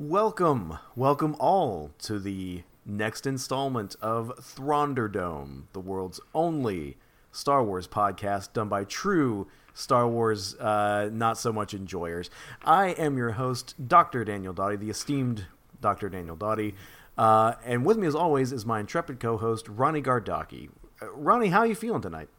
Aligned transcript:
Welcome, 0.00 0.78
welcome 0.96 1.36
all 1.38 1.90
to 2.04 2.18
the 2.18 2.62
next 2.86 3.26
installment 3.26 3.96
of 4.00 4.32
Thrawnderdome, 4.40 5.64
the 5.74 5.80
world's 5.80 6.18
only 6.34 6.96
Star 7.32 7.62
Wars 7.62 7.86
podcast 7.86 8.54
done 8.54 8.70
by 8.70 8.84
true 8.84 9.46
Star 9.74 10.08
Wars 10.08 10.54
uh, 10.54 11.10
not 11.12 11.36
so 11.36 11.52
much 11.52 11.74
enjoyers. 11.74 12.30
I 12.64 12.92
am 12.92 13.18
your 13.18 13.32
host, 13.32 13.74
Dr. 13.88 14.24
Daniel 14.24 14.54
Dottie, 14.54 14.76
the 14.76 14.88
esteemed 14.88 15.44
Dr. 15.82 16.08
Daniel 16.08 16.34
Dottie. 16.34 16.74
Uh, 17.18 17.56
and 17.62 17.84
with 17.84 17.98
me, 17.98 18.06
as 18.06 18.14
always, 18.14 18.52
is 18.52 18.64
my 18.64 18.80
intrepid 18.80 19.20
co-host 19.20 19.68
Ronnie 19.68 20.00
Gardaki. 20.00 20.70
Uh, 21.02 21.12
Ronnie, 21.12 21.48
how 21.48 21.58
are 21.58 21.66
you 21.66 21.74
feeling 21.74 22.00
tonight? 22.00 22.30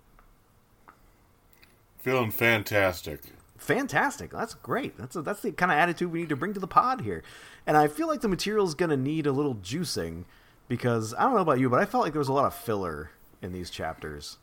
Feeling 2.00 2.32
fantastic. 2.32 3.21
Fantastic. 3.62 4.32
That's 4.32 4.55
great. 4.55 4.98
That's 4.98 5.16
a, 5.16 5.21
that's 5.21 5.43
the 5.43 5.52
kind 5.52 5.71
of 5.71 5.78
attitude 5.78 6.11
we 6.11 6.21
need 6.21 6.30
to 6.30 6.36
bring 6.36 6.52
to 6.55 6.60
the 6.60 6.68
pod 6.68 7.02
here. 7.02 7.21
And 7.68 7.78
I 7.78 7.88
feel 7.88 8.07
like 8.07 8.21
the 8.21 8.28
material 8.28 8.66
is 8.66 8.73
going 8.73 8.89
to 8.89 8.98
need 8.98 9.28
a 9.28 9.32
little 9.32 9.54
juicing 9.54 10.25
because 10.68 11.14
I 11.14 11.24
don't 11.24 11.36
know 11.36 11.42
about 11.42 11.60
you, 11.60 11.69
but 11.69 11.79
I 11.79 11.86
felt 11.86 12.04
like 12.04 12.11
there 12.11 12.19
was 12.19 12.28
a 12.28 12.33
lot 12.33 12.46
of 12.46 12.55
filler 12.55 13.11
in 13.39 13.52
these 13.52 13.69
chapters. 13.69 14.39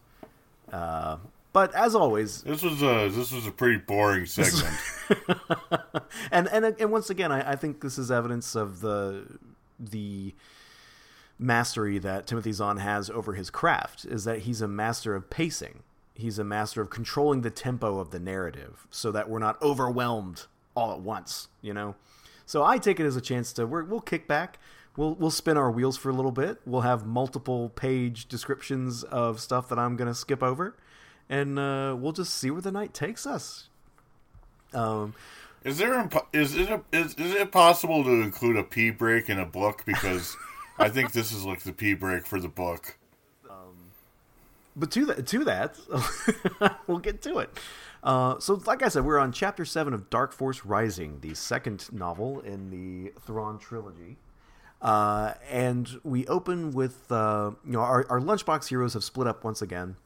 Uh, 0.72 1.16
but 1.52 1.74
as 1.74 1.96
always, 1.96 2.42
this 2.42 2.62
was 2.62 2.80
a 2.80 3.08
this 3.08 3.32
was 3.32 3.44
a 3.48 3.50
pretty 3.50 3.78
boring 3.78 4.24
segment. 4.26 4.76
and 6.30 6.46
and 6.48 6.76
and 6.78 6.92
once 6.92 7.10
again, 7.10 7.32
I, 7.32 7.52
I 7.52 7.56
think 7.56 7.80
this 7.80 7.98
is 7.98 8.12
evidence 8.12 8.54
of 8.54 8.80
the 8.80 9.26
the 9.80 10.32
mastery 11.40 11.98
that 11.98 12.28
Timothy 12.28 12.52
Zahn 12.52 12.76
has 12.76 13.10
over 13.10 13.34
his 13.34 13.50
craft. 13.50 14.04
Is 14.04 14.22
that 14.24 14.40
he's 14.40 14.62
a 14.62 14.68
master 14.68 15.16
of 15.16 15.28
pacing. 15.28 15.82
He's 16.18 16.38
a 16.38 16.44
master 16.44 16.82
of 16.82 16.90
controlling 16.90 17.40
the 17.40 17.50
tempo 17.50 17.98
of 17.98 18.10
the 18.10 18.18
narrative 18.18 18.86
so 18.90 19.10
that 19.12 19.30
we're 19.30 19.38
not 19.38 19.60
overwhelmed 19.62 20.44
all 20.74 20.92
at 20.92 21.00
once. 21.00 21.48
You 21.62 21.72
know. 21.72 21.94
So 22.44 22.64
I 22.64 22.78
take 22.78 23.00
it 23.00 23.06
as 23.06 23.16
a 23.16 23.20
chance 23.20 23.52
to 23.54 23.66
we 23.66 23.82
will 23.84 24.00
kick 24.00 24.28
back. 24.28 24.58
We'll 24.96 25.14
we'll 25.14 25.30
spin 25.30 25.56
our 25.56 25.70
wheels 25.70 25.96
for 25.96 26.10
a 26.10 26.14
little 26.14 26.32
bit. 26.32 26.58
We'll 26.66 26.82
have 26.82 27.06
multiple 27.06 27.70
page 27.70 28.28
descriptions 28.28 29.04
of 29.04 29.40
stuff 29.40 29.68
that 29.70 29.78
I'm 29.78 29.96
going 29.96 30.08
to 30.08 30.14
skip 30.14 30.42
over 30.42 30.74
and 31.28 31.58
uh, 31.58 31.96
we'll 31.98 32.12
just 32.12 32.34
see 32.34 32.50
where 32.50 32.62
the 32.62 32.72
night 32.72 32.94
takes 32.94 33.26
us. 33.26 33.68
Um, 34.72 35.14
is 35.64 35.78
there 35.78 35.92
impo- 35.92 36.26
is 36.32 36.54
it 36.54 36.68
a, 36.68 36.82
is 36.92 37.14
is 37.14 37.34
it 37.34 37.52
possible 37.52 38.04
to 38.04 38.10
include 38.10 38.56
a 38.56 38.62
pee 38.62 38.90
break 38.90 39.28
in 39.28 39.38
a 39.38 39.46
book 39.46 39.82
because 39.84 40.36
I 40.78 40.88
think 40.88 41.12
this 41.12 41.32
is 41.32 41.44
like 41.44 41.62
the 41.62 41.72
pee 41.72 41.94
break 41.94 42.26
for 42.26 42.40
the 42.40 42.48
book. 42.48 42.97
But 44.78 44.92
to 44.92 45.06
that 45.06 45.26
to 45.26 45.44
that, 45.44 45.76
we'll 46.86 46.98
get 46.98 47.20
to 47.22 47.38
it. 47.38 47.50
Uh, 48.02 48.38
so, 48.38 48.62
like 48.64 48.82
I 48.82 48.88
said, 48.88 49.04
we're 49.04 49.18
on 49.18 49.32
chapter 49.32 49.64
seven 49.64 49.92
of 49.92 50.08
Dark 50.08 50.32
Force 50.32 50.64
Rising, 50.64 51.18
the 51.20 51.34
second 51.34 51.92
novel 51.92 52.40
in 52.40 52.70
the 52.70 53.12
Thrawn 53.20 53.58
trilogy. 53.58 54.16
Uh, 54.80 55.34
and 55.50 56.00
we 56.04 56.24
open 56.28 56.70
with 56.70 57.10
uh, 57.10 57.50
you 57.66 57.72
know 57.72 57.80
our, 57.80 58.06
our 58.08 58.20
lunchbox 58.20 58.68
heroes 58.68 58.94
have 58.94 59.02
split 59.02 59.26
up 59.26 59.42
once 59.42 59.60
again 59.60 59.96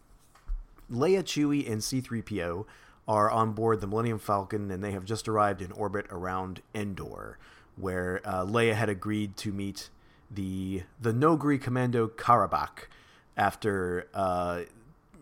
Leia, 0.90 1.22
Chewie, 1.22 1.70
and 1.70 1.80
C3PO 1.80 2.64
are 3.06 3.30
on 3.30 3.52
board 3.52 3.80
the 3.80 3.86
Millennium 3.86 4.18
Falcon, 4.18 4.70
and 4.70 4.82
they 4.82 4.92
have 4.92 5.04
just 5.04 5.28
arrived 5.28 5.60
in 5.60 5.72
orbit 5.72 6.06
around 6.10 6.62
Endor, 6.74 7.36
where 7.76 8.20
uh, 8.24 8.44
Leia 8.44 8.74
had 8.74 8.88
agreed 8.88 9.36
to 9.38 9.52
meet 9.52 9.90
the 10.30 10.82
the 11.00 11.12
Noghri 11.12 11.60
Commando 11.60 12.08
Khabarakh 12.08 12.86
after 13.36 14.08
uh, 14.14 14.62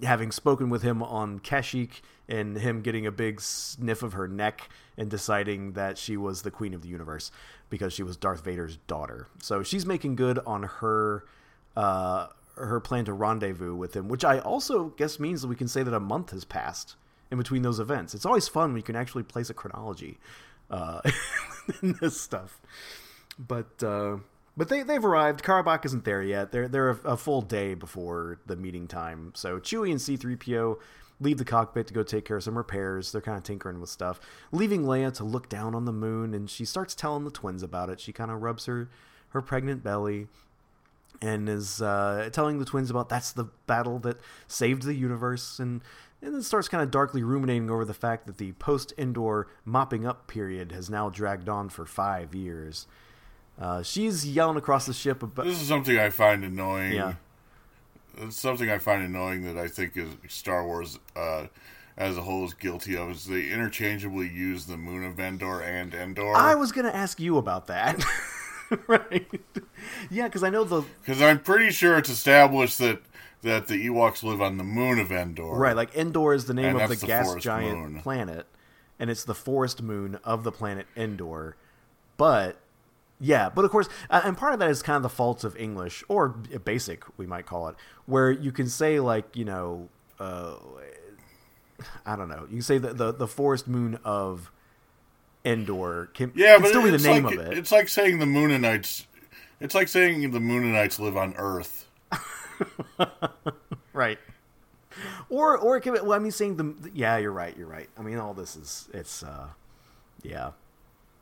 having 0.03 0.33
spoken 0.33 0.71
with 0.71 0.83
him 0.83 1.03
on 1.03 1.41
Kashyyyk 1.41 2.01
and 2.29 2.57
him 2.57 2.81
getting 2.81 3.07
a 3.07 3.13
big 3.13 3.41
sniff 3.41 4.03
of 4.03 4.13
her 4.15 4.29
neck 4.29 4.69
and 4.97 5.11
deciding 5.11 5.73
that 5.73 5.99
she 5.99 6.17
was 6.17 6.43
the 6.43 6.51
queen 6.51 6.75
of 6.75 6.83
the 6.83 6.89
universe 6.89 7.31
because 7.69 7.93
she 7.93 8.03
was 8.03 8.17
Darth 8.17 8.45
Vader's 8.45 8.77
daughter. 8.87 9.27
So 9.43 9.63
she's 9.63 9.85
making 9.87 10.17
good 10.17 10.39
on 10.47 10.65
her 10.65 11.25
uh, 11.77 12.29
her 12.57 12.81
plan 12.81 13.05
to 13.07 13.13
rendezvous 13.13 13.75
with 13.75 13.95
him, 13.95 14.09
which 14.09 14.25
I 14.25 14.39
also 14.39 14.89
guess 14.91 15.19
means 15.19 15.43
that 15.43 15.49
we 15.49 15.57
can 15.57 15.69
say 15.69 15.83
that 15.83 15.95
a 15.95 16.01
month 16.01 16.31
has 16.31 16.45
passed 16.45 16.97
in 17.31 17.39
between 17.39 17.63
those 17.63 17.81
events. 17.81 18.15
It's 18.15 18.27
always 18.27 18.49
fun 18.49 18.71
when 18.71 18.77
you 18.77 18.83
can 18.83 18.97
actually 18.97 19.23
place 19.23 19.51
a 19.51 19.55
chronology 19.55 20.19
uh, 20.71 21.01
in 21.83 21.97
this 22.01 22.21
stuff. 22.21 22.61
But 23.39 23.83
uh, 23.83 24.19
but 24.57 24.69
they 24.69 24.83
they've 24.83 25.05
arrived. 25.05 25.43
Khabarakh 25.43 25.85
isn't 25.87 26.05
there 26.05 26.23
yet. 26.23 26.53
They're 26.53 26.69
they're 26.69 26.91
a, 26.91 26.99
a, 27.05 27.17
full 27.17 27.43
day 27.43 27.75
before 27.75 28.39
the 28.47 28.57
meeting 28.57 28.87
time. 28.87 29.33
So 29.35 29.59
Chewie 29.59 29.91
and 29.91 30.01
C 30.01 30.17
three 30.17 30.37
PO 30.37 30.79
leave 31.21 31.39
the 31.39 31.45
cockpit 31.45 31.87
to 31.87 31.95
go 31.95 32.03
take 32.03 32.25
care 32.25 32.37
of 32.37 32.43
some 32.43 32.57
repairs. 32.57 33.13
They're 33.13 33.21
kind 33.21 33.37
of 33.37 33.45
tinkering 33.45 33.81
with 33.81 33.91
stuff, 33.91 34.21
leaving 34.53 34.85
Leia 34.85 35.13
to 35.15 35.25
look 35.25 35.49
down 35.49 35.75
on 35.75 35.85
the 35.85 35.93
moon. 35.93 36.35
And 36.35 36.49
she 36.49 36.65
starts 36.65 36.95
telling 36.95 37.25
the 37.25 37.31
twins 37.31 37.63
about 37.63 37.91
it. 37.91 38.01
She 38.01 38.13
kind 38.13 38.31
of 38.31 38.43
rubs 38.43 38.67
her 38.67 38.89
her 39.31 39.41
pregnant 39.41 39.83
belly 39.85 40.27
and 41.23 41.49
is 41.49 41.83
uh, 41.83 42.29
telling 42.33 42.59
the 42.59 42.65
twins 42.65 42.91
about 42.91 43.09
that's 43.09 43.33
the 43.33 43.45
battle 43.67 43.99
that 44.01 44.19
saved 44.49 44.83
the 44.83 44.95
universe 44.95 45.59
and 45.59 45.83
and 46.23 46.35
then 46.35 46.43
starts 46.43 46.69
kind 46.69 46.83
of 46.83 46.91
darkly 46.91 47.23
ruminating 47.23 47.71
over 47.71 47.85
the 47.85 47.95
fact 47.95 48.27
that 48.27 48.37
the 48.37 48.53
post 48.53 48.93
Endor 48.99 49.49
mopping 49.65 50.07
up 50.07 50.27
period 50.27 50.71
has 50.73 50.91
now 50.91 51.09
dragged 51.09 51.49
on 51.49 51.71
for 51.71 51.87
five 51.87 52.35
years. 52.35 52.87
Uh, 53.61 53.83
she's 53.83 54.27
yelling 54.27 54.57
across 54.57 54.87
the 54.87 54.95
ship 54.95 55.23
about. 55.23 55.45
This 55.45 55.61
is 55.61 55.69
something 55.69 55.99
I 55.99 56.11
find 56.11 56.45
annoying. 56.45 56.95
Yeah. 56.95 57.15
It's 58.17 58.37
something 58.37 58.71
I 58.71 58.79
find 58.79 59.03
annoying 59.03 59.45
that 59.45 59.57
I 59.57 59.69
think 59.69 59.97
is 59.97 60.09
Star 60.29 60.67
Wars 60.67 60.99
uh, 61.15 61.47
as 61.97 62.17
a 62.17 62.23
whole 62.23 62.45
is 62.47 62.55
guilty 62.55 62.97
of 62.97 63.11
is 63.11 63.27
they 63.27 63.51
interchangeably 63.51 64.29
use 64.29 64.65
the 64.65 64.77
moon 64.77 65.05
of 65.05 65.21
Endor 65.21 65.61
and 65.61 65.95
Endor. 65.95 66.35
I 66.35 66.55
was 66.55 66.73
going 66.73 66.87
to 66.87 66.95
ask 66.95 67.21
you 67.21 67.37
about 67.37 67.67
that. 67.67 68.03
right. 68.87 69.29
Yeah, 70.11 70.27
because 70.27 70.43
I 70.43 70.51
know 70.51 70.65
the. 70.65 70.83
Because 71.03 71.21
I'm 71.21 71.41
pretty 71.41 71.71
sure 71.71 71.99
it's 71.99 72.11
established 72.11 72.79
that 72.79 73.03
that 73.43 73.69
the 73.69 73.87
Ewoks 73.87 74.23
live 74.23 74.41
on 74.41 74.57
the 74.57 74.65
moon 74.65 74.99
of 74.99 75.13
Endor. 75.13 75.53
Right, 75.53 75.77
like 75.77 75.95
Endor 75.95 76.33
is 76.33 76.47
the 76.47 76.55
name 76.55 76.77
of 76.77 76.89
the, 76.89 76.97
the 76.97 77.07
gas 77.07 77.35
giant 77.37 77.79
moon. 77.79 78.03
planet, 78.03 78.47
and 78.99 79.11
it's 79.11 79.25
the 79.25 79.35
forest 79.35 79.83
moon 79.83 80.19
of 80.25 80.45
the 80.45 80.53
planet 80.53 80.87
Endor. 80.97 81.57
But 82.17 82.59
yeah, 83.21 83.51
but 83.51 83.65
of 83.67 83.71
course, 83.71 83.89
and 84.09 84.37
part 84.37 84.55
of 84.55 84.59
that 84.61 84.71
is 84.71 84.83
kind 84.83 84.97
of 84.97 85.03
the 85.03 85.11
faults 85.11 85.45
of 85.45 85.55
English 85.57 86.03
or 86.09 86.29
basic, 86.29 87.05
we 87.19 87.27
might 87.27 87.45
call 87.45 87.69
it, 87.69 87.77
where 88.07 88.31
you 88.31 88.51
can 88.51 88.67
say 88.67 88.99
like 88.99 89.37
you 89.37 89.45
know, 89.45 89.89
uh, 90.19 90.55
I 92.07 92.17
don't 92.17 92.29
know, 92.29 92.47
you 92.49 92.57
can 92.57 92.63
say 92.63 92.79
the 92.79 92.95
the, 92.95 93.13
the 93.13 93.29
forest 93.29 93.69
moon 93.69 93.99
of 94.05 94.51
Endor 95.45 96.11
can, 96.15 96.33
yeah, 96.35 96.55
can 96.55 96.63
but 96.63 96.69
still 96.69 96.83
be 96.83 96.91
the 96.91 96.99
name 96.99 97.25
like, 97.25 97.35
of 97.35 97.41
it. 97.41 97.59
It's 97.59 97.71
like 97.71 97.89
saying 97.89 98.19
the 98.19 98.27
Mooninites. 98.27 99.05
It's 99.61 99.75
like 99.75 99.89
saying 99.89 100.31
the 100.31 100.39
Mooninites 100.39 100.99
live 100.99 101.17
on 101.17 101.35
Earth. 101.37 101.87
right. 103.93 104.19
Or 105.29 105.57
or 105.59 105.77
it 105.77 105.83
can 105.83 105.93
well 105.93 106.13
I 106.13 106.19
mean 106.19 106.33
saying 106.33 106.57
the 106.57 106.91
yeah 106.93 107.17
you're 107.19 107.33
right 107.33 107.57
you're 107.57 107.69
right 107.69 107.89
I 107.99 108.03
mean 108.03 108.19
all 108.19 108.35
this 108.35 108.57
is 108.57 108.89
it's 108.93 109.23
uh 109.23 109.49
yeah 110.23 110.51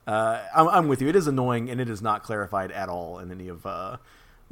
uh 0.08 0.42
I'm, 0.54 0.69
I'm 0.69 0.88
with 0.88 1.00
you 1.02 1.08
it 1.08 1.16
is 1.16 1.26
annoying 1.26 1.70
and 1.70 1.80
it 1.80 1.88
is 1.88 2.02
not 2.02 2.22
clarified 2.22 2.72
at 2.72 2.88
all 2.88 3.19
in 3.19 3.30
any 3.30 3.48
of 3.48 3.64
uh 3.66 3.98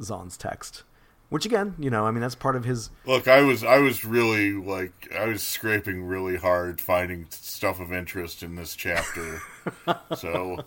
Zahn's 0.01 0.37
text 0.37 0.83
which 1.29 1.45
again, 1.45 1.75
you 1.77 1.89
know, 1.89 2.05
I 2.05 2.11
mean, 2.11 2.21
that's 2.21 2.35
part 2.35 2.55
of 2.55 2.63
his. 2.63 2.89
Look, 3.05 3.27
I 3.27 3.41
was, 3.41 3.63
I 3.63 3.79
was 3.79 4.05
really 4.05 4.53
like, 4.53 5.11
I 5.13 5.25
was 5.25 5.43
scraping 5.43 6.05
really 6.05 6.37
hard 6.37 6.79
finding 6.79 7.27
stuff 7.29 7.79
of 7.79 7.91
interest 7.91 8.43
in 8.43 8.55
this 8.55 8.75
chapter. 8.75 9.41
so, 10.15 10.63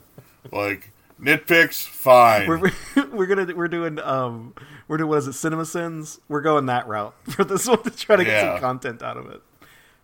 like, 0.53 0.93
nitpicks, 1.21 1.87
fine. 1.87 2.47
We're, 2.47 2.72
we're 3.11 3.27
gonna, 3.27 3.55
we're 3.55 3.69
doing, 3.69 3.99
um, 4.01 4.55
we're 4.87 4.99
doing 4.99 5.09
what 5.09 5.19
is 5.19 5.28
it, 5.28 5.33
Cinema 5.33 5.65
Sins? 5.65 6.21
We're 6.28 6.43
going 6.43 6.67
that 6.67 6.87
route 6.87 7.15
for 7.31 7.45
this 7.45 7.67
one 7.67 7.83
to 7.84 7.91
try 7.91 8.17
to 8.17 8.25
get 8.25 8.33
yeah. 8.33 8.55
some 8.55 8.61
content 8.61 9.03
out 9.03 9.17
of 9.17 9.31
it. 9.31 9.43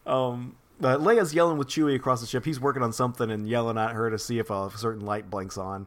Um, 0.06 0.56
but 0.80 1.00
Leia's 1.00 1.34
yelling 1.34 1.58
with 1.58 1.68
Chewie 1.68 1.94
across 1.94 2.20
the 2.20 2.26
ship. 2.26 2.44
He's 2.44 2.60
working 2.60 2.82
on 2.82 2.92
something 2.92 3.30
and 3.30 3.48
yelling 3.48 3.78
at 3.78 3.92
her 3.92 4.10
to 4.10 4.18
see 4.18 4.38
if 4.38 4.50
a 4.50 4.70
certain 4.76 5.04
light 5.04 5.30
blinks 5.30 5.56
on. 5.56 5.86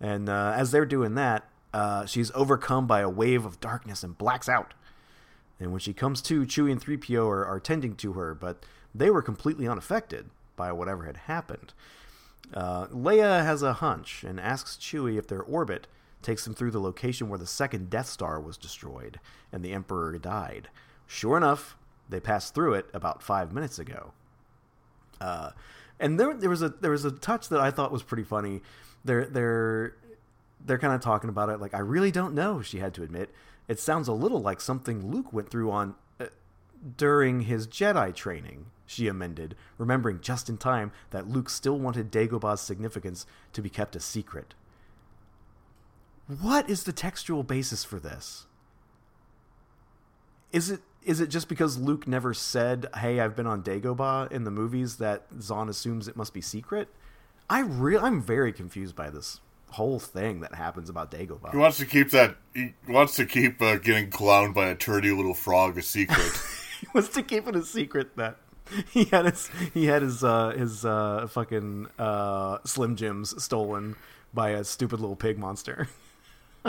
And 0.00 0.28
uh, 0.28 0.54
as 0.56 0.70
they're 0.70 0.86
doing 0.86 1.14
that, 1.16 1.48
uh, 1.72 2.06
she's 2.06 2.30
overcome 2.32 2.86
by 2.86 3.00
a 3.00 3.08
wave 3.08 3.44
of 3.44 3.60
darkness 3.60 4.02
and 4.02 4.16
blacks 4.16 4.48
out. 4.48 4.74
And 5.58 5.72
when 5.72 5.80
she 5.80 5.92
comes 5.92 6.22
to, 6.22 6.46
Chewie 6.46 6.72
and 6.72 6.80
3PO 6.80 7.26
are, 7.26 7.44
are 7.44 7.60
tending 7.60 7.94
to 7.96 8.14
her, 8.14 8.34
but 8.34 8.64
they 8.94 9.10
were 9.10 9.22
completely 9.22 9.68
unaffected 9.68 10.30
by 10.56 10.72
whatever 10.72 11.04
had 11.04 11.18
happened. 11.18 11.74
Uh, 12.52 12.86
Leia 12.86 13.44
has 13.44 13.62
a 13.62 13.74
hunch 13.74 14.24
and 14.24 14.40
asks 14.40 14.76
Chewie 14.76 15.18
if 15.18 15.28
their 15.28 15.42
orbit 15.42 15.86
takes 16.22 16.44
them 16.44 16.54
through 16.54 16.70
the 16.70 16.80
location 16.80 17.28
where 17.28 17.38
the 17.38 17.46
second 17.46 17.90
Death 17.90 18.08
Star 18.08 18.40
was 18.40 18.56
destroyed 18.56 19.20
and 19.52 19.62
the 19.62 19.72
Emperor 19.72 20.18
died. 20.18 20.68
Sure 21.06 21.36
enough, 21.36 21.76
they 22.08 22.20
passed 22.20 22.54
through 22.54 22.74
it 22.74 22.88
about 22.92 23.22
five 23.22 23.52
minutes 23.52 23.78
ago. 23.78 24.12
Uh, 25.20 25.50
and 25.98 26.18
there, 26.18 26.34
there 26.34 26.50
was 26.50 26.62
a 26.62 26.70
there 26.70 26.90
was 26.90 27.04
a 27.04 27.10
touch 27.10 27.48
that 27.50 27.60
I 27.60 27.70
thought 27.70 27.92
was 27.92 28.02
pretty 28.02 28.24
funny. 28.24 28.62
They're 29.04 29.26
they're 29.26 29.96
they're 30.64 30.78
kind 30.78 30.94
of 30.94 31.00
talking 31.00 31.30
about 31.30 31.48
it 31.48 31.60
like 31.60 31.74
I 31.74 31.80
really 31.80 32.10
don't 32.10 32.34
know. 32.34 32.62
She 32.62 32.78
had 32.78 32.94
to 32.94 33.02
admit 33.02 33.30
it 33.68 33.78
sounds 33.78 34.08
a 34.08 34.12
little 34.12 34.40
like 34.40 34.60
something 34.60 35.10
Luke 35.10 35.32
went 35.32 35.50
through 35.50 35.70
on 35.70 35.94
uh, 36.18 36.26
during 36.96 37.42
his 37.42 37.66
Jedi 37.66 38.14
training. 38.14 38.66
She 38.86 39.06
amended, 39.06 39.54
remembering 39.78 40.20
just 40.20 40.48
in 40.48 40.56
time 40.56 40.90
that 41.10 41.28
Luke 41.28 41.48
still 41.48 41.78
wanted 41.78 42.10
Dagobah's 42.10 42.60
significance 42.60 43.24
to 43.52 43.62
be 43.62 43.70
kept 43.70 43.94
a 43.94 44.00
secret. 44.00 44.54
what 46.26 46.68
is 46.68 46.82
the 46.82 46.92
textual 46.92 47.44
basis 47.44 47.84
for 47.84 48.00
this? 48.00 48.46
Is 50.50 50.70
it 50.70 50.80
is 51.04 51.20
it 51.20 51.28
just 51.28 51.48
because 51.48 51.78
Luke 51.78 52.06
never 52.06 52.34
said, 52.34 52.86
"Hey, 52.96 53.20
I've 53.20 53.36
been 53.36 53.46
on 53.46 53.62
Dagobah" 53.62 54.30
in 54.30 54.44
the 54.44 54.50
movies 54.50 54.96
that 54.96 55.26
Zahn 55.40 55.68
assumes 55.68 56.08
it 56.08 56.16
must 56.16 56.34
be 56.34 56.40
secret? 56.40 56.88
I 57.48 57.60
really, 57.60 58.02
I'm 58.02 58.22
very 58.22 58.52
confused 58.52 58.94
by 58.94 59.10
this 59.10 59.40
whole 59.70 59.98
thing 59.98 60.40
that 60.40 60.54
happens 60.54 60.88
about 60.88 61.10
Dagobah. 61.10 61.52
He 61.52 61.56
wants 61.56 61.78
to 61.78 61.86
keep 61.86 62.10
that. 62.10 62.36
He 62.54 62.74
wants 62.88 63.16
to 63.16 63.26
keep 63.26 63.60
uh, 63.62 63.76
getting 63.76 64.10
clowned 64.10 64.54
by 64.54 64.68
a 64.68 64.76
turdy 64.76 65.16
little 65.16 65.34
frog 65.34 65.78
a 65.78 65.82
secret. 65.82 66.32
he 66.80 66.86
wants 66.94 67.10
to 67.10 67.22
keep 67.22 67.46
it 67.46 67.56
a 67.56 67.62
secret 67.62 68.16
that 68.16 68.36
he 68.90 69.04
had 69.04 69.26
his 69.26 69.50
he 69.74 69.86
had 69.86 70.02
his 70.02 70.22
uh, 70.22 70.50
his 70.50 70.84
uh, 70.84 71.26
fucking 71.28 71.88
uh, 71.98 72.58
Slim 72.64 72.96
Jims 72.96 73.42
stolen 73.42 73.96
by 74.32 74.50
a 74.50 74.64
stupid 74.64 75.00
little 75.00 75.16
pig 75.16 75.38
monster. 75.38 75.88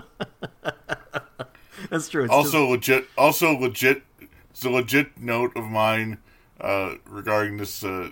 That's 1.90 2.10
true. 2.10 2.24
It's 2.24 2.34
also 2.34 2.76
just... 2.76 2.90
legit. 2.90 3.08
Also 3.18 3.58
legit. 3.58 4.04
It's 4.52 4.64
a 4.66 4.70
legit 4.70 5.18
note 5.18 5.56
of 5.56 5.66
mine 5.66 6.20
uh, 6.60 6.96
regarding 7.06 7.58
this 7.58 7.84
uh, 7.84 8.10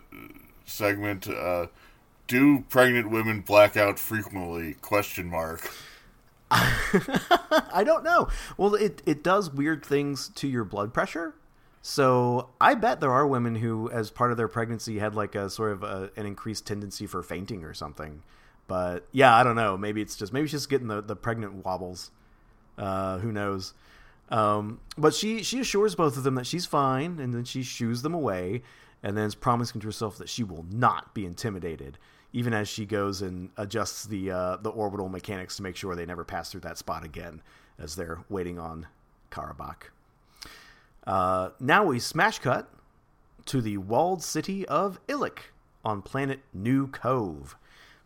segment. 0.65 1.27
Uh, 1.27 1.67
do 2.27 2.61
pregnant 2.69 3.09
women 3.09 3.41
black 3.41 3.75
out 3.75 3.99
frequently? 3.99 4.75
Question 4.75 5.29
mark. 5.29 5.69
I 6.51 7.83
don't 7.85 8.03
know. 8.03 8.29
Well, 8.57 8.73
it 8.73 9.03
it 9.05 9.23
does 9.23 9.51
weird 9.51 9.85
things 9.85 10.29
to 10.35 10.47
your 10.47 10.63
blood 10.63 10.93
pressure. 10.93 11.35
So 11.81 12.49
I 12.59 12.73
bet 12.75 12.99
there 12.99 13.11
are 13.11 13.25
women 13.27 13.55
who, 13.55 13.89
as 13.91 14.09
part 14.11 14.31
of 14.31 14.37
their 14.37 14.47
pregnancy, 14.47 14.99
had 14.99 15.15
like 15.15 15.35
a 15.35 15.49
sort 15.49 15.71
of 15.71 15.83
a, 15.83 16.11
an 16.15 16.25
increased 16.25 16.65
tendency 16.65 17.05
for 17.05 17.21
fainting 17.21 17.63
or 17.63 17.73
something. 17.73 18.23
But 18.67 19.07
yeah, 19.11 19.35
I 19.35 19.43
don't 19.43 19.55
know. 19.55 19.77
Maybe 19.77 20.01
it's 20.01 20.15
just 20.15 20.33
maybe 20.33 20.47
she's 20.47 20.61
just 20.61 20.69
getting 20.69 20.87
the, 20.87 21.01
the 21.01 21.15
pregnant 21.15 21.65
wobbles. 21.65 22.11
Uh, 22.77 23.19
who 23.19 23.31
knows? 23.31 23.73
Um, 24.29 24.79
but 24.97 25.13
she 25.13 25.43
she 25.43 25.59
assures 25.59 25.95
both 25.95 26.15
of 26.17 26.23
them 26.23 26.35
that 26.35 26.45
she's 26.45 26.65
fine, 26.65 27.19
and 27.19 27.33
then 27.33 27.43
she 27.43 27.63
shoos 27.63 28.01
them 28.01 28.13
away, 28.13 28.61
and 29.01 29.17
then 29.17 29.25
is 29.25 29.35
promising 29.35 29.81
to 29.81 29.87
herself 29.87 30.17
that 30.17 30.29
she 30.29 30.43
will 30.43 30.65
not 30.71 31.13
be 31.13 31.25
intimidated, 31.25 31.97
even 32.31 32.53
as 32.53 32.67
she 32.67 32.85
goes 32.85 33.21
and 33.21 33.49
adjusts 33.57 34.05
the 34.05 34.31
uh, 34.31 34.57
the 34.57 34.69
orbital 34.69 35.09
mechanics 35.09 35.57
to 35.57 35.63
make 35.63 35.75
sure 35.75 35.95
they 35.95 36.05
never 36.05 36.23
pass 36.23 36.51
through 36.51 36.61
that 36.61 36.77
spot 36.77 37.03
again, 37.03 37.41
as 37.79 37.95
they're 37.95 38.19
waiting 38.29 38.59
on 38.59 38.87
Khabarakh. 39.31 39.89
Uh, 41.07 41.49
now 41.59 41.83
we 41.85 41.99
smash 41.99 42.37
cut 42.37 42.69
to 43.45 43.61
the 43.61 43.77
walled 43.77 44.21
city 44.21 44.67
of 44.67 44.99
Ilic 45.07 45.39
on 45.83 46.03
planet 46.03 46.41
New 46.53 46.87
Cov, 46.87 47.55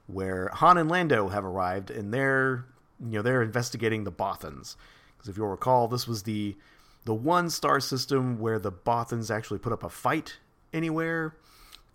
where 0.07 0.49
Han 0.53 0.77
and 0.77 0.89
Lando 0.89 1.27
have 1.29 1.43
arrived, 1.43 1.91
and 1.91 2.13
they're 2.13 2.65
you 2.99 3.17
know 3.17 3.21
they're 3.21 3.41
investigating 3.41 4.05
the 4.05 4.11
Bothans. 4.11 4.77
Because 5.23 5.35
if 5.35 5.37
you'll 5.37 5.47
recall, 5.47 5.87
this 5.87 6.07
was 6.07 6.23
the 6.23 6.57
the 7.05 7.13
one 7.13 7.49
star 7.49 7.79
system 7.79 8.39
where 8.39 8.59
the 8.59 8.71
Bothans 8.71 9.33
actually 9.33 9.59
put 9.59 9.71
up 9.71 9.83
a 9.83 9.89
fight 9.89 10.37
anywhere. 10.73 11.35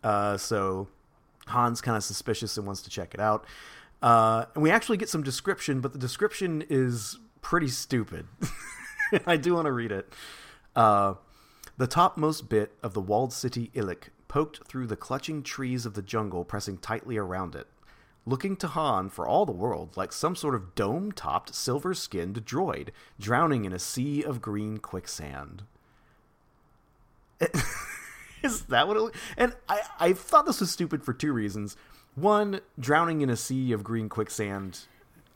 Uh, 0.03 0.37
so 0.37 0.89
Han's 1.47 1.81
kind 1.81 1.97
of 1.97 2.05
suspicious 2.05 2.57
and 2.57 2.67
wants 2.67 2.83
to 2.83 2.91
check 2.91 3.15
it 3.15 3.21
out. 3.21 3.45
Uh, 4.03 4.45
and 4.55 4.63
we 4.63 4.71
actually 4.71 4.97
get 4.97 5.09
some 5.09 5.23
description, 5.23 5.81
but 5.81 5.93
the 5.93 5.99
description 5.99 6.65
is 6.69 7.19
pretty 7.43 7.69
stupid. 7.69 8.27
I 9.27 9.37
do 9.37 9.55
want 9.55 9.67
to 9.67 9.73
read 9.73 9.93
it. 9.93 10.13
Uh, 10.77 11.15
the 11.77 11.87
topmost 11.87 12.49
bit 12.49 12.73
of 12.83 12.95
the 12.95 13.01
walled 13.01 13.33
city 13.33 13.71
Ilic 13.75 14.11
poked 14.29 14.67
through 14.67 14.87
the 14.87 14.97
clutching 14.97 15.43
trees 15.43 15.87
of 15.87 15.95
the 15.95 16.03
jungle, 16.03 16.45
pressing 16.45 16.79
tightly 16.79 17.17
around 17.17 17.55
it, 17.55 17.67
looking 18.29 18.57
to 18.57 18.69
Han 18.69 19.09
for 19.09 19.27
all 19.27 19.47
the 19.47 19.53
world 19.53 19.97
like 19.97 20.13
some 20.13 20.37
sort 20.37 20.55
of 20.55 20.75
dome 20.75 21.13
topped, 21.13 21.55
silver 21.55 21.95
skinned 21.95 22.45
droid 22.45 22.91
drowning 23.19 23.65
in 23.65 23.73
a 23.73 23.79
sea 23.79 24.23
of 24.23 24.41
green 24.41 24.79
quicksand. 24.79 25.63
Is 28.43 28.63
that 28.67 28.87
what 28.87 28.97
it 28.97 29.15
And 29.37 29.55
I, 29.69 29.81
I 29.99 30.13
thought 30.13 30.47
this 30.47 30.61
was 30.61 30.71
stupid 30.71 31.05
for 31.05 31.13
two 31.13 31.33
reasons. 31.33 31.77
One, 32.15 32.61
drowning 32.79 33.21
in 33.21 33.31
a 33.31 33.37
sea 33.37 33.73
of 33.73 33.83
green 33.83 34.09
quicksand, 34.09 34.81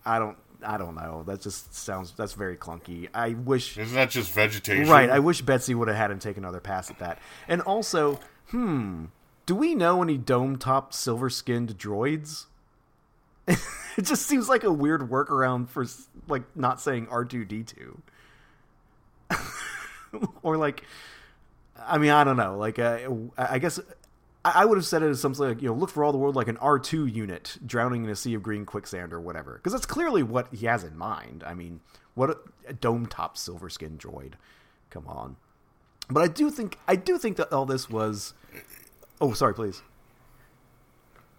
I 0.04 0.18
don't 0.18 0.36
I 0.64 0.78
don't 0.78 0.94
know. 0.94 1.24
That 1.26 1.40
just 1.40 1.74
sounds 1.74 2.12
that's 2.12 2.34
very 2.34 2.56
clunky. 2.56 3.08
I 3.14 3.30
wish 3.30 3.78
Isn't 3.78 3.94
that 3.94 4.10
just 4.10 4.32
vegetation? 4.32 4.88
Right. 4.88 5.10
I 5.10 5.18
wish 5.18 5.42
Betsy 5.42 5.74
would 5.74 5.88
have 5.88 5.96
had 5.96 6.10
him 6.10 6.18
take 6.18 6.36
another 6.36 6.60
pass 6.60 6.90
at 6.90 6.98
that. 6.98 7.18
And 7.48 7.60
also, 7.62 8.20
hmm, 8.48 9.06
do 9.46 9.54
we 9.54 9.74
know 9.74 10.02
any 10.02 10.18
dome 10.18 10.56
topped 10.56 10.94
silver 10.94 11.30
skinned 11.30 11.78
droids? 11.78 12.46
it 13.46 14.02
just 14.02 14.26
seems 14.26 14.48
like 14.48 14.64
a 14.64 14.72
weird 14.72 15.02
workaround 15.02 15.68
for 15.68 15.86
like 16.28 16.42
not 16.56 16.80
saying 16.80 17.08
R 17.10 17.24
two 17.24 17.44
D 17.44 17.62
two, 17.62 18.00
or 20.42 20.56
like, 20.56 20.84
I 21.78 21.98
mean, 21.98 22.10
I 22.10 22.24
don't 22.24 22.36
know. 22.36 22.56
Like, 22.56 22.78
uh, 22.78 23.08
I 23.36 23.58
guess 23.58 23.80
I 24.44 24.64
would 24.64 24.76
have 24.76 24.86
said 24.86 25.02
it 25.02 25.08
as 25.08 25.20
something 25.20 25.46
like, 25.46 25.62
you 25.62 25.68
know, 25.68 25.74
look 25.74 25.90
for 25.90 26.02
all 26.02 26.12
the 26.12 26.18
world 26.18 26.34
like 26.34 26.48
an 26.48 26.56
R2 26.56 27.12
unit 27.12 27.58
drowning 27.64 28.02
in 28.02 28.10
a 28.10 28.16
sea 28.16 28.34
of 28.34 28.42
green 28.42 28.66
quicksand 28.66 29.12
or 29.12 29.20
whatever. 29.20 29.54
Because 29.54 29.72
that's 29.72 29.86
clearly 29.86 30.24
what 30.24 30.52
he 30.52 30.66
has 30.66 30.82
in 30.82 30.96
mind. 30.96 31.44
I 31.46 31.54
mean, 31.54 31.80
what 32.14 32.30
a, 32.30 32.38
a 32.66 32.72
dome 32.72 33.06
top 33.06 33.36
silver 33.36 33.68
skin 33.70 33.98
droid. 33.98 34.32
Come 34.90 35.06
on. 35.06 35.36
But 36.10 36.22
I 36.24 36.26
do 36.26 36.50
think 36.50 36.76
I 36.88 36.96
do 36.96 37.18
think 37.18 37.36
that 37.36 37.52
all 37.52 37.66
this 37.66 37.88
was 37.88 38.34
Oh, 39.20 39.32
sorry, 39.34 39.54
please. 39.54 39.82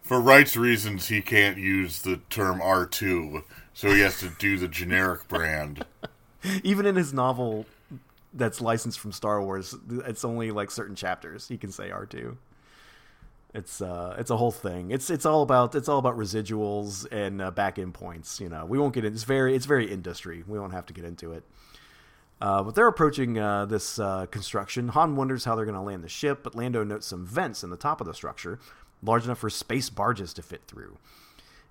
For 0.04 0.20
rights 0.20 0.58
reasons 0.58 1.08
he 1.08 1.22
can't 1.22 1.58
use 1.58 2.02
the 2.02 2.18
term 2.30 2.60
R2, 2.60 3.44
so 3.74 3.90
he 3.90 4.02
has 4.02 4.20
to 4.20 4.30
do 4.38 4.58
the 4.58 4.68
generic 4.68 5.30
brand. 5.30 5.86
Even 6.64 6.86
in 6.86 6.98
his 6.98 7.14
novel 7.14 7.66
that's 8.34 8.60
licensed 8.60 9.00
from 9.00 9.14
Star 9.14 9.42
Wars, 9.42 9.74
it's 9.90 10.26
only 10.26 10.52
like 10.52 10.72
certain 10.72 10.96
chapters 10.96 11.48
he 11.48 11.58
can 11.58 11.72
say 11.72 11.90
R2. 11.90 12.36
It's 13.54 13.82
uh, 13.82 14.16
it's 14.20 14.30
a 14.30 14.36
whole 14.36 14.52
thing. 14.52 14.92
It's 14.92 15.10
it's 15.10 15.26
all 15.26 15.42
about 15.42 15.74
it's 15.74 15.88
all 15.88 16.00
about 16.00 16.18
residuals 16.18 17.08
and 17.10 17.42
uh, 17.42 17.52
back 17.52 17.80
end 17.80 17.94
points. 17.94 18.42
You 18.42 18.50
know, 18.50 18.66
we 18.66 18.78
won't 18.78 18.94
get 18.94 19.06
into 19.06 19.16
it's 19.16 19.24
very 19.24 19.56
it's 19.56 19.68
very 19.68 19.90
industry. 19.90 20.44
We 20.46 20.60
won't 20.60 20.74
have 20.74 20.88
to 20.88 20.94
get 20.94 21.06
into 21.06 21.32
it. 21.32 21.44
Uh, 22.42 22.62
but 22.62 22.76
they're 22.76 22.88
approaching 22.88 23.38
uh, 23.40 23.66
this 23.66 24.00
uh, 24.00 24.26
construction. 24.26 24.90
Han 24.90 25.16
wonders 25.16 25.46
how 25.46 25.56
they're 25.56 25.64
going 25.64 25.78
to 25.78 25.82
land 25.82 26.04
the 26.04 26.10
ship, 26.10 26.42
but 26.44 26.56
Lando 26.56 26.84
notes 26.84 27.08
some 27.08 27.26
vents 27.26 27.64
in 27.64 27.70
the 27.70 27.78
top 27.78 28.02
of 28.02 28.08
the 28.08 28.14
structure, 28.14 28.60
large 29.04 29.26
enough 29.26 29.40
for 29.40 29.50
space 29.50 29.90
barges 29.90 30.34
to 30.34 30.42
fit 30.42 30.62
through. 30.68 30.98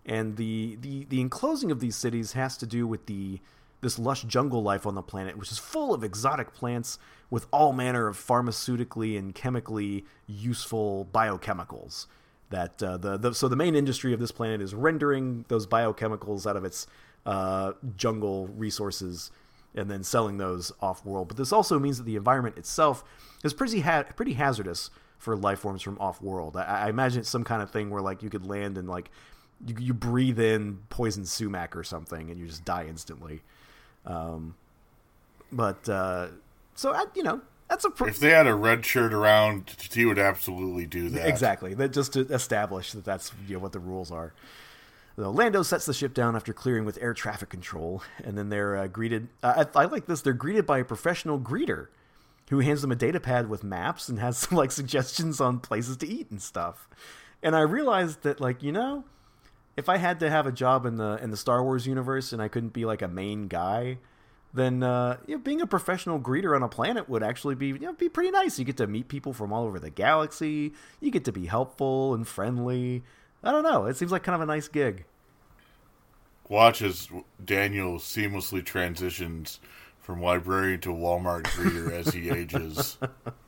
And 0.04 0.36
the 0.36 0.76
the 0.80 1.04
the 1.04 1.20
enclosing 1.20 1.70
of 1.70 1.80
these 1.80 1.96
cities 1.96 2.32
has 2.32 2.56
to 2.58 2.66
do 2.66 2.86
with 2.86 3.06
the 3.06 3.40
this 3.80 3.98
lush 3.98 4.22
jungle 4.22 4.62
life 4.62 4.86
on 4.86 4.94
the 4.94 5.02
planet, 5.02 5.36
which 5.36 5.50
is 5.50 5.58
full 5.58 5.92
of 5.92 6.04
exotic 6.04 6.52
plants 6.54 6.98
with 7.30 7.46
all 7.52 7.72
manner 7.72 8.06
of 8.06 8.16
pharmaceutically 8.16 9.18
and 9.18 9.34
chemically 9.34 10.04
useful 10.26 11.08
biochemicals. 11.12 12.06
That 12.50 12.82
uh, 12.82 12.96
the, 12.96 13.16
the 13.16 13.34
so 13.34 13.48
the 13.48 13.56
main 13.56 13.74
industry 13.74 14.12
of 14.12 14.20
this 14.20 14.30
planet 14.30 14.60
is 14.60 14.74
rendering 14.74 15.44
those 15.48 15.66
biochemicals 15.66 16.46
out 16.46 16.56
of 16.56 16.64
its 16.64 16.86
uh, 17.24 17.72
jungle 17.96 18.48
resources 18.48 19.30
and 19.74 19.90
then 19.90 20.02
selling 20.02 20.36
those 20.38 20.70
off 20.80 21.04
world. 21.04 21.28
But 21.28 21.36
this 21.36 21.52
also 21.52 21.78
means 21.78 21.98
that 21.98 22.04
the 22.04 22.16
environment 22.16 22.58
itself 22.58 23.04
is 23.42 23.54
pretty 23.54 23.80
ha- 23.80 24.04
pretty 24.14 24.34
hazardous 24.34 24.90
for 25.22 25.36
life 25.36 25.60
forms 25.60 25.82
from 25.82 25.96
off 26.00 26.20
world. 26.20 26.56
I-, 26.56 26.86
I 26.86 26.88
imagine 26.88 27.20
it's 27.20 27.30
some 27.30 27.44
kind 27.44 27.62
of 27.62 27.70
thing 27.70 27.90
where 27.90 28.02
like 28.02 28.24
you 28.24 28.28
could 28.28 28.44
land 28.44 28.76
and 28.76 28.88
like 28.88 29.08
you, 29.64 29.76
you 29.78 29.94
breathe 29.94 30.40
in 30.40 30.80
poison 30.90 31.24
sumac 31.24 31.76
or 31.76 31.84
something 31.84 32.28
and 32.28 32.40
you 32.40 32.46
just 32.46 32.64
die 32.64 32.86
instantly. 32.88 33.42
Um, 34.04 34.56
but 35.52 35.88
uh, 35.88 36.26
so 36.74 36.92
I, 36.92 37.04
you 37.14 37.22
know, 37.22 37.40
that's 37.68 37.84
a. 37.84 37.90
Pr- 37.90 38.08
if 38.08 38.18
they 38.18 38.30
had 38.30 38.48
a 38.48 38.54
red 38.54 38.84
shirt 38.84 39.12
around, 39.12 39.76
he 39.92 40.04
would 40.04 40.18
absolutely 40.18 40.86
do 40.86 41.08
that. 41.10 41.28
Exactly. 41.28 41.72
That 41.72 41.92
just 41.92 42.14
to 42.14 42.20
establish 42.22 42.90
that 42.90 43.04
that's 43.04 43.32
you 43.46 43.54
know, 43.54 43.60
what 43.60 43.70
the 43.70 43.78
rules 43.78 44.10
are. 44.10 44.32
So 45.14 45.30
Lando 45.30 45.62
sets 45.62 45.86
the 45.86 45.94
ship 45.94 46.14
down 46.14 46.34
after 46.34 46.52
clearing 46.52 46.84
with 46.84 46.98
air 47.00 47.14
traffic 47.14 47.48
control, 47.48 48.02
and 48.24 48.36
then 48.36 48.48
they're 48.48 48.76
uh, 48.76 48.86
greeted. 48.88 49.28
Uh, 49.40 49.66
I, 49.76 49.82
I, 49.82 49.84
like 49.84 50.06
this. 50.06 50.20
They're 50.22 50.32
greeted 50.32 50.66
by 50.66 50.80
a 50.80 50.84
professional 50.84 51.38
greeter, 51.38 51.86
who 52.50 52.60
hands 52.60 52.82
them 52.82 52.92
a 52.92 52.96
data 52.96 53.20
pad 53.20 53.48
with 53.48 53.64
maps 53.64 54.08
and 54.08 54.18
has 54.18 54.38
some 54.38 54.56
like 54.56 54.70
suggestions 54.70 55.40
on 55.40 55.60
places 55.60 55.96
to 55.98 56.08
eat 56.08 56.30
and 56.30 56.40
stuff. 56.40 56.88
And 57.42 57.56
I 57.56 57.60
realized 57.60 58.22
that, 58.22 58.40
like, 58.40 58.62
you 58.62 58.70
know, 58.70 59.04
if 59.76 59.88
I 59.88 59.96
had 59.96 60.20
to 60.20 60.30
have 60.30 60.46
a 60.46 60.52
job 60.52 60.86
in 60.86 60.96
the 60.96 61.18
in 61.22 61.30
the 61.30 61.36
Star 61.36 61.62
Wars 61.62 61.86
universe 61.86 62.32
and 62.32 62.40
I 62.40 62.48
couldn't 62.48 62.72
be 62.72 62.84
like 62.84 63.02
a 63.02 63.08
main 63.08 63.48
guy, 63.48 63.98
then 64.54 64.82
uh, 64.82 65.16
you 65.26 65.36
know, 65.36 65.40
being 65.40 65.60
a 65.60 65.66
professional 65.66 66.20
greeter 66.20 66.54
on 66.54 66.62
a 66.62 66.68
planet 66.68 67.08
would 67.08 67.22
actually 67.22 67.54
be 67.54 67.68
you 67.68 67.78
know, 67.80 67.92
be 67.94 68.08
pretty 68.08 68.30
nice. 68.30 68.58
You 68.58 68.64
get 68.64 68.76
to 68.76 68.86
meet 68.86 69.08
people 69.08 69.32
from 69.32 69.52
all 69.52 69.64
over 69.64 69.78
the 69.78 69.90
galaxy. 69.90 70.72
You 71.00 71.10
get 71.10 71.24
to 71.24 71.32
be 71.32 71.46
helpful 71.46 72.14
and 72.14 72.26
friendly. 72.26 73.02
I 73.42 73.50
don't 73.50 73.64
know. 73.64 73.86
It 73.86 73.96
seems 73.96 74.12
like 74.12 74.22
kind 74.22 74.36
of 74.36 74.42
a 74.42 74.46
nice 74.46 74.68
gig. 74.68 75.04
Watch 76.48 76.82
as 76.82 77.08
Daniel 77.42 77.98
seamlessly 77.98 78.64
transitions 78.64 79.58
from 80.02 80.20
librarian 80.20 80.80
to 80.80 80.90
Walmart 80.90 81.44
greeter 81.44 81.90
as 81.92 82.12
he 82.12 82.28
ages. 82.28 82.98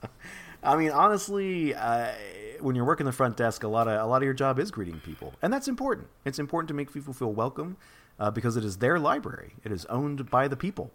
I 0.62 0.76
mean, 0.76 0.90
honestly, 0.90 1.74
uh, 1.74 2.12
when 2.60 2.74
you're 2.74 2.86
working 2.86 3.04
the 3.04 3.12
front 3.12 3.36
desk, 3.36 3.64
a 3.64 3.68
lot 3.68 3.86
of 3.86 4.00
a 4.00 4.06
lot 4.06 4.18
of 4.18 4.22
your 4.22 4.32
job 4.32 4.58
is 4.58 4.70
greeting 4.70 5.00
people, 5.00 5.34
and 5.42 5.52
that's 5.52 5.68
important. 5.68 6.08
It's 6.24 6.38
important 6.38 6.68
to 6.68 6.74
make 6.74 6.92
people 6.92 7.12
feel 7.12 7.32
welcome 7.32 7.76
uh, 8.18 8.30
because 8.30 8.56
it 8.56 8.64
is 8.64 8.78
their 8.78 8.98
library. 8.98 9.54
It 9.62 9.72
is 9.72 9.84
owned 9.86 10.30
by 10.30 10.48
the 10.48 10.56
people. 10.56 10.90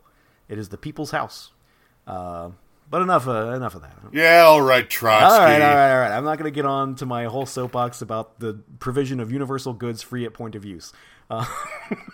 It 0.48 0.58
is 0.58 0.70
the 0.70 0.78
people's 0.78 1.12
house. 1.12 1.52
Uh, 2.08 2.50
but 2.90 3.04
enough, 3.04 3.28
uh, 3.28 3.52
enough 3.52 3.76
of 3.76 3.82
that. 3.84 3.96
Yeah, 4.12 4.46
all 4.48 4.62
right, 4.62 4.90
Trotsky. 4.90 5.32
All 5.32 5.40
right, 5.40 5.62
all 5.62 5.76
right, 5.76 5.92
all 5.92 6.00
right. 6.00 6.12
I'm 6.12 6.24
not 6.24 6.40
going 6.40 6.52
to 6.52 6.56
get 6.56 6.66
on 6.66 6.96
to 6.96 7.06
my 7.06 7.26
whole 7.26 7.46
soapbox 7.46 8.02
about 8.02 8.40
the 8.40 8.60
provision 8.80 9.20
of 9.20 9.32
universal 9.32 9.74
goods 9.74 10.02
free 10.02 10.26
at 10.26 10.34
point 10.34 10.56
of 10.56 10.66
use. 10.66 10.92
Uh, 11.30 11.46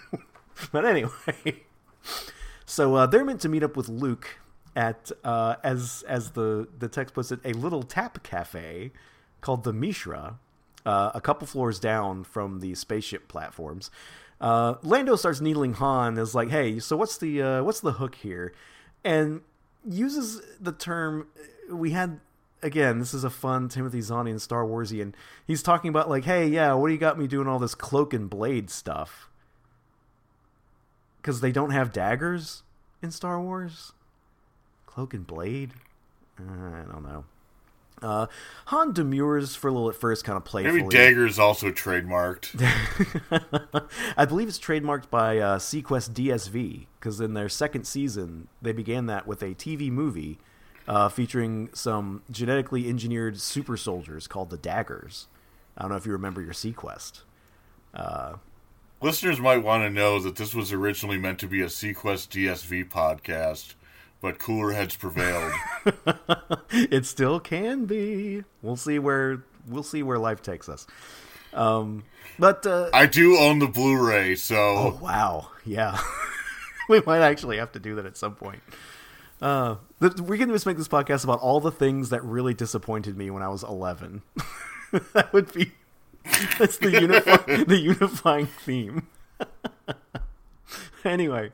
but 0.73 0.83
anyway, 0.83 1.63
so 2.75 2.95
uh, 2.95 3.05
they're 3.05 3.23
meant 3.23 3.39
to 3.39 3.47
meet 3.47 3.63
up 3.63 3.77
with 3.77 3.87
Luke 3.87 4.37
at, 4.75 5.09
uh, 5.23 5.55
as 5.63 6.03
as 6.09 6.31
the 6.31 6.67
the 6.77 6.89
text 6.89 7.15
puts 7.15 7.31
it, 7.31 7.39
a 7.45 7.53
little 7.53 7.83
tap 7.83 8.21
cafe 8.21 8.91
called 9.39 9.63
the 9.63 9.71
Mishra, 9.71 10.39
uh, 10.85 11.11
a 11.15 11.21
couple 11.21 11.47
floors 11.47 11.79
down 11.79 12.25
from 12.25 12.59
the 12.59 12.75
spaceship 12.75 13.29
platforms. 13.29 13.91
Uh, 14.41 14.75
Lando 14.83 15.15
starts 15.15 15.39
needling 15.39 15.75
Han 15.75 16.17
is 16.17 16.35
like, 16.35 16.49
"Hey, 16.49 16.79
so 16.79 16.97
what's 16.97 17.17
the 17.17 17.41
uh, 17.41 17.63
what's 17.63 17.79
the 17.79 17.93
hook 17.93 18.15
here?" 18.15 18.53
And 19.05 19.39
uses 19.87 20.41
the 20.59 20.73
term 20.73 21.27
we 21.71 21.91
had 21.91 22.19
again 22.61 22.99
this 22.99 23.13
is 23.13 23.23
a 23.23 23.29
fun 23.29 23.69
timothy 23.69 23.99
zahnian 23.99 24.41
star 24.41 24.65
warsian 24.65 25.13
he's 25.45 25.61
talking 25.61 25.89
about 25.89 26.09
like 26.09 26.23
hey 26.23 26.47
yeah 26.47 26.73
what 26.73 26.87
do 26.87 26.93
you 26.93 26.99
got 26.99 27.19
me 27.19 27.27
doing 27.27 27.47
all 27.47 27.59
this 27.59 27.75
cloak 27.75 28.11
and 28.11 28.27
blade 28.27 28.71
stuff 28.71 29.29
because 31.21 31.41
they 31.41 31.51
don't 31.51 31.69
have 31.69 31.93
daggers 31.93 32.63
in 33.05 33.11
star 33.11 33.39
wars 33.39 33.93
cloak 34.85 35.13
and 35.13 35.25
blade 35.25 35.71
uh, 36.39 36.43
i 36.43 36.91
don't 36.91 37.03
know 37.03 37.23
uh, 38.01 38.27
Han 38.65 38.91
demurs 38.91 39.55
for 39.55 39.69
a 39.69 39.71
little 39.71 39.89
at 39.89 39.95
first, 39.95 40.25
kind 40.25 40.37
of 40.37 40.43
playfully. 40.43 40.81
Maybe 40.81 40.89
dagger 40.89 41.25
is 41.25 41.39
also 41.39 41.71
trademarked. 41.71 42.61
I 44.17 44.25
believe 44.25 44.47
it's 44.47 44.59
trademarked 44.59 45.09
by 45.09 45.39
uh, 45.39 45.59
seaQuest 45.59 46.11
DSV 46.11 46.87
because 46.99 47.21
in 47.21 47.33
their 47.33 47.49
second 47.49 47.85
season 47.85 48.47
they 48.61 48.73
began 48.73 49.05
that 49.05 49.25
with 49.25 49.41
a 49.41 49.55
TV 49.55 49.89
movie 49.89 50.39
uh, 50.87 51.09
featuring 51.09 51.69
some 51.73 52.21
genetically 52.29 52.87
engineered 52.89 53.39
super 53.39 53.77
soldiers 53.77 54.27
called 54.27 54.49
the 54.49 54.57
Daggers. 54.57 55.27
I 55.77 55.83
don't 55.83 55.91
know 55.91 55.97
if 55.97 56.05
you 56.05 56.11
remember 56.11 56.41
your 56.41 56.53
seaQuest. 56.53 57.21
Uh, 57.93 58.35
Listeners 59.01 59.39
might 59.39 59.63
want 59.63 59.83
to 59.83 59.89
know 59.89 60.19
that 60.19 60.35
this 60.35 60.53
was 60.55 60.71
originally 60.71 61.17
meant 61.17 61.39
to 61.39 61.47
be 61.47 61.61
a 61.61 61.65
seaQuest 61.65 62.29
DSV 62.29 62.89
podcast 62.89 63.75
but 64.25 64.39
cooler 64.39 64.71
heads 64.71 64.95
prevailed. 64.95 65.53
it 66.71 67.05
still 67.05 67.39
can 67.39 67.85
be. 67.85 68.43
We'll 68.63 68.75
see 68.75 68.97
where 68.97 69.43
we'll 69.67 69.83
see 69.83 70.01
where 70.01 70.17
life 70.17 70.41
takes 70.41 70.67
us. 70.67 70.87
Um, 71.53 72.05
but 72.39 72.65
uh, 72.65 72.89
I 72.91 73.05
do 73.05 73.37
own 73.37 73.59
the 73.59 73.67
Blu-ray, 73.67 74.33
so 74.35 74.55
oh 74.55 74.99
wow, 74.99 75.49
yeah, 75.63 75.99
we 76.89 77.01
might 77.05 77.21
actually 77.21 77.57
have 77.57 77.71
to 77.73 77.79
do 77.79 77.93
that 77.95 78.07
at 78.07 78.17
some 78.17 78.33
point. 78.33 78.63
Uh, 79.39 79.75
we 79.99 80.39
can 80.39 80.49
just 80.49 80.65
make 80.65 80.77
this 80.77 80.87
podcast 80.87 81.23
about 81.23 81.39
all 81.39 81.59
the 81.59 81.71
things 81.71 82.09
that 82.09 82.23
really 82.23 82.55
disappointed 82.55 83.15
me 83.15 83.29
when 83.29 83.43
I 83.43 83.49
was 83.49 83.61
eleven. 83.61 84.23
that 85.13 85.31
would 85.33 85.53
be 85.53 85.73
that's 86.57 86.77
the 86.77 86.91
unifying 86.91 87.65
the 87.67 87.77
unifying 87.77 88.45
theme. 88.47 89.07
anyway, 91.05 91.51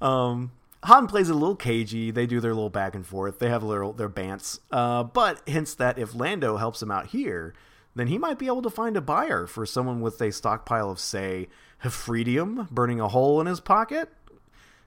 um, 0.00 0.52
Han 0.84 1.06
plays 1.06 1.28
a 1.28 1.34
little 1.34 1.56
cagey. 1.56 2.10
They 2.10 2.26
do 2.26 2.40
their 2.40 2.54
little 2.54 2.70
back 2.70 2.94
and 2.94 3.06
forth. 3.06 3.38
They 3.38 3.48
have 3.48 3.66
their 3.66 3.90
their 3.92 4.08
bants, 4.08 4.60
uh, 4.70 5.02
but 5.04 5.46
hints 5.48 5.74
that 5.74 5.98
if 5.98 6.14
Lando 6.14 6.56
helps 6.56 6.82
him 6.82 6.90
out 6.90 7.08
here, 7.08 7.54
then 7.94 8.06
he 8.06 8.18
might 8.18 8.38
be 8.38 8.46
able 8.46 8.62
to 8.62 8.70
find 8.70 8.96
a 8.96 9.00
buyer 9.00 9.46
for 9.46 9.66
someone 9.66 10.00
with 10.00 10.20
a 10.20 10.32
stockpile 10.32 10.90
of, 10.90 10.98
say, 10.98 11.48
hfredium 11.82 12.68
burning 12.70 13.00
a 13.00 13.08
hole 13.08 13.40
in 13.40 13.46
his 13.46 13.60
pocket. 13.60 14.08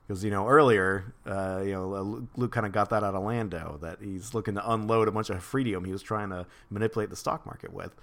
Because 0.07 0.23
you 0.23 0.31
know 0.31 0.47
earlier, 0.47 1.13
uh, 1.25 1.61
you 1.65 1.73
know 1.73 2.27
Luke 2.37 2.51
kind 2.53 2.65
of 2.65 2.71
got 2.71 2.91
that 2.91 3.03
out 3.03 3.13
of 3.13 3.23
Lando 3.23 3.77
that 3.81 3.97
he's 4.01 4.33
looking 4.33 4.55
to 4.55 4.71
unload 4.71 5.09
a 5.09 5.11
bunch 5.11 5.29
of 5.29 5.37
hfredium 5.37 5.85
he 5.85 5.91
was 5.91 6.01
trying 6.01 6.29
to 6.29 6.45
manipulate 6.69 7.09
the 7.09 7.15
stock 7.17 7.45
market 7.45 7.73
with. 7.73 7.93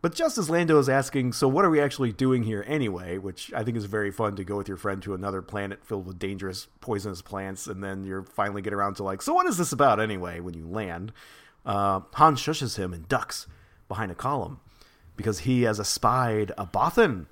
But 0.00 0.14
just 0.14 0.38
as 0.38 0.48
Lando 0.48 0.78
is 0.78 0.88
asking, 0.88 1.32
so 1.32 1.48
what 1.48 1.64
are 1.64 1.70
we 1.70 1.80
actually 1.80 2.12
doing 2.12 2.44
here 2.44 2.64
anyway? 2.68 3.18
Which 3.18 3.52
I 3.52 3.64
think 3.64 3.76
is 3.76 3.86
very 3.86 4.12
fun 4.12 4.36
to 4.36 4.44
go 4.44 4.56
with 4.56 4.68
your 4.68 4.76
friend 4.76 5.02
to 5.02 5.14
another 5.14 5.42
planet 5.42 5.84
filled 5.84 6.06
with 6.06 6.20
dangerous, 6.20 6.68
poisonous 6.80 7.20
plants, 7.20 7.66
and 7.66 7.82
then 7.82 8.04
you're 8.04 8.22
finally 8.22 8.62
get 8.62 8.72
around 8.72 8.94
to 8.96 9.02
like, 9.02 9.22
so 9.22 9.34
what 9.34 9.46
is 9.46 9.58
this 9.58 9.72
about 9.72 9.98
anyway? 9.98 10.38
When 10.38 10.54
you 10.54 10.66
land, 10.68 11.12
uh, 11.66 12.00
Han 12.14 12.36
shushes 12.36 12.76
him 12.76 12.92
and 12.92 13.08
ducks 13.08 13.48
behind 13.88 14.12
a 14.12 14.14
column 14.14 14.60
because 15.16 15.40
he 15.40 15.62
has 15.62 15.80
espied 15.80 16.52
a 16.56 16.64
Bothan, 16.64 17.26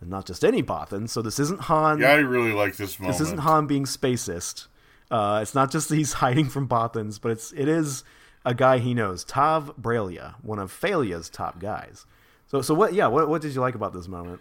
and 0.00 0.10
not 0.10 0.26
just 0.26 0.44
any 0.44 0.62
Bothan. 0.62 1.08
So 1.08 1.22
this 1.22 1.38
isn't 1.38 1.62
Han. 1.62 2.00
Yeah, 2.00 2.10
I 2.10 2.16
really 2.16 2.52
like 2.52 2.76
this 2.76 3.00
moment. 3.00 3.18
This 3.18 3.26
isn't 3.26 3.40
Han 3.40 3.66
being 3.66 3.84
spacist. 3.84 4.66
Uh, 5.10 5.40
it's 5.42 5.54
not 5.54 5.70
just 5.70 5.88
that 5.88 5.96
he's 5.96 6.12
hiding 6.24 6.50
from 6.50 6.68
Bothans, 6.68 7.18
but 7.20 7.32
it's 7.32 7.50
it 7.52 7.66
is 7.66 8.04
a 8.48 8.54
guy 8.54 8.78
he 8.78 8.94
knows, 8.94 9.24
Tav 9.24 9.76
Bralia, 9.76 10.36
one 10.40 10.58
of 10.58 10.72
Fey'lya's 10.72 11.28
top 11.28 11.60
guys. 11.60 12.06
So, 12.46 12.62
so 12.62 12.72
what? 12.72 12.94
Yeah, 12.94 13.08
what 13.08 13.28
what 13.28 13.42
did 13.42 13.54
you 13.54 13.60
like 13.60 13.74
about 13.74 13.92
this 13.92 14.08
moment? 14.08 14.40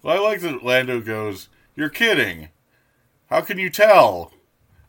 Well, 0.00 0.16
I 0.16 0.20
like 0.20 0.40
that 0.42 0.62
Lando 0.62 1.00
goes, 1.00 1.48
"You're 1.74 1.88
kidding. 1.88 2.50
How 3.28 3.40
can 3.40 3.58
you 3.58 3.68
tell?" 3.68 4.32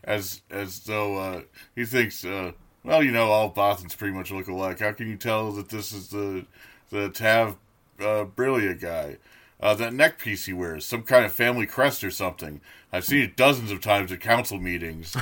As 0.04 0.42
as 0.52 0.82
though 0.82 1.18
uh, 1.18 1.42
he 1.76 1.84
thinks, 1.84 2.24
uh, 2.24 2.52
well, 2.84 3.02
you 3.02 3.12
know, 3.12 3.32
all 3.32 3.52
Bothans 3.52 3.98
pretty 3.98 4.16
much 4.16 4.30
look 4.30 4.48
alike. 4.48 4.80
How 4.80 4.92
can 4.92 5.10
you 5.10 5.18
tell 5.18 5.52
that 5.54 5.70
this 5.70 5.92
is 5.92 6.10
the 6.10 6.46
the 6.92 7.10
Tav 7.10 7.58
uh, 8.00 8.26
guy? 8.26 9.18
Uh, 9.60 9.74
that 9.74 9.94
neck 9.94 10.20
piece 10.20 10.46
he 10.46 10.54
wears, 10.54 10.86
some 10.86 11.02
kind 11.02 11.26
of 11.26 11.34
family 11.34 11.66
crest 11.66 12.04
or 12.04 12.12
something. 12.12 12.62
I've 12.94 13.04
seen 13.04 13.24
it 13.24 13.36
dozens 13.36 13.72
of 13.72 13.82
times 13.82 14.12
at 14.12 14.22
council 14.22 14.60
meetings. 14.60 15.18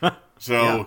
so. 0.38 0.52
Yeah 0.62 0.84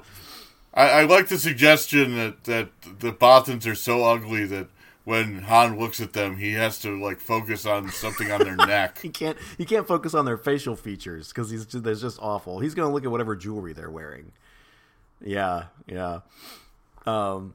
I, 0.75 0.89
I 0.89 1.03
like 1.05 1.27
the 1.27 1.37
suggestion 1.39 2.15
that 2.15 2.43
that 2.45 2.69
the 2.99 3.11
Bothans 3.13 3.65
are 3.65 3.75
so 3.75 4.03
ugly 4.03 4.45
that 4.45 4.67
when 5.05 5.43
Han 5.43 5.77
looks 5.79 6.01
at 6.01 6.13
them, 6.13 6.37
he 6.37 6.53
has 6.53 6.79
to 6.79 6.99
like 7.01 7.19
focus 7.19 7.65
on 7.65 7.89
something 7.91 8.31
on 8.31 8.41
their 8.43 8.55
neck. 8.67 8.99
he 8.99 9.09
can't. 9.09 9.37
He 9.57 9.65
can't 9.65 9.87
focus 9.87 10.13
on 10.13 10.25
their 10.25 10.37
facial 10.37 10.75
features 10.75 11.29
because 11.29 11.49
he's 11.49 11.65
just, 11.65 11.83
they're 11.83 11.95
just 11.95 12.19
awful. 12.21 12.59
He's 12.59 12.73
gonna 12.73 12.91
look 12.91 13.05
at 13.05 13.11
whatever 13.11 13.35
jewelry 13.35 13.73
they're 13.73 13.89
wearing. 13.89 14.31
Yeah, 15.21 15.65
yeah. 15.87 16.19
Um, 17.05 17.53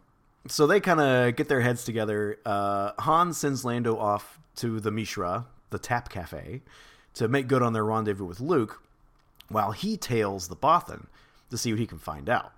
so 0.48 0.66
they 0.66 0.80
kind 0.80 1.00
of 1.00 1.36
get 1.36 1.48
their 1.48 1.60
heads 1.60 1.84
together. 1.84 2.38
Uh, 2.46 2.92
Han 3.00 3.34
sends 3.34 3.64
Lando 3.64 3.98
off 3.98 4.38
to 4.56 4.80
the 4.80 4.90
Mishra, 4.90 5.46
the 5.70 5.78
Tap 5.78 6.08
Cafe, 6.08 6.62
to 7.14 7.28
make 7.28 7.48
good 7.48 7.62
on 7.62 7.72
their 7.72 7.84
rendezvous 7.84 8.24
with 8.24 8.40
Luke, 8.40 8.80
while 9.48 9.72
he 9.72 9.96
tails 9.96 10.48
the 10.48 10.56
Bothan 10.56 11.06
to 11.50 11.58
see 11.58 11.72
what 11.72 11.80
he 11.80 11.86
can 11.86 11.98
find 11.98 12.28
out. 12.28 12.52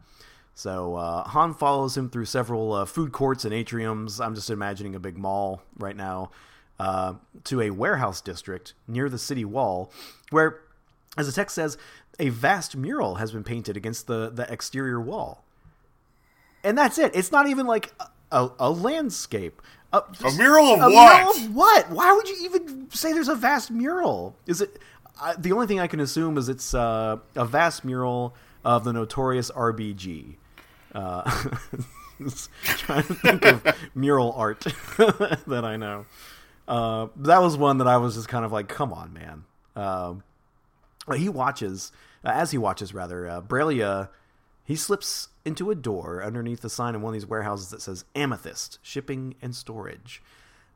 So 0.54 0.96
uh, 0.96 1.24
Han 1.24 1.54
follows 1.54 1.96
him 1.96 2.10
through 2.10 2.26
several 2.26 2.72
uh, 2.72 2.84
food 2.84 3.12
courts 3.12 3.44
and 3.44 3.52
atriums. 3.52 4.24
I'm 4.24 4.34
just 4.34 4.50
imagining 4.50 4.94
a 4.94 5.00
big 5.00 5.16
mall 5.16 5.62
right 5.78 5.96
now. 5.96 6.30
Uh, 6.78 7.14
to 7.44 7.60
a 7.60 7.70
warehouse 7.70 8.20
district 8.20 8.74
near 8.88 9.08
the 9.08 9.18
city 9.18 9.44
wall, 9.44 9.92
where, 10.30 10.60
as 11.16 11.26
the 11.26 11.32
text 11.32 11.54
says, 11.54 11.78
a 12.18 12.28
vast 12.28 12.74
mural 12.74 13.16
has 13.16 13.30
been 13.30 13.44
painted 13.44 13.76
against 13.76 14.08
the, 14.08 14.30
the 14.30 14.50
exterior 14.52 15.00
wall. 15.00 15.44
And 16.64 16.76
that's 16.76 16.98
it. 16.98 17.14
It's 17.14 17.30
not 17.30 17.46
even 17.46 17.66
like 17.66 17.92
a, 18.32 18.50
a 18.58 18.70
landscape. 18.70 19.62
A, 19.92 20.02
a 20.24 20.32
mural 20.32 20.74
of 20.74 20.80
a 20.80 20.90
what? 20.90 20.90
Mural 20.90 21.30
of 21.30 21.54
what? 21.54 21.90
Why 21.90 22.12
would 22.14 22.28
you 22.28 22.36
even 22.42 22.90
say 22.90 23.12
there's 23.12 23.28
a 23.28 23.36
vast 23.36 23.70
mural? 23.70 24.34
Is 24.46 24.60
it 24.60 24.78
the 25.38 25.52
only 25.52 25.66
thing 25.66 25.78
I 25.78 25.86
can 25.86 26.00
assume 26.00 26.36
is 26.36 26.48
it's 26.48 26.74
uh, 26.74 27.18
a 27.36 27.44
vast 27.44 27.84
mural 27.84 28.34
of 28.64 28.84
the 28.84 28.92
notorious 28.92 29.50
RBG. 29.50 30.36
Uh, 30.94 31.22
trying 32.64 33.04
to 33.04 33.14
think 33.14 33.44
of 33.44 33.62
mural 33.94 34.32
art 34.32 34.60
that 34.96 35.62
I 35.64 35.76
know. 35.76 36.06
Uh, 36.68 37.08
that 37.16 37.38
was 37.40 37.56
one 37.56 37.78
that 37.78 37.88
I 37.88 37.96
was 37.96 38.14
just 38.14 38.28
kind 38.28 38.44
of 38.44 38.52
like, 38.52 38.68
come 38.68 38.92
on, 38.92 39.12
man. 39.12 39.44
Uh, 39.74 40.14
he 41.16 41.28
watches, 41.28 41.92
uh, 42.24 42.30
as 42.30 42.50
he 42.50 42.58
watches, 42.58 42.94
rather, 42.94 43.26
uh, 43.28 43.40
Bralia, 43.40 44.08
he 44.64 44.76
slips 44.76 45.28
into 45.44 45.70
a 45.70 45.74
door 45.74 46.22
underneath 46.22 46.60
the 46.60 46.70
sign 46.70 46.94
in 46.94 47.02
one 47.02 47.14
of 47.14 47.20
these 47.20 47.28
warehouses 47.28 47.70
that 47.70 47.82
says 47.82 48.04
Amethyst, 48.14 48.78
Shipping 48.82 49.34
and 49.42 49.54
Storage. 49.54 50.22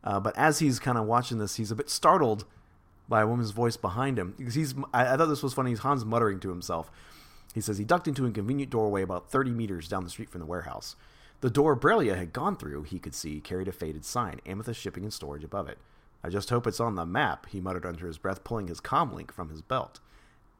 Uh, 0.02 0.20
but 0.20 0.37
as 0.37 0.58
he's 0.58 0.78
kind 0.78 0.99
of 0.99 1.04
watching 1.06 1.38
this, 1.38 1.56
he's 1.56 1.70
a 1.70 1.76
bit 1.76 1.88
startled 1.88 2.44
by 3.08 3.23
a 3.23 3.26
woman's 3.26 3.52
voice 3.52 3.76
behind 3.76 4.18
him. 4.18 4.35
Because 4.37 4.54
he's, 4.54 4.75
I, 4.92 5.14
I 5.14 5.16
thought 5.16 5.26
this 5.26 5.42
was 5.42 5.54
funny. 5.54 5.75
Hans 5.75 6.04
muttering 6.04 6.40
to 6.40 6.49
himself. 6.49 6.90
He 7.54 7.60
says 7.60 7.78
he 7.78 7.84
ducked 7.84 8.08
into 8.08 8.26
a 8.26 8.30
convenient 8.30 8.70
doorway 8.70 9.02
about 9.02 9.30
30 9.30 9.50
meters 9.50 9.88
down 9.88 10.04
the 10.04 10.10
street 10.10 10.30
from 10.30 10.40
the 10.40 10.46
warehouse. 10.46 10.96
The 11.40 11.50
door 11.50 11.76
Bralia 11.76 12.16
had 12.16 12.32
gone 12.32 12.56
through, 12.56 12.84
he 12.84 12.98
could 12.98 13.14
see, 13.14 13.40
carried 13.40 13.68
a 13.68 13.72
faded 13.72 14.04
sign, 14.04 14.40
Amethyst 14.46 14.80
Shipping 14.80 15.04
and 15.04 15.12
Storage 15.12 15.44
above 15.44 15.68
it. 15.68 15.78
I 16.24 16.28
just 16.28 16.50
hope 16.50 16.66
it's 16.66 16.80
on 16.80 16.94
the 16.94 17.06
map, 17.06 17.46
he 17.50 17.60
muttered 17.60 17.86
under 17.86 18.06
his 18.06 18.18
breath, 18.18 18.42
pulling 18.42 18.68
his 18.68 18.80
comlink 18.80 19.30
from 19.30 19.50
his 19.50 19.62
belt. 19.62 20.00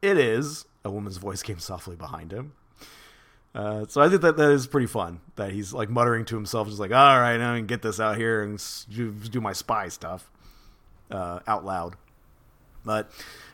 It 0.01 0.17
is, 0.17 0.65
a 0.85 0.91
woman's 0.91 1.17
voice 1.17 1.43
came 1.43 1.59
softly 1.59 1.95
behind 1.95 2.31
him. 2.31 2.53
Uh, 3.55 3.85
so 3.87 4.01
I 4.01 4.09
think 4.09 4.21
that 4.21 4.37
that 4.37 4.51
is 4.51 4.67
pretty 4.67 4.85
fun. 4.87 5.19
That 5.35 5.51
he's 5.51 5.73
like 5.73 5.89
muttering 5.89 6.25
to 6.25 6.35
himself, 6.35 6.67
just 6.67 6.79
like, 6.79 6.91
"All 6.91 7.19
right, 7.19 7.41
I 7.41 7.57
can 7.57 7.65
get 7.65 7.81
this 7.81 7.99
out 7.99 8.15
here 8.15 8.43
and 8.43 8.61
do 9.31 9.41
my 9.41 9.53
spy 9.53 9.87
stuff 9.87 10.29
uh, 11.09 11.39
out 11.47 11.65
loud." 11.65 11.95
But 12.87 13.11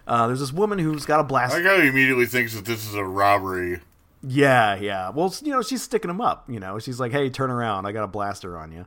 uh, 0.08 0.28
there's 0.28 0.40
this 0.40 0.54
woman 0.54 0.80
who's 0.80 1.06
got 1.06 1.20
a 1.20 1.24
blast. 1.24 1.54
I 1.54 1.62
guy 1.62 1.84
immediately 1.84 2.26
thinks 2.26 2.56
that 2.56 2.64
this 2.64 2.88
is 2.88 2.94
a 2.96 3.04
robbery. 3.04 3.82
Yeah, 4.26 4.76
yeah. 4.76 5.10
Well, 5.10 5.34
you 5.42 5.52
know, 5.52 5.62
she's 5.62 5.84
sticking 5.84 6.10
him 6.10 6.22
up. 6.22 6.50
You 6.50 6.62
know, 6.62 6.80
she's 6.80 7.00
like, 7.00 7.12
"Hey, 7.12 7.30
turn 7.30 7.52
around! 7.52 7.86
I 7.86 7.92
got 7.92 8.06
a 8.06 8.08
blaster 8.08 8.58
on 8.58 8.72
you." 8.72 8.86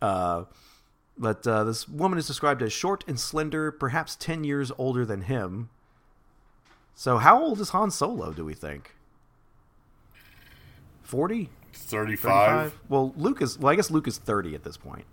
Uh, 0.00 0.44
but 1.18 1.46
uh, 1.46 1.64
this 1.64 1.86
woman 1.86 2.18
is 2.18 2.26
described 2.26 2.62
as 2.62 2.72
short 2.72 3.04
and 3.06 3.20
slender, 3.20 3.70
perhaps 3.70 4.16
ten 4.16 4.44
years 4.44 4.72
older 4.78 5.04
than 5.04 5.22
him. 5.22 5.68
So, 6.94 7.18
how 7.18 7.42
old 7.42 7.60
is 7.60 7.70
Han 7.70 7.90
Solo? 7.90 8.32
Do 8.32 8.44
we 8.46 8.54
think? 8.54 8.94
40? 11.02 11.50
35? 11.74 12.78
Well, 12.88 13.12
Luke 13.16 13.42
is. 13.42 13.58
Well, 13.58 13.70
I 13.70 13.76
guess 13.76 13.90
Luke 13.90 14.08
is 14.08 14.16
thirty 14.16 14.54
at 14.54 14.64
this 14.64 14.78
point. 14.78 15.04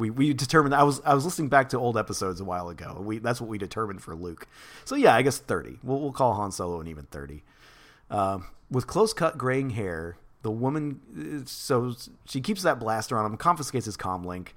We 0.00 0.10
we 0.10 0.32
determined. 0.32 0.74
I 0.74 0.82
was 0.82 1.00
I 1.04 1.14
was 1.14 1.24
listening 1.24 1.48
back 1.48 1.68
to 1.70 1.78
old 1.78 1.96
episodes 1.96 2.40
a 2.40 2.44
while 2.44 2.68
ago. 2.68 3.00
We 3.00 3.18
that's 3.18 3.40
what 3.40 3.48
we 3.48 3.58
determined 3.58 4.02
for 4.02 4.14
Luke. 4.14 4.48
So 4.84 4.94
yeah, 4.94 5.14
I 5.14 5.22
guess 5.22 5.38
thirty. 5.38 5.78
We'll 5.82 6.00
we'll 6.00 6.12
call 6.12 6.34
Han 6.34 6.50
Solo 6.52 6.80
an 6.80 6.88
even 6.88 7.04
thirty. 7.04 7.44
Uh, 8.10 8.38
with 8.70 8.86
close 8.86 9.12
cut 9.12 9.38
graying 9.38 9.70
hair, 9.70 10.16
the 10.42 10.50
woman. 10.50 11.44
So 11.46 11.94
she 12.24 12.40
keeps 12.40 12.62
that 12.62 12.80
blaster 12.80 13.18
on 13.18 13.26
him, 13.26 13.36
confiscates 13.36 13.84
his 13.84 13.96
comm 13.96 14.24
link, 14.24 14.54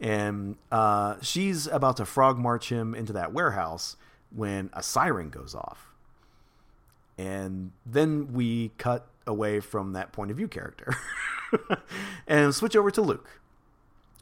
and 0.00 0.56
uh, 0.70 1.16
she's 1.20 1.66
about 1.66 1.96
to 1.98 2.04
frog 2.04 2.38
march 2.38 2.70
him 2.70 2.94
into 2.94 3.12
that 3.14 3.32
warehouse 3.32 3.96
when 4.30 4.70
a 4.72 4.82
siren 4.82 5.28
goes 5.28 5.54
off. 5.54 5.88
And 7.18 7.72
then 7.86 8.32
we 8.32 8.72
cut 8.78 9.06
away 9.26 9.60
from 9.60 9.92
that 9.92 10.12
point 10.12 10.30
of 10.30 10.36
view 10.36 10.48
character 10.48 10.94
and 12.26 12.54
switch 12.54 12.76
over 12.76 12.90
to 12.90 13.02
Luke, 13.02 13.40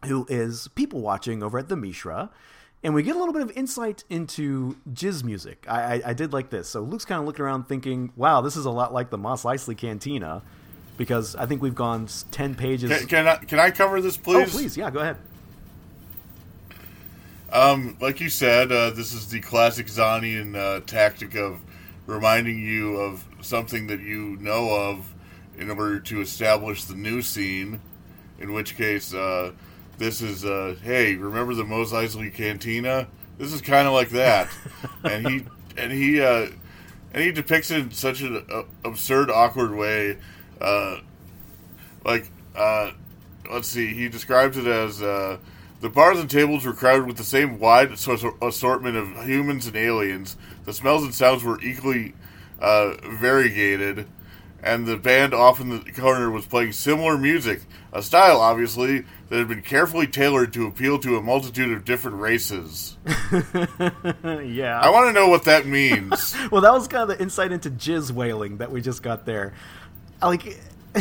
who 0.06 0.26
is 0.28 0.68
people 0.68 1.00
watching 1.00 1.42
over 1.42 1.58
at 1.58 1.68
the 1.68 1.76
Mishra. 1.76 2.30
And 2.84 2.94
we 2.94 3.04
get 3.04 3.14
a 3.14 3.18
little 3.18 3.32
bit 3.32 3.42
of 3.42 3.52
insight 3.52 4.02
into 4.10 4.76
Jizz 4.92 5.22
music. 5.22 5.64
I, 5.68 5.80
I, 5.80 6.02
I 6.06 6.12
did 6.14 6.32
like 6.32 6.50
this. 6.50 6.68
So 6.68 6.80
Luke's 6.80 7.04
kind 7.04 7.20
of 7.20 7.26
looking 7.26 7.44
around 7.44 7.68
thinking, 7.68 8.12
wow, 8.16 8.40
this 8.40 8.56
is 8.56 8.64
a 8.64 8.70
lot 8.70 8.92
like 8.92 9.10
the 9.10 9.18
Mos 9.18 9.44
Eisley 9.44 9.76
Cantina. 9.76 10.42
Because 10.96 11.36
I 11.36 11.46
think 11.46 11.62
we've 11.62 11.74
gone 11.74 12.08
10 12.32 12.54
pages. 12.54 12.90
Can, 12.90 13.06
can, 13.06 13.28
I, 13.28 13.36
can 13.36 13.58
I 13.58 13.70
cover 13.70 14.00
this, 14.00 14.16
please? 14.16 14.48
Oh, 14.48 14.58
please. 14.58 14.76
Yeah, 14.76 14.90
go 14.90 15.00
ahead. 15.00 15.16
Um, 17.52 17.96
like 18.00 18.20
you 18.20 18.28
said, 18.30 18.72
uh, 18.72 18.90
this 18.90 19.12
is 19.12 19.28
the 19.28 19.40
classic 19.40 19.86
Zahnian 19.86 20.56
uh, 20.56 20.80
tactic 20.86 21.34
of 21.34 21.60
reminding 22.06 22.58
you 22.58 22.96
of 22.96 23.24
something 23.42 23.86
that 23.88 24.00
you 24.00 24.36
know 24.40 24.70
of 24.70 25.12
in 25.58 25.70
order 25.70 26.00
to 26.00 26.20
establish 26.20 26.84
the 26.84 26.94
new 26.94 27.22
scene. 27.22 27.80
In 28.40 28.52
which 28.52 28.76
case, 28.76 29.14
uh, 29.14 29.52
this 30.02 30.20
is, 30.20 30.44
uh, 30.44 30.74
hey, 30.82 31.14
remember 31.14 31.54
the 31.54 31.64
Mos 31.64 31.92
Eisley 31.92 32.34
Cantina? 32.34 33.06
This 33.38 33.52
is 33.52 33.60
kind 33.60 33.86
of 33.86 33.94
like 33.94 34.10
that, 34.10 34.48
and 35.04 35.26
he 35.26 35.46
and 35.76 35.92
he 35.92 36.20
uh, 36.20 36.48
and 37.12 37.22
he 37.22 37.30
depicts 37.30 37.70
it 37.70 37.78
in 37.78 37.90
such 37.92 38.20
an 38.20 38.44
uh, 38.52 38.62
absurd, 38.84 39.30
awkward 39.30 39.74
way. 39.74 40.18
Uh, 40.60 40.98
like, 42.04 42.30
uh, 42.56 42.90
let's 43.50 43.68
see, 43.68 43.94
he 43.94 44.08
describes 44.08 44.56
it 44.56 44.66
as 44.66 45.00
uh, 45.00 45.38
the 45.80 45.88
bars 45.88 46.18
and 46.18 46.28
tables 46.28 46.64
were 46.64 46.72
crowded 46.72 47.06
with 47.06 47.16
the 47.16 47.24
same 47.24 47.58
wide 47.58 47.92
assortment 47.92 48.96
of 48.96 49.24
humans 49.24 49.66
and 49.66 49.76
aliens. 49.76 50.36
The 50.64 50.72
smells 50.72 51.04
and 51.04 51.14
sounds 51.14 51.44
were 51.44 51.60
equally 51.60 52.14
uh, 52.60 52.94
variegated, 53.04 54.06
and 54.62 54.86
the 54.86 54.96
band 54.96 55.34
off 55.34 55.60
in 55.60 55.70
the 55.70 55.92
corner 55.92 56.30
was 56.30 56.46
playing 56.46 56.72
similar 56.72 57.18
music, 57.18 57.62
a 57.92 58.02
style, 58.02 58.40
obviously, 58.40 59.04
that 59.28 59.38
had 59.38 59.48
been 59.48 59.62
carefully 59.62 60.06
tailored 60.06 60.52
to 60.52 60.66
appeal 60.66 60.98
to 61.00 61.16
a 61.16 61.22
multitude 61.22 61.72
of 61.72 61.84
different 61.84 62.18
races. 62.18 62.96
yeah. 63.06 64.80
I 64.80 64.90
want 64.90 65.08
to 65.08 65.12
know 65.12 65.28
what 65.28 65.44
that 65.44 65.66
means. 65.66 66.34
well, 66.50 66.60
that 66.60 66.72
was 66.72 66.86
kind 66.86 67.10
of 67.10 67.16
the 67.16 67.22
insight 67.22 67.50
into 67.50 67.70
jizz 67.70 68.12
wailing 68.12 68.58
that 68.58 68.70
we 68.70 68.80
just 68.80 69.02
got 69.02 69.26
there. 69.26 69.52
Like, 70.22 70.60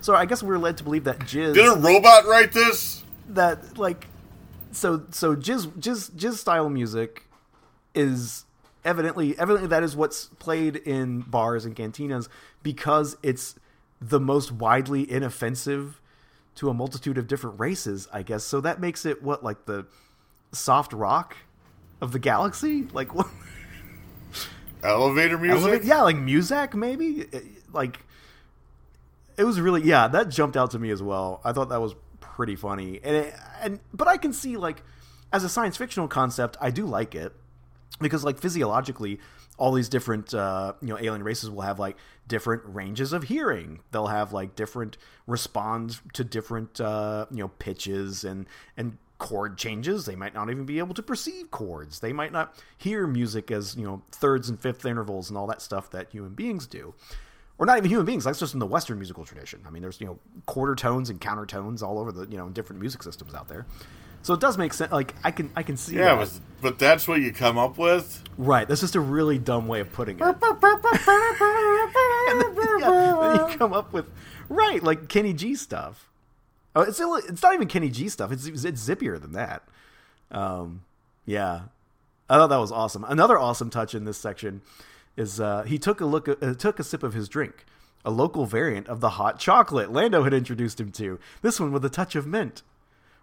so 0.00 0.14
I 0.14 0.24
guess 0.24 0.42
we 0.42 0.48
were 0.48 0.58
led 0.58 0.78
to 0.78 0.84
believe 0.84 1.04
that 1.04 1.18
jizz. 1.20 1.54
Did 1.54 1.66
a 1.66 1.78
robot 1.78 2.24
write 2.26 2.52
this? 2.52 3.02
That 3.28 3.76
like, 3.76 4.06
so 4.72 5.02
so 5.10 5.36
jizz 5.36 5.66
jizz 5.78 6.10
jizz 6.12 6.34
style 6.34 6.68
music 6.70 7.24
is 7.94 8.44
evidently 8.84 9.38
evidently 9.38 9.68
that 9.68 9.82
is 9.82 9.96
what's 9.96 10.26
played 10.26 10.76
in 10.76 11.20
bars 11.20 11.64
and 11.64 11.74
cantinas 11.74 12.28
because 12.62 13.16
it's 13.22 13.54
the 14.00 14.20
most 14.20 14.52
widely 14.52 15.10
inoffensive 15.10 16.00
to 16.56 16.68
a 16.68 16.74
multitude 16.74 17.18
of 17.18 17.26
different 17.26 17.58
races, 17.58 18.08
I 18.12 18.22
guess. 18.22 18.44
So 18.44 18.60
that 18.60 18.80
makes 18.80 19.04
it 19.04 19.22
what 19.22 19.42
like 19.42 19.66
the 19.66 19.86
soft 20.52 20.92
rock 20.92 21.36
of 22.00 22.12
the 22.12 22.18
galaxy, 22.18 22.86
like 22.92 23.14
what? 23.14 23.26
Elevator 24.82 25.38
music? 25.38 25.62
Elevator, 25.62 25.84
yeah, 25.84 26.02
like 26.02 26.16
Muzak 26.16 26.74
maybe. 26.74 27.26
Like 27.72 28.00
it 29.36 29.44
was 29.44 29.60
really 29.60 29.82
yeah, 29.82 30.08
that 30.08 30.28
jumped 30.28 30.56
out 30.56 30.72
to 30.72 30.78
me 30.78 30.90
as 30.90 31.02
well. 31.02 31.40
I 31.44 31.52
thought 31.52 31.70
that 31.70 31.80
was 31.80 31.94
pretty 32.20 32.56
funny. 32.56 33.00
And 33.02 33.16
it, 33.16 33.34
and 33.62 33.80
but 33.92 34.06
I 34.06 34.16
can 34.16 34.32
see 34.32 34.56
like 34.56 34.82
as 35.32 35.42
a 35.42 35.48
science 35.48 35.76
fictional 35.76 36.08
concept, 36.08 36.56
I 36.60 36.70
do 36.70 36.86
like 36.86 37.14
it 37.14 37.32
because 38.00 38.24
like 38.24 38.38
physiologically 38.38 39.20
all 39.56 39.72
these 39.72 39.88
different 39.88 40.34
uh, 40.34 40.72
you 40.80 40.88
know 40.88 40.98
alien 40.98 41.22
races 41.22 41.50
will 41.50 41.62
have 41.62 41.78
like 41.78 41.96
different 42.26 42.62
ranges 42.66 43.12
of 43.12 43.24
hearing. 43.24 43.80
They'll 43.92 44.08
have 44.08 44.32
like 44.32 44.56
different 44.56 44.96
respond 45.26 46.00
to 46.14 46.24
different 46.24 46.80
uh, 46.80 47.26
you 47.30 47.38
know 47.38 47.48
pitches 47.48 48.24
and 48.24 48.46
and 48.76 48.98
chord 49.18 49.56
changes. 49.56 50.06
They 50.06 50.16
might 50.16 50.34
not 50.34 50.50
even 50.50 50.64
be 50.64 50.78
able 50.78 50.94
to 50.94 51.02
perceive 51.02 51.50
chords. 51.50 52.00
They 52.00 52.12
might 52.12 52.32
not 52.32 52.54
hear 52.76 53.06
music 53.06 53.50
as 53.50 53.76
you 53.76 53.84
know 53.84 54.02
thirds 54.10 54.48
and 54.48 54.58
fifth 54.58 54.84
intervals 54.84 55.28
and 55.28 55.38
all 55.38 55.46
that 55.46 55.62
stuff 55.62 55.90
that 55.90 56.10
human 56.10 56.34
beings 56.34 56.66
do. 56.66 56.94
Or 57.56 57.66
not 57.66 57.78
even 57.78 57.88
human 57.88 58.04
beings. 58.04 58.24
That's 58.24 58.40
just 58.40 58.54
in 58.54 58.58
the 58.58 58.66
western 58.66 58.98
musical 58.98 59.24
tradition. 59.24 59.60
I 59.66 59.70
mean 59.70 59.82
there's 59.82 60.00
you 60.00 60.06
know 60.06 60.18
quarter 60.46 60.74
tones 60.74 61.10
and 61.10 61.20
counter 61.20 61.46
tones 61.46 61.82
all 61.82 62.00
over 62.00 62.10
the 62.10 62.26
you 62.26 62.36
know 62.36 62.48
different 62.48 62.80
music 62.80 63.04
systems 63.04 63.34
out 63.34 63.46
there 63.46 63.66
so 64.24 64.32
it 64.32 64.40
does 64.40 64.56
make 64.56 64.72
sense. 64.72 64.90
Like 64.90 65.14
I 65.22 65.30
can 65.30 65.50
I 65.54 65.62
can 65.62 65.76
see. 65.76 65.96
Yeah, 65.96 66.16
but, 66.16 66.30
but, 66.62 66.78
that's 66.78 67.06
what 67.06 67.20
you 67.20 67.30
come 67.30 67.58
up 67.58 67.76
with. 67.76 68.24
Right. 68.38 68.66
That's 68.66 68.80
just 68.80 68.94
a 68.94 69.00
really 69.00 69.38
dumb 69.38 69.68
way 69.68 69.80
of 69.80 69.92
putting 69.92 70.18
it. 70.18 70.22
and 70.22 70.40
then, 70.40 70.50
yeah, 72.80 73.18
then 73.20 73.50
you 73.50 73.56
come 73.58 73.74
up 73.74 73.92
with 73.92 74.06
right 74.48 74.82
like 74.82 75.10
Kenny 75.10 75.34
G 75.34 75.54
stuff. 75.54 76.08
Oh, 76.74 76.80
it's 76.80 76.98
it's 76.98 77.42
not 77.42 77.52
even 77.54 77.68
Kenny 77.68 77.90
G 77.90 78.08
stuff. 78.08 78.32
It's 78.32 78.46
it's 78.46 78.64
zippier 78.64 79.20
than 79.20 79.32
that. 79.32 79.62
Um, 80.30 80.84
yeah, 81.26 81.64
I 82.30 82.36
thought 82.36 82.48
that 82.48 82.56
was 82.56 82.72
awesome. 82.72 83.04
Another 83.04 83.38
awesome 83.38 83.68
touch 83.68 83.94
in 83.94 84.06
this 84.06 84.16
section 84.16 84.62
is 85.18 85.38
uh, 85.38 85.64
he 85.64 85.78
took 85.78 86.00
a 86.00 86.06
look 86.06 86.28
uh, 86.28 86.54
took 86.54 86.80
a 86.80 86.84
sip 86.84 87.02
of 87.02 87.12
his 87.12 87.28
drink, 87.28 87.66
a 88.06 88.10
local 88.10 88.46
variant 88.46 88.88
of 88.88 89.00
the 89.00 89.10
hot 89.10 89.38
chocolate 89.38 89.92
Lando 89.92 90.22
had 90.22 90.32
introduced 90.32 90.80
him 90.80 90.90
to. 90.92 91.18
This 91.42 91.60
one 91.60 91.72
with 91.72 91.84
a 91.84 91.90
touch 91.90 92.16
of 92.16 92.26
mint. 92.26 92.62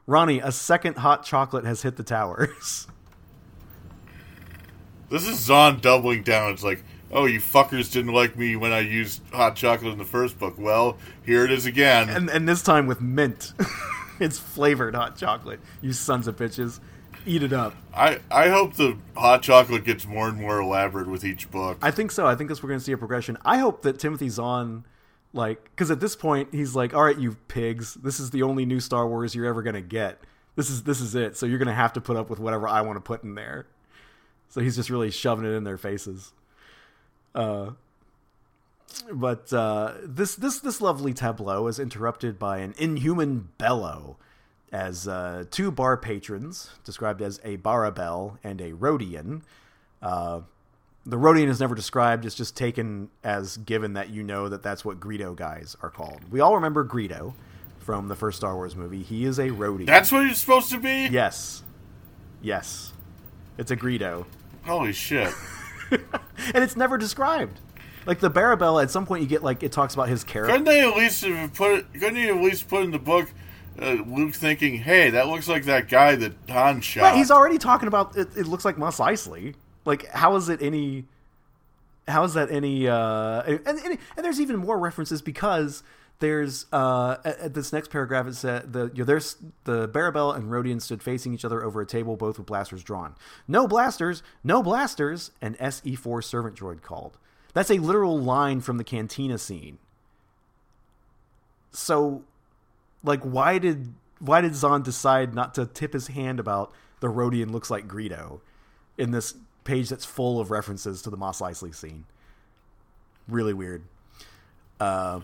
Ronnie, 0.07 0.39
a 0.39 0.51
second 0.51 0.97
hot 0.97 1.23
chocolate 1.23 1.65
has 1.65 1.81
hit 1.81 1.97
the 1.97 2.03
towers. 2.03 2.87
This 5.11 5.27
is 5.27 5.39
Zahn 5.39 5.81
doubling 5.81 6.23
down. 6.23 6.53
It's 6.53 6.63
like, 6.63 6.85
oh, 7.11 7.25
you 7.25 7.41
fuckers 7.41 7.91
didn't 7.91 8.13
like 8.13 8.37
me 8.37 8.55
when 8.55 8.71
I 8.71 8.79
used 8.79 9.21
hot 9.33 9.57
chocolate 9.57 9.91
in 9.91 9.97
the 9.97 10.05
first 10.05 10.39
book. 10.39 10.55
Well, 10.57 10.97
here 11.25 11.43
it 11.43 11.51
is 11.51 11.65
again. 11.65 12.09
And, 12.09 12.29
and 12.29 12.47
this 12.47 12.63
time 12.63 12.87
with 12.87 13.01
mint. 13.01 13.51
it's 14.21 14.39
flavored 14.39 14.95
hot 14.95 15.17
chocolate. 15.17 15.59
You 15.81 15.91
sons 15.91 16.29
of 16.29 16.37
bitches. 16.37 16.79
Eat 17.25 17.43
it 17.43 17.51
up. 17.51 17.75
I, 17.93 18.19
I 18.31 18.47
hope 18.47 18.75
the 18.75 18.97
hot 19.17 19.43
chocolate 19.43 19.83
gets 19.83 20.07
more 20.07 20.29
and 20.29 20.39
more 20.39 20.61
elaborate 20.61 21.07
with 21.07 21.25
each 21.25 21.51
book. 21.51 21.77
I 21.81 21.91
think 21.91 22.11
so. 22.11 22.25
I 22.25 22.35
think 22.35 22.49
we're 22.49 22.69
going 22.69 22.79
to 22.79 22.85
see 22.85 22.93
a 22.93 22.97
progression. 22.97 23.37
I 23.43 23.57
hope 23.57 23.81
that 23.81 23.99
Timothy 23.99 24.29
Zahn 24.29 24.85
like, 25.33 25.63
because 25.63 25.91
at 25.91 25.99
this 25.99 26.15
point 26.15 26.49
he's 26.53 26.75
like, 26.75 26.93
"All 26.93 27.03
right, 27.03 27.17
you 27.17 27.37
pigs, 27.47 27.95
this 27.95 28.19
is 28.19 28.31
the 28.31 28.43
only 28.43 28.65
new 28.65 28.79
Star 28.79 29.07
Wars 29.07 29.33
you're 29.35 29.45
ever 29.45 29.61
gonna 29.61 29.81
get. 29.81 30.19
This 30.55 30.69
is 30.69 30.83
this 30.83 30.99
is 30.99 31.15
it. 31.15 31.37
So 31.37 31.45
you're 31.45 31.59
gonna 31.59 31.73
have 31.73 31.93
to 31.93 32.01
put 32.01 32.17
up 32.17 32.29
with 32.29 32.39
whatever 32.39 32.67
I 32.67 32.81
want 32.81 32.97
to 32.97 33.01
put 33.01 33.23
in 33.23 33.35
there." 33.35 33.67
So 34.49 34.59
he's 34.59 34.75
just 34.75 34.89
really 34.89 35.11
shoving 35.11 35.45
it 35.45 35.55
in 35.55 35.63
their 35.63 35.77
faces. 35.77 36.33
Uh, 37.33 37.71
but 39.11 39.51
uh, 39.53 39.93
this 40.03 40.35
this 40.35 40.59
this 40.59 40.81
lovely 40.81 41.13
tableau 41.13 41.67
is 41.67 41.79
interrupted 41.79 42.37
by 42.37 42.57
an 42.57 42.73
inhuman 42.77 43.49
bellow, 43.57 44.17
as 44.71 45.07
uh, 45.07 45.45
two 45.49 45.71
bar 45.71 45.97
patrons, 45.97 46.71
described 46.83 47.21
as 47.21 47.39
a 47.43 47.55
Barabel 47.57 48.37
and 48.43 48.59
a 48.59 48.71
Rodian, 48.71 49.41
uh, 50.01 50.41
the 51.05 51.17
Rodian 51.17 51.47
is 51.47 51.59
never 51.59 51.75
described. 51.75 52.25
It's 52.25 52.35
just 52.35 52.55
taken 52.55 53.09
as 53.23 53.57
given 53.57 53.93
that 53.93 54.09
you 54.09 54.23
know 54.23 54.49
that 54.49 54.61
that's 54.61 54.85
what 54.85 54.99
Greedo 54.99 55.35
guys 55.35 55.75
are 55.81 55.89
called. 55.89 56.21
We 56.31 56.39
all 56.39 56.55
remember 56.55 56.85
Greedo 56.85 57.33
from 57.79 58.07
the 58.07 58.15
first 58.15 58.37
Star 58.37 58.55
Wars 58.55 58.75
movie. 58.75 59.01
He 59.01 59.25
is 59.25 59.39
a 59.39 59.49
Rodian. 59.49 59.87
That's 59.87 60.11
what 60.11 60.27
he's 60.27 60.37
supposed 60.37 60.69
to 60.71 60.79
be? 60.79 61.07
Yes. 61.11 61.63
Yes. 62.41 62.93
It's 63.57 63.71
a 63.71 63.77
Greedo. 63.77 64.25
Holy 64.63 64.93
shit. 64.93 65.33
and 65.91 66.63
it's 66.63 66.75
never 66.75 66.97
described. 66.97 67.59
Like 68.05 68.19
the 68.19 68.29
Barabel, 68.29 68.79
at 68.79 68.89
some 68.89 69.05
point 69.05 69.21
you 69.21 69.27
get 69.27 69.43
like 69.43 69.63
it 69.63 69.71
talks 69.71 69.93
about 69.93 70.09
his 70.09 70.23
character. 70.23 70.53
Couldn't 70.53 70.65
they 70.65 70.81
at 70.81 70.95
least 70.95 71.23
have 71.23 71.53
put? 71.53 71.91
Couldn't 71.93 72.15
he 72.15 72.27
at 72.27 72.37
least 72.37 72.67
put 72.67 72.83
in 72.83 72.91
the 72.91 72.99
book? 72.99 73.31
Uh, 73.79 73.97
Luke 74.07 74.33
thinking, 74.33 74.77
"Hey, 74.77 75.11
that 75.11 75.27
looks 75.27 75.47
like 75.47 75.65
that 75.65 75.87
guy 75.87 76.15
that 76.15 76.33
Han 76.49 76.81
shot." 76.81 77.03
Right, 77.03 77.15
he's 77.15 77.29
already 77.31 77.57
talking 77.57 77.87
about 77.87 78.17
it. 78.17 78.29
It 78.35 78.47
looks 78.47 78.65
like 78.65 78.77
Mos 78.77 78.97
Eisley. 78.97 79.53
Like, 79.85 80.07
how 80.09 80.35
is 80.35 80.49
it 80.49 80.61
any? 80.61 81.05
How 82.07 82.23
is 82.23 82.33
that 82.33 82.51
any? 82.51 82.87
Uh, 82.87 83.41
and, 83.41 83.59
and 83.65 83.97
and 84.15 84.25
there's 84.25 84.39
even 84.39 84.57
more 84.57 84.77
references 84.77 85.21
because 85.21 85.83
there's 86.19 86.67
uh, 86.71 87.17
at, 87.25 87.39
at 87.39 87.53
this 87.53 87.73
next 87.73 87.89
paragraph 87.89 88.27
it 88.27 88.35
said 88.35 88.71
the 88.73 88.91
you 88.93 88.99
know, 88.99 89.05
there's 89.05 89.37
the 89.65 89.87
Barabel 89.87 90.31
and 90.31 90.49
Rodian 90.49 90.81
stood 90.81 91.03
facing 91.03 91.33
each 91.33 91.43
other 91.43 91.63
over 91.63 91.81
a 91.81 91.85
table, 91.85 92.15
both 92.15 92.37
with 92.37 92.47
blasters 92.47 92.83
drawn. 92.83 93.15
No 93.47 93.67
blasters, 93.67 94.23
no 94.43 94.63
blasters. 94.63 95.31
An 95.41 95.55
SE4 95.55 96.23
servant 96.23 96.55
droid 96.55 96.81
called. 96.81 97.17
That's 97.53 97.71
a 97.71 97.79
literal 97.79 98.19
line 98.19 98.61
from 98.61 98.77
the 98.77 98.83
cantina 98.83 99.37
scene. 99.37 99.77
So, 101.71 102.23
like, 103.03 103.21
why 103.21 103.57
did 103.57 103.93
why 104.19 104.41
did 104.41 104.55
Zahn 104.55 104.83
decide 104.83 105.33
not 105.33 105.55
to 105.55 105.65
tip 105.65 105.93
his 105.93 106.07
hand 106.07 106.39
about 106.39 106.71
the 106.99 107.07
Rodian 107.07 107.51
looks 107.51 107.71
like 107.71 107.87
Greedo 107.87 108.41
in 108.97 109.11
this 109.11 109.33
page 109.63 109.89
that's 109.89 110.05
full 110.05 110.39
of 110.39 110.51
references 110.51 111.01
to 111.03 111.09
the 111.09 111.17
Mos 111.17 111.41
Eisley 111.41 111.73
scene? 111.73 112.05
Really 113.27 113.53
weird. 113.53 113.83
Uh, 114.79 115.21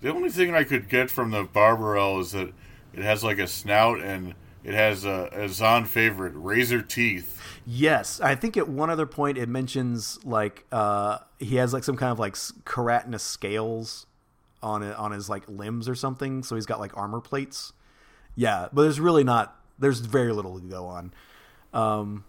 the 0.00 0.12
only 0.12 0.30
thing 0.30 0.54
I 0.54 0.64
could 0.64 0.88
get 0.88 1.10
from 1.10 1.30
the 1.30 1.44
Barabel 1.44 2.20
is 2.20 2.32
that 2.32 2.52
it 2.92 3.02
has 3.02 3.22
like 3.22 3.38
a 3.38 3.46
snout 3.46 4.00
and 4.00 4.34
it 4.64 4.74
has 4.74 5.04
a, 5.04 5.28
a 5.32 5.48
Zahn 5.48 5.84
favorite, 5.84 6.34
razor 6.34 6.82
teeth. 6.82 7.40
Yes, 7.64 8.20
I 8.20 8.34
think 8.34 8.56
at 8.56 8.68
one 8.68 8.90
other 8.90 9.06
point 9.06 9.38
it 9.38 9.48
mentions 9.48 10.18
like 10.24 10.64
uh, 10.72 11.18
he 11.38 11.56
has 11.56 11.72
like 11.72 11.84
some 11.84 11.96
kind 11.96 12.10
of 12.10 12.18
like 12.18 12.34
keratinous 12.34 13.20
scales 13.20 14.06
on 14.62 14.82
it 14.82 14.96
on 14.96 15.12
his 15.12 15.28
like 15.28 15.44
limbs 15.48 15.88
or 15.88 15.94
something. 15.94 16.42
So 16.42 16.54
he's 16.54 16.66
got 16.66 16.80
like 16.80 16.96
armor 16.96 17.20
plates. 17.20 17.72
Yeah, 18.34 18.68
but 18.72 18.82
there's 18.82 19.00
really 19.00 19.24
not. 19.24 19.56
There's 19.78 20.00
very 20.00 20.32
little 20.32 20.58
to 20.58 20.66
go 20.66 20.86
on. 20.86 21.12
Um, 21.72 22.24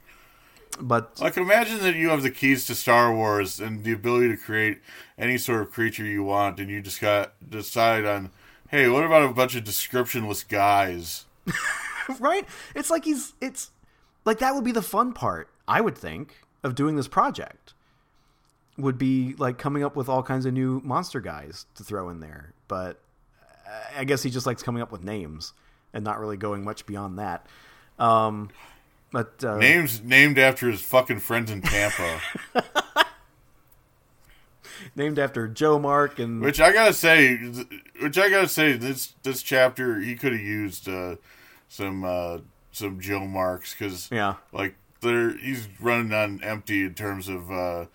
but 0.79 1.17
I 1.21 1.29
can 1.29 1.43
imagine 1.43 1.79
that 1.79 1.95
you 1.95 2.09
have 2.09 2.23
the 2.23 2.31
keys 2.31 2.65
to 2.65 2.75
Star 2.75 3.13
Wars 3.13 3.59
and 3.59 3.83
the 3.83 3.91
ability 3.91 4.29
to 4.29 4.37
create 4.37 4.81
any 5.17 5.37
sort 5.37 5.61
of 5.61 5.71
creature 5.71 6.05
you 6.05 6.23
want, 6.23 6.59
and 6.59 6.69
you 6.69 6.81
just 6.81 7.01
got 7.01 7.33
decide 7.47 8.05
on, 8.05 8.31
hey, 8.69 8.87
what 8.87 9.03
about 9.03 9.23
a 9.23 9.33
bunch 9.33 9.55
of 9.55 9.63
descriptionless 9.63 10.47
guys? 10.47 11.25
right? 12.19 12.45
It's 12.75 12.89
like 12.89 13.05
he's 13.05 13.33
it's 13.41 13.71
like 14.25 14.39
that 14.39 14.55
would 14.55 14.63
be 14.63 14.71
the 14.71 14.81
fun 14.81 15.13
part, 15.13 15.49
I 15.67 15.81
would 15.81 15.97
think, 15.97 16.35
of 16.63 16.75
doing 16.75 16.95
this 16.95 17.07
project. 17.07 17.73
Would 18.77 18.97
be 18.97 19.35
like 19.37 19.59
coming 19.59 19.83
up 19.83 19.95
with 19.95 20.09
all 20.09 20.23
kinds 20.23 20.45
of 20.45 20.53
new 20.53 20.81
monster 20.83 21.21
guys 21.21 21.67
to 21.75 21.83
throw 21.83 22.09
in 22.09 22.19
there. 22.19 22.53
But 22.67 22.99
I 23.95 24.03
guess 24.03 24.23
he 24.23 24.29
just 24.29 24.45
likes 24.45 24.63
coming 24.63 24.81
up 24.81 24.91
with 24.91 25.03
names 25.03 25.53
and 25.93 26.03
not 26.03 26.19
really 26.19 26.37
going 26.37 26.63
much 26.63 26.85
beyond 26.85 27.19
that. 27.19 27.45
Um, 27.99 28.49
but 29.13 29.41
uh, 29.45 29.57
names 29.57 30.01
named 30.03 30.37
after 30.37 30.69
his 30.69 30.81
fucking 30.81 31.19
friends 31.19 31.49
in 31.51 31.61
Tampa. 31.61 32.19
named 34.95 35.19
after 35.19 35.47
Joe 35.47 35.79
Mark 35.79 36.19
and 36.19 36.41
which 36.41 36.59
I 36.59 36.73
gotta 36.73 36.93
say, 36.93 37.37
which 38.01 38.17
I 38.17 38.29
gotta 38.29 38.49
say, 38.49 38.73
this 38.73 39.13
this 39.21 39.43
chapter 39.43 39.99
he 40.01 40.15
could 40.15 40.33
have 40.33 40.41
used 40.41 40.89
uh, 40.89 41.15
some 41.69 42.03
uh, 42.03 42.39
some 42.71 42.99
Joe 42.99 43.25
Marks 43.25 43.73
because 43.73 44.09
yeah, 44.11 44.35
like 44.51 44.75
there 45.01 45.37
he's 45.37 45.67
running 45.79 46.11
on 46.11 46.43
empty 46.43 46.83
in 46.83 46.95
terms 46.95 47.29
of 47.29 47.51
uh, 47.51 47.85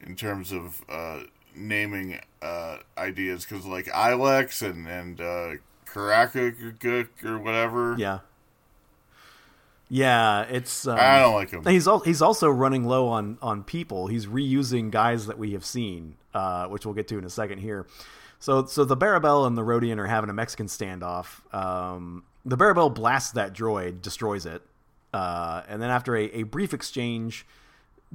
in 0.00 0.16
terms 0.16 0.50
of 0.50 0.82
uh, 0.88 1.24
naming 1.54 2.20
uh, 2.40 2.78
ideas 2.96 3.44
because 3.44 3.66
like 3.66 3.86
Ilex 3.86 4.66
and 4.68 4.88
and 4.88 5.20
uh, 5.20 5.60
Karaka 5.86 7.14
or 7.22 7.38
whatever. 7.38 7.96
Yeah. 7.98 8.20
Yeah, 9.88 10.42
it's. 10.42 10.86
Um, 10.86 10.98
I 10.98 11.20
don't 11.20 11.34
like 11.34 11.50
him. 11.50 11.64
He's 11.64 11.86
al- 11.86 12.00
he's 12.00 12.22
also 12.22 12.48
running 12.48 12.84
low 12.84 13.08
on 13.08 13.38
on 13.42 13.62
people. 13.64 14.06
He's 14.06 14.26
reusing 14.26 14.90
guys 14.90 15.26
that 15.26 15.38
we 15.38 15.52
have 15.52 15.64
seen, 15.64 16.16
uh, 16.32 16.66
which 16.66 16.86
we'll 16.86 16.94
get 16.94 17.08
to 17.08 17.18
in 17.18 17.24
a 17.24 17.30
second 17.30 17.58
here. 17.58 17.86
So 18.38 18.64
so 18.66 18.84
the 18.84 18.96
Barabel 18.96 19.46
and 19.46 19.56
the 19.56 19.62
Rodian 19.62 19.98
are 19.98 20.06
having 20.06 20.30
a 20.30 20.34
Mexican 20.34 20.66
standoff. 20.66 21.40
Um, 21.54 22.24
the 22.44 22.56
Barabel 22.56 22.90
blasts 22.90 23.32
that 23.32 23.54
droid, 23.54 24.02
destroys 24.02 24.46
it, 24.46 24.62
uh, 25.12 25.62
and 25.68 25.80
then 25.80 25.90
after 25.90 26.16
a, 26.16 26.24
a 26.24 26.42
brief 26.44 26.74
exchange, 26.74 27.46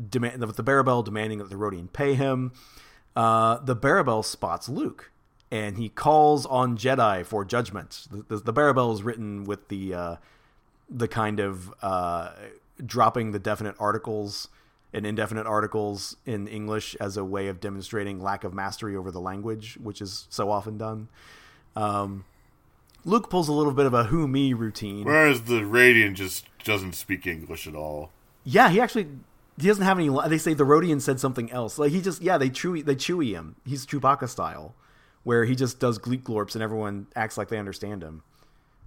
demand 0.09 0.41
with 0.45 0.55
the 0.55 0.63
Barabel 0.63 1.03
demanding 1.03 1.39
that 1.39 1.49
the 1.49 1.55
Rodian 1.55 1.91
pay 1.91 2.13
him, 2.15 2.51
uh, 3.15 3.59
the 3.59 3.75
Barabel 3.75 4.23
spots 4.23 4.69
Luke, 4.69 5.11
and 5.51 5.77
he 5.77 5.89
calls 5.89 6.45
on 6.45 6.77
Jedi 6.77 7.25
for 7.25 7.45
judgment. 7.45 8.07
The, 8.11 8.23
the, 8.27 8.37
the 8.37 8.53
Barabel 8.53 8.91
is 8.91 9.01
written 9.03 9.45
with 9.45 9.67
the 9.69 9.93
uh, 9.93 10.15
the 10.89 11.07
kind 11.07 11.39
of 11.39 11.73
uh, 11.81 12.31
dropping 12.85 13.31
the 13.31 13.39
definite 13.39 13.75
articles 13.79 14.49
and 14.93 15.05
indefinite 15.05 15.45
articles 15.45 16.17
in 16.25 16.47
English 16.47 16.95
as 16.99 17.15
a 17.15 17.23
way 17.23 17.47
of 17.47 17.59
demonstrating 17.59 18.19
lack 18.21 18.43
of 18.43 18.53
mastery 18.53 18.95
over 18.95 19.11
the 19.11 19.21
language, 19.21 19.77
which 19.81 20.01
is 20.01 20.25
so 20.29 20.49
often 20.49 20.77
done. 20.77 21.07
Um, 21.75 22.25
Luke 23.05 23.29
pulls 23.29 23.47
a 23.47 23.53
little 23.53 23.73
bit 23.73 23.85
of 23.85 23.93
a 23.93 24.05
who 24.05 24.27
me 24.27 24.53
routine. 24.53 25.05
Whereas 25.05 25.43
the 25.43 25.61
Rodian 25.61 26.15
just 26.15 26.45
doesn't 26.63 26.93
speak 26.93 27.27
English 27.27 27.67
at 27.67 27.75
all. 27.75 28.11
Yeah, 28.43 28.69
he 28.69 28.81
actually 28.81 29.07
he 29.59 29.67
doesn't 29.67 29.83
have 29.83 29.99
any. 29.99 30.09
They 30.27 30.37
say 30.37 30.53
the 30.53 30.65
Rodian 30.65 31.01
said 31.01 31.19
something 31.19 31.51
else. 31.51 31.77
Like 31.77 31.91
he 31.91 32.01
just 32.01 32.21
yeah 32.21 32.37
they 32.37 32.49
chewy 32.49 32.83
they 32.83 32.95
chewy 32.95 33.31
him. 33.31 33.55
He's 33.65 33.85
Chewbacca 33.85 34.27
style, 34.27 34.75
where 35.23 35.45
he 35.45 35.55
just 35.55 35.79
does 35.79 35.97
gleek 35.97 36.23
glorps 36.23 36.55
and 36.55 36.63
everyone 36.63 37.07
acts 37.15 37.37
like 37.37 37.49
they 37.49 37.59
understand 37.59 38.01
him. 38.03 38.23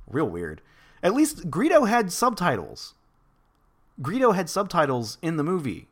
Real 0.07 0.29
weird. 0.29 0.61
At 1.03 1.15
least 1.15 1.51
Greedo 1.51 1.89
had 1.89 2.13
subtitles. 2.13 2.95
Greedo 4.01 4.35
had 4.35 4.49
subtitles 4.49 5.19
in 5.21 5.37
the 5.37 5.43
movie. 5.43 5.89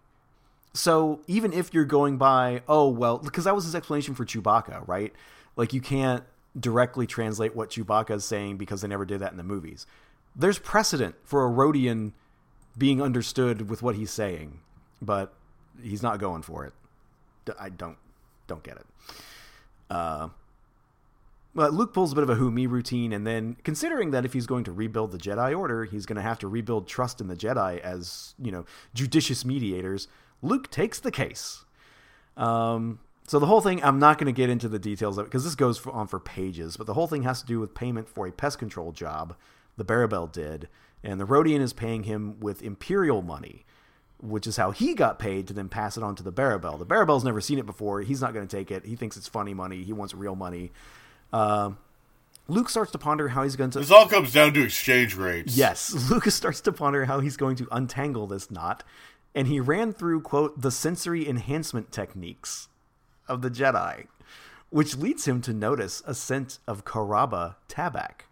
So 0.73 1.21
even 1.27 1.53
if 1.53 1.75
you're 1.75 1.85
going 1.85 2.17
by, 2.17 2.63
oh 2.69 2.89
well, 2.89 3.19
because 3.19 3.45
that 3.45 3.55
was 3.55 3.65
his 3.65 3.75
explanation 3.75 4.15
for 4.15 4.25
Chewbacca, 4.25 4.87
right? 4.87 5.13
Like 5.57 5.73
you 5.73 5.81
can't 5.81 6.23
directly 6.59 7.07
translate 7.07 7.55
what 7.55 7.71
Chewbacca 7.71 8.17
is 8.17 8.25
saying 8.25 8.57
because 8.57 8.81
they 8.81 8.89
never 8.89 9.05
did 9.05 9.21
that 9.21 9.33
in 9.33 9.37
the 9.37 9.43
movies. 9.43 9.87
There's 10.35 10.59
precedent 10.59 11.17
for 11.25 11.45
a 11.45 11.51
Rodian 11.51 12.13
being 12.79 13.03
understood 13.03 13.69
with 13.69 13.83
what 13.83 13.97
he's 13.97 14.11
saying, 14.11 14.61
but 15.03 15.33
he's 15.83 16.03
not 16.03 16.19
going 16.19 16.43
for 16.43 16.65
it. 16.65 16.73
I 17.59 17.69
don't 17.69 17.97
don't 18.47 18.63
get 18.63 18.77
it. 18.77 18.87
Uh, 19.89 20.29
but 21.55 21.75
Luke 21.75 21.93
pulls 21.93 22.13
a 22.13 22.15
bit 22.15 22.23
of 22.23 22.31
a 22.31 22.35
who 22.37 22.51
me 22.51 22.67
routine, 22.67 23.13
and 23.13 23.27
then 23.27 23.57
considering 23.65 24.11
that 24.13 24.25
if 24.25 24.33
he's 24.33 24.47
going 24.47 24.65
to 24.65 24.73
rebuild 24.73 25.13
the 25.13 25.19
Jedi 25.19 25.57
Order, 25.57 25.85
he's 25.85 26.07
going 26.07 26.17
to 26.17 26.23
have 26.23 26.39
to 26.41 26.49
rebuild 26.49 26.87
trust 26.87 27.21
in 27.21 27.29
the 27.29 27.37
Jedi 27.37 27.81
as 27.81 28.35
you 28.39 28.53
know 28.53 28.65
judicious 28.95 29.45
mediators. 29.45 30.09
Luke 30.43 30.71
takes 30.71 31.01
the 31.01 31.11
case. 31.11 31.65
Um, 32.37 33.01
so 33.27 33.39
the 33.39 33.47
whole 33.47 33.61
thing, 33.61 33.83
I'm 33.85 33.99
not 33.99 34.19
going 34.19 34.27
to 34.27 34.37
get 34.37 34.51
into 34.51 34.69
the 34.69 34.79
details 34.79 35.19
of 35.19 35.27
it 35.27 35.29
because 35.29 35.45
this 35.45 35.55
goes 35.55 35.79
for, 35.79 35.93
on 35.93 36.09
for 36.09 36.19
pages, 36.19 36.77
but 36.77 36.87
the 36.87 36.95
whole 36.95 37.07
thing 37.07 37.23
has 37.23 37.41
to 37.41 37.47
do 37.47 37.61
with 37.61 37.75
payment 37.75 38.09
for 38.09 38.27
a 38.27 38.33
pest 38.33 38.59
control 38.59 38.93
job 38.93 39.37
the 39.77 39.85
Barabel 39.85 40.27
did, 40.27 40.69
and 41.03 41.21
the 41.21 41.27
Rodian 41.27 41.61
is 41.61 41.73
paying 41.73 42.03
him 42.03 42.39
with 42.41 42.63
Imperial 42.63 43.23
money, 43.23 43.65
which 44.19 44.47
is 44.47 44.57
how 44.57 44.73
he 44.73 44.95
got 44.95 45.19
paid 45.19 45.47
to 45.47 45.55
then 45.55 45.69
pass 45.69 45.97
it 45.97 46.03
on 46.03 46.15
to 46.17 46.23
the 46.23 46.33
Barabel. 46.33 46.77
The 46.77 46.85
Barabel's 46.85 47.25
never 47.25 47.41
seen 47.41 47.59
it 47.59 47.67
before. 47.67 48.03
He's 48.03 48.21
not 48.21 48.35
going 48.35 48.47
to 48.47 48.57
take 48.57 48.71
it. 48.71 48.85
He 48.85 48.97
thinks 48.97 49.17
it's 49.17 49.29
funny 49.29 49.55
money. 49.55 49.83
He 49.83 49.93
wants 49.93 50.13
real 50.13 50.37
money. 50.37 50.73
Uh, 51.33 51.71
Luke 52.49 52.69
starts 52.69 52.91
to 52.93 52.99
ponder 52.99 53.29
how 53.29 53.45
he's 53.45 53.57
going 53.57 53.71
to. 53.71 53.79
This 53.79 53.91
all 53.91 54.09
comes 54.09 54.33
down 54.33 54.53
to 54.55 54.63
exchange 54.63 55.15
rates. 55.15 55.57
Yes, 55.57 55.93
Lucas 56.11 56.35
starts 56.35 56.61
to 56.63 56.73
ponder 56.73 57.05
how 57.05 57.21
he's 57.21 57.37
going 57.37 57.57
to 57.57 57.69
untangle 57.71 58.27
this 58.27 58.51
knot, 58.51 58.83
and 59.35 59.47
he 59.47 59.61
ran 59.61 59.93
through 59.93 60.23
quote 60.23 60.61
the 60.61 60.71
sensory 60.71 61.29
enhancement 61.29 61.93
techniques 61.93 62.69
of 63.29 63.43
the 63.43 63.51
Jedi, 63.51 64.07
which 64.69 64.97
leads 64.97 65.29
him 65.29 65.41
to 65.43 65.53
notice 65.53 66.03
a 66.07 66.15
scent 66.15 66.59
of 66.67 66.85
Carababba 66.85 67.55
tabac. 67.69 68.23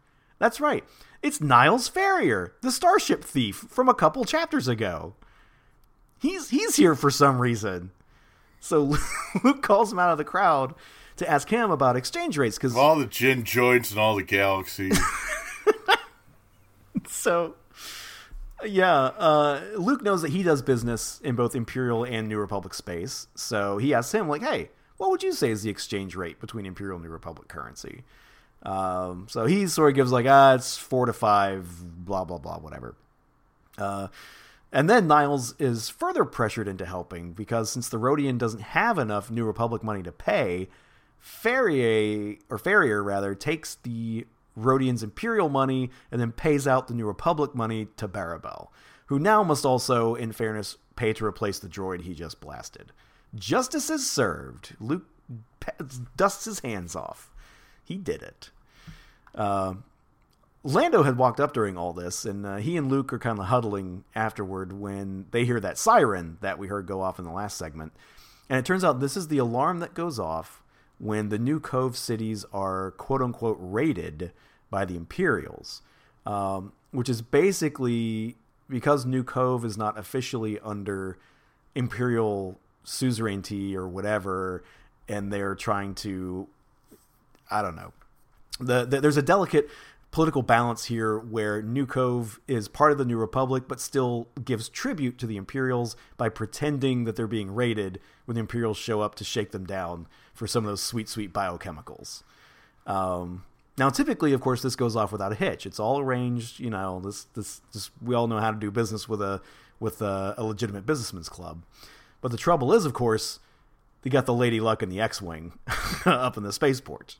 That's 0.41 0.61
right, 0.61 0.85
it's 1.23 1.41
Niles 1.41 1.89
Ferrier, 1.89 2.55
the 2.61 2.73
starship 2.73 3.23
thief 3.23 3.67
from 3.69 3.89
a 3.89 3.95
couple 3.95 4.25
chapters 4.25 4.67
ago. 4.67 5.15
He's 6.21 6.51
he's 6.51 6.75
here 6.75 6.97
for 6.97 7.11
some 7.11 7.39
reason. 7.41 7.93
So 8.59 8.97
Luke 9.45 9.63
calls 9.63 9.93
him 9.93 10.01
out 10.01 10.11
of 10.11 10.19
the 10.19 10.25
crowd 10.25 10.75
to 11.19 11.31
ask 11.31 11.49
him 11.49 11.71
about 11.71 11.97
exchange 11.97 12.39
rates 12.39 12.57
because 12.57 12.77
all 12.77 12.97
the 12.97 13.07
gin 13.07 13.45
joints 13.45 13.91
and 13.91 14.01
all 14.01 14.17
the 14.17 14.23
galaxies. 14.23 14.99
so 17.07 17.55
yeah, 18.65 18.93
uh, 18.95 19.61
Luke 19.77 20.03
knows 20.03 20.23
that 20.23 20.33
he 20.33 20.43
does 20.43 20.63
business 20.63 21.21
in 21.23 21.37
both 21.37 21.55
Imperial 21.55 22.05
and 22.05 22.29
New 22.29 22.39
Republic 22.39 22.75
space, 22.75 23.29
so 23.35 23.79
he 23.79 23.95
asks 23.95 24.13
him 24.13 24.29
like, 24.29 24.43
"Hey, 24.43 24.71
what 24.97 25.11
would 25.11 25.23
you 25.23 25.33
say 25.33 25.51
is 25.51 25.63
the 25.63 25.71
exchange 25.71 26.17
rate 26.17 26.41
between 26.41 26.67
Imperial 26.67 26.97
and 26.97 27.05
New 27.05 27.11
Republic 27.13 27.49
currency? 27.49 28.03
Um, 28.65 29.27
so 29.31 29.47
he 29.47 29.69
sort 29.69 29.91
of 29.91 29.95
gives 29.95 30.11
like, 30.11 30.27
ah, 30.29 30.55
it's 30.55 30.77
four 30.77 31.07
to 31.07 31.13
five, 31.13 32.05
blah 32.05 32.25
blah 32.25 32.39
blah, 32.39 32.59
whatever. 32.59 32.97
Uh, 33.77 34.09
And 34.73 34.91
then 34.91 35.07
Niles 35.07 35.55
is 35.61 35.89
further 35.89 36.25
pressured 36.25 36.67
into 36.69 36.85
helping 36.85 37.33
because 37.33 37.71
since 37.71 37.89
the 37.89 37.99
Rodian 37.99 38.37
doesn't 38.37 38.61
have 38.61 38.99
enough 38.99 39.31
New 39.31 39.45
Republic 39.45 39.83
money 39.85 40.03
to 40.03 40.11
pay, 40.13 40.69
Ferrier 41.19 42.37
or 42.49 42.59
Ferrier 42.59 43.03
rather 43.03 43.35
takes 43.35 43.77
the 43.77 44.27
Rodian's 44.57 45.03
Imperial 45.03 45.49
money 45.49 45.91
and 46.11 46.21
then 46.21 46.33
pays 46.33 46.67
out 46.67 46.89
the 46.89 46.95
New 46.95 47.07
Republic 47.07 47.55
money 47.55 47.89
to 47.97 48.09
Barabel, 48.09 48.73
who 49.07 49.19
now 49.19 49.43
must 49.43 49.65
also, 49.65 50.15
in 50.15 50.33
fairness, 50.33 50.77
pay 50.97 51.13
to 51.13 51.25
replace 51.25 51.59
the 51.59 51.69
droid 51.69 52.03
he 52.03 52.15
just 52.15 52.41
blasted. 52.41 52.93
Justice 53.35 53.91
is 53.91 54.09
served. 54.09 54.75
Luke 54.81 55.07
dusts 56.17 56.45
his 56.45 56.61
hands 56.61 56.97
off. 56.97 57.31
He 57.85 57.97
did 57.97 58.23
it. 58.23 58.51
Uh, 59.35 59.75
Lando 60.65 61.05
had 61.05 61.17
walked 61.17 61.41
up 61.41 61.53
during 61.53 61.77
all 61.77 61.93
this, 61.93 62.25
and 62.25 62.45
uh, 62.45 62.57
he 62.57 62.77
and 62.77 62.91
Luke 62.91 63.13
are 63.13 63.19
kind 63.19 63.39
of 63.39 63.47
huddling 63.47 64.05
afterward 64.15 64.73
when 64.73 65.27
they 65.31 65.45
hear 65.45 65.61
that 65.61 65.79
siren 65.79 66.39
that 66.41 66.59
we 66.59 66.67
heard 66.67 66.87
go 66.87 67.01
off 67.01 67.19
in 67.19 67.25
the 67.25 67.31
last 67.31 67.57
segment. 67.57 67.93
And 68.51 68.59
it 68.59 68.65
turns 68.65 68.83
out 68.83 68.99
this 68.99 69.17
is 69.17 69.29
the 69.29 69.39
alarm 69.39 69.79
that 69.81 69.95
goes 69.95 70.19
off 70.19 70.63
when 70.99 71.29
the 71.29 71.39
New 71.39 71.61
Cov 71.61 71.97
cities 71.97 72.45
are 72.53 72.93
quote 72.93 73.23
unquote 73.23 73.59
raided 73.61 74.33
by 74.71 74.85
the 74.85 74.97
Imperials, 74.97 75.83
um, 76.27 76.73
which 76.91 77.09
is 77.09 77.23
basically 77.23 78.37
because 78.69 79.07
New 79.07 79.25
Cov 79.25 79.65
is 79.65 79.79
not 79.79 79.99
officially 79.99 80.59
under 80.61 81.19
Imperial 81.75 82.59
suzerainty 82.85 83.77
or 83.77 83.89
whatever, 83.89 84.63
and 85.09 85.33
they're 85.33 85.55
trying 85.55 85.95
to, 85.95 86.49
I 87.51 87.63
don't 87.63 87.77
know. 87.77 87.93
The, 88.61 88.85
the, 88.85 89.01
there's 89.01 89.17
a 89.17 89.23
delicate 89.23 89.71
political 90.11 90.43
balance 90.43 90.87
here 90.87 91.19
where 91.19 91.61
New 91.63 91.87
Cov 91.87 92.41
is 92.49 92.67
part 92.69 92.93
of 92.93 92.99
the 92.99 93.05
New 93.05 93.19
Republic, 93.19 93.65
but 93.69 93.81
still 93.81 94.29
gives 94.45 94.69
tribute 94.69 95.19
to 95.19 95.27
the 95.27 95.37
Imperials 95.37 95.97
by 96.17 96.29
pretending 96.29 97.05
that 97.05 97.17
they're 97.17 97.27
being 97.27 97.55
raided 97.55 98.01
when 98.25 98.35
the 98.35 98.41
Imperials 98.41 98.79
show 98.79 99.01
up 99.01 99.15
to 99.17 99.25
shake 99.25 99.51
them 99.51 99.65
down 99.67 100.07
for 100.33 100.47
some 100.47 100.65
of 100.65 100.71
those 100.71 100.83
sweet, 100.83 101.09
sweet 101.09 101.33
biochemicals. 101.33 102.23
Um, 102.87 103.45
now, 103.77 103.91
typically, 103.91 104.33
of 104.33 104.41
course, 104.41 104.63
this 104.63 104.77
goes 104.77 104.97
off 104.97 105.13
without 105.13 105.33
a 105.33 105.37
hitch. 105.37 105.67
It's 105.67 105.79
all 105.79 106.01
arranged. 106.01 106.59
You 106.59 106.71
know, 106.71 107.01
this, 107.01 107.25
this, 107.35 107.61
this 107.73 107.91
we 108.03 108.15
all 108.15 108.27
know 108.27 108.41
how 108.41 108.51
to 108.51 108.57
do 108.57 108.71
business 108.71 109.09
with 109.09 109.23
a 109.23 109.41
with 109.79 110.03
a, 110.03 110.35
a 110.37 110.43
legitimate 110.43 110.85
businessman's 110.85 111.29
club. 111.29 111.63
But 112.21 112.33
the 112.33 112.37
trouble 112.37 112.73
is, 112.73 112.85
of 112.85 112.93
course, 112.93 113.39
they 114.03 114.11
got 114.11 114.27
the 114.27 114.35
Lady 114.35 114.59
Luck 114.59 114.83
and 114.83 114.91
the 114.91 115.01
X-wing 115.01 115.53
up 116.05 116.37
in 116.37 116.43
the 116.43 116.53
spaceport. 116.53 117.17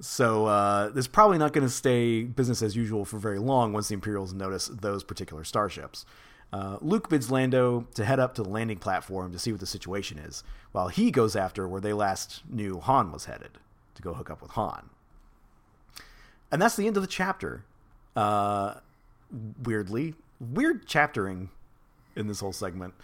So 0.00 0.46
uh, 0.46 0.90
this 0.90 1.08
probably 1.08 1.38
not 1.38 1.52
going 1.52 1.66
to 1.66 1.72
stay 1.72 2.22
business 2.22 2.62
as 2.62 2.76
usual 2.76 3.04
for 3.04 3.18
very 3.18 3.38
long 3.38 3.72
once 3.72 3.88
the 3.88 3.94
Imperials 3.94 4.32
notice 4.32 4.68
those 4.68 5.02
particular 5.02 5.42
starships. 5.44 6.06
Uh, 6.52 6.78
Luke 6.80 7.08
bids 7.08 7.30
Lando 7.30 7.86
to 7.94 8.04
head 8.04 8.20
up 8.20 8.34
to 8.36 8.42
the 8.42 8.48
landing 8.48 8.78
platform 8.78 9.32
to 9.32 9.38
see 9.38 9.50
what 9.50 9.60
the 9.60 9.66
situation 9.66 10.18
is, 10.18 10.44
while 10.72 10.88
he 10.88 11.10
goes 11.10 11.36
after 11.36 11.68
where 11.68 11.80
they 11.80 11.92
last 11.92 12.42
knew 12.48 12.80
Han 12.80 13.12
was 13.12 13.26
headed 13.26 13.58
to 13.96 14.02
go 14.02 14.14
hook 14.14 14.30
up 14.30 14.40
with 14.40 14.52
Han. 14.52 14.88
And 16.50 16.62
that's 16.62 16.76
the 16.76 16.86
end 16.86 16.96
of 16.96 17.02
the 17.02 17.08
chapter. 17.08 17.64
Uh, 18.16 18.74
weirdly, 19.62 20.14
weird 20.40 20.86
chaptering 20.86 21.50
in 22.16 22.28
this 22.28 22.40
whole 22.40 22.52
segment. 22.52 22.94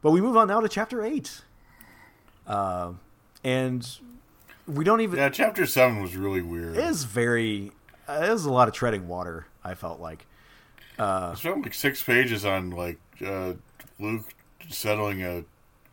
But 0.00 0.12
we 0.12 0.20
move 0.20 0.36
on 0.36 0.48
now 0.48 0.60
to 0.60 0.68
chapter 0.68 1.04
eight. 1.04 1.42
Uh, 2.46 2.92
and 3.42 3.86
we 4.66 4.84
don't 4.84 5.00
even. 5.00 5.18
Yeah, 5.18 5.28
chapter 5.28 5.66
seven 5.66 6.02
was 6.02 6.16
really 6.16 6.42
weird. 6.42 6.76
It 6.76 6.84
is 6.84 7.04
very. 7.04 7.72
Uh, 8.08 8.24
it 8.24 8.30
was 8.30 8.44
a 8.44 8.52
lot 8.52 8.68
of 8.68 8.74
treading 8.74 9.08
water. 9.08 9.46
I 9.62 9.74
felt 9.74 10.00
like. 10.00 10.26
Uh, 10.98 11.34
spent 11.34 11.62
like 11.62 11.74
six 11.74 12.02
pages 12.02 12.44
on 12.44 12.70
like 12.70 12.98
uh, 13.24 13.54
Luke 13.98 14.34
settling 14.68 15.22
a 15.22 15.44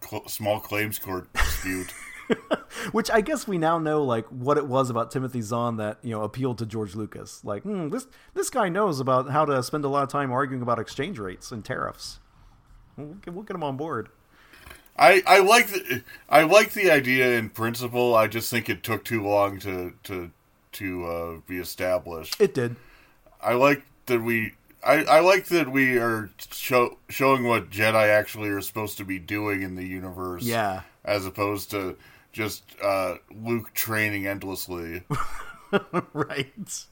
cl- 0.04 0.28
small 0.28 0.60
claims 0.60 1.00
court 1.00 1.32
dispute. 1.34 1.94
Which 2.92 3.10
I 3.12 3.22
guess 3.22 3.48
we 3.48 3.58
now 3.58 3.78
know, 3.78 4.04
like 4.04 4.26
what 4.28 4.58
it 4.58 4.66
was 4.68 4.90
about 4.90 5.12
Timothy 5.12 5.42
Zahn 5.42 5.78
that 5.78 6.00
you 6.02 6.12
know 6.12 6.24
appealed 6.24 6.58
to 6.60 6.66
George 6.66 6.96
Lucas. 6.96 7.44
Like, 7.44 7.64
hmm, 7.64 7.90
this 7.90 8.08
this 8.34 8.50
guy 8.50 8.70
knows 8.70 9.00
about 9.00 9.30
how 9.30 9.46
to 9.46 9.62
spend 9.64 9.86
a 9.86 9.90
lot 9.90 10.04
of 10.04 10.10
time 10.10 10.32
arguing 10.32 10.62
about 10.62 10.80
exchange 10.80 11.20
rates 11.20 11.52
and 11.52 11.64
tariffs. 11.64 12.20
We'll 12.98 13.16
get, 13.16 13.34
we'll 13.34 13.44
get 13.44 13.56
him 13.56 13.64
on 13.64 13.78
board. 13.78 14.10
I, 15.02 15.24
I 15.26 15.40
like 15.40 15.68
the 15.68 16.04
I 16.30 16.44
like 16.44 16.74
the 16.74 16.92
idea 16.92 17.36
in 17.38 17.50
principle. 17.50 18.14
I 18.14 18.28
just 18.28 18.52
think 18.52 18.70
it 18.70 18.84
took 18.84 19.04
too 19.04 19.24
long 19.24 19.58
to 19.62 19.94
to 20.04 20.32
to 20.74 21.06
uh, 21.06 21.38
be 21.48 21.58
established. 21.58 22.40
It 22.40 22.54
did. 22.54 22.76
I 23.42 23.54
like 23.56 23.84
that 24.06 24.22
we. 24.22 24.54
I, 24.84 25.04
I 25.04 25.20
like 25.20 25.46
that 25.48 25.72
we 25.72 25.98
are 25.98 26.30
show, 26.52 26.98
showing 27.10 27.44
what 27.44 27.70
Jedi 27.70 28.10
actually 28.10 28.50
are 28.50 28.62
supposed 28.62 28.98
to 28.98 29.04
be 29.04 29.20
doing 29.20 29.64
in 29.64 29.76
the 29.76 29.86
universe. 29.86 30.44
Yeah. 30.44 30.82
As 31.04 31.26
opposed 31.26 31.70
to 31.72 31.98
just 32.32 32.64
uh, 32.84 33.16
Luke 33.32 33.74
training 33.74 34.28
endlessly. 34.28 35.04
right. 36.14 36.86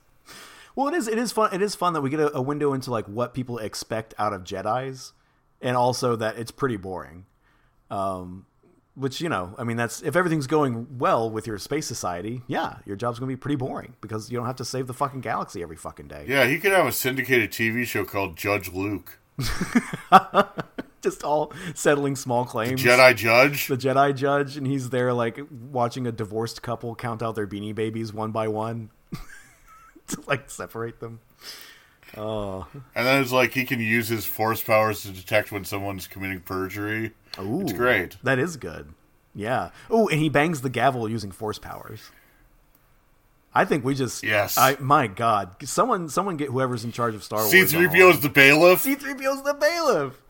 Well, 0.75 0.87
it 0.87 0.95
is. 0.95 1.07
It 1.07 1.19
is 1.19 1.31
fun. 1.31 1.53
It 1.53 1.61
is 1.61 1.75
fun 1.75 1.93
that 1.93 2.01
we 2.01 2.09
get 2.09 2.19
a, 2.19 2.37
a 2.37 2.41
window 2.41 2.73
into 2.73 2.89
like 2.89 3.05
what 3.05 3.35
people 3.35 3.59
expect 3.59 4.15
out 4.17 4.33
of 4.33 4.43
Jedi's, 4.43 5.13
and 5.61 5.77
also 5.77 6.15
that 6.15 6.39
it's 6.39 6.51
pretty 6.51 6.77
boring. 6.77 7.25
Um, 7.89 8.45
which 8.95 9.21
you 9.21 9.29
know, 9.29 9.55
I 9.57 9.63
mean, 9.63 9.77
that's 9.77 10.01
if 10.01 10.15
everything's 10.15 10.47
going 10.47 10.97
well 10.97 11.29
with 11.29 11.47
your 11.47 11.57
space 11.57 11.87
society, 11.87 12.41
yeah, 12.47 12.77
your 12.85 12.95
job's 12.95 13.17
gonna 13.17 13.29
be 13.29 13.37
pretty 13.37 13.55
boring 13.55 13.95
because 14.01 14.29
you 14.29 14.37
don't 14.37 14.45
have 14.45 14.57
to 14.57 14.65
save 14.65 14.87
the 14.87 14.93
fucking 14.93 15.21
galaxy 15.21 15.61
every 15.61 15.77
fucking 15.77 16.07
day. 16.07 16.25
Yeah, 16.27 16.45
he 16.45 16.59
could 16.59 16.73
have 16.73 16.85
a 16.85 16.91
syndicated 16.91 17.51
TV 17.51 17.85
show 17.85 18.03
called 18.03 18.35
Judge 18.35 18.71
Luke. 18.71 19.19
Just 21.01 21.23
all 21.23 21.53
settling 21.75 22.17
small 22.17 22.43
claims. 22.43 22.83
The 22.83 22.89
Jedi 22.89 23.15
Judge. 23.15 23.67
The 23.67 23.77
Jedi 23.77 24.13
Judge, 24.13 24.57
and 24.57 24.67
he's 24.67 24.89
there 24.89 25.13
like 25.13 25.39
watching 25.49 26.05
a 26.05 26.11
divorced 26.11 26.61
couple 26.61 26.93
count 26.95 27.23
out 27.23 27.35
their 27.35 27.47
beanie 27.47 27.73
babies 27.73 28.11
one 28.11 28.31
by 28.31 28.49
one 28.49 28.89
to 30.07 30.21
like 30.27 30.49
separate 30.49 30.99
them. 30.99 31.21
Oh. 32.17 32.67
And 32.95 33.07
then 33.07 33.21
it's 33.21 33.31
like 33.31 33.53
he 33.53 33.63
can 33.63 33.79
use 33.79 34.09
his 34.09 34.25
force 34.25 34.61
powers 34.61 35.03
to 35.03 35.11
detect 35.11 35.53
when 35.53 35.63
someone's 35.63 36.07
committing 36.07 36.41
perjury. 36.41 37.11
Ooh, 37.37 37.61
it's 37.61 37.73
great. 37.73 38.17
That 38.23 38.39
is 38.39 38.57
good. 38.57 38.93
Yeah. 39.35 39.69
Oh, 39.89 40.07
and 40.07 40.19
he 40.19 40.29
bangs 40.29 40.61
the 40.61 40.69
gavel 40.69 41.09
using 41.09 41.31
force 41.31 41.59
powers. 41.59 42.11
I 43.53 43.65
think 43.65 43.83
we 43.83 43.95
just 43.95 44.23
yes. 44.23 44.57
I 44.57 44.77
my 44.79 45.07
God, 45.07 45.55
someone 45.67 46.09
someone 46.09 46.37
get 46.37 46.49
whoever's 46.49 46.83
in 46.83 46.91
charge 46.91 47.15
of 47.15 47.23
Star 47.23 47.39
Wars. 47.39 47.51
C 47.51 47.65
three 47.65 47.87
PO 47.87 48.09
is 48.09 48.19
the 48.21 48.29
bailiff. 48.29 48.81
C 48.81 48.95
three 48.95 49.15
PO 49.15 49.33
is 49.33 49.41
the 49.43 49.53
bailiff. 49.53 50.21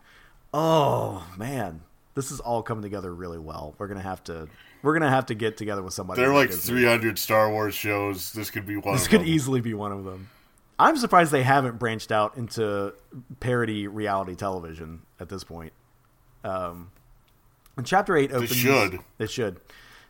Oh 0.54 1.26
man, 1.36 1.82
this 2.14 2.30
is 2.30 2.40
all 2.40 2.62
coming 2.62 2.82
together 2.82 3.14
really 3.14 3.38
well. 3.38 3.74
We're 3.78 3.88
gonna 3.88 4.00
have 4.00 4.24
to 4.24 4.48
we're 4.82 4.94
gonna 4.94 5.10
have 5.10 5.26
to 5.26 5.34
get 5.34 5.56
together 5.58 5.82
with 5.82 5.92
somebody. 5.92 6.20
There 6.20 6.30
are 6.30 6.34
like 6.34 6.50
three 6.50 6.84
hundred 6.84 7.18
Star 7.18 7.50
Wars 7.50 7.74
shows. 7.74 8.32
This 8.32 8.50
could 8.50 8.66
be 8.66 8.76
one. 8.76 8.94
This 8.94 9.06
could 9.06 9.20
them. 9.20 9.28
easily 9.28 9.60
be 9.60 9.74
one 9.74 9.92
of 9.92 10.04
them. 10.04 10.30
I'm 10.78 10.96
surprised 10.96 11.30
they 11.30 11.42
haven't 11.42 11.78
branched 11.78 12.10
out 12.10 12.38
into 12.38 12.94
parody 13.38 13.86
reality 13.86 14.34
television 14.34 15.02
at 15.20 15.28
this 15.28 15.44
point. 15.44 15.74
Um, 16.44 16.90
and 17.76 17.86
chapter 17.86 18.16
eight 18.16 18.32
opens. 18.32 18.52
It 18.52 18.54
should. 18.54 18.98
They 19.18 19.26
should. 19.26 19.60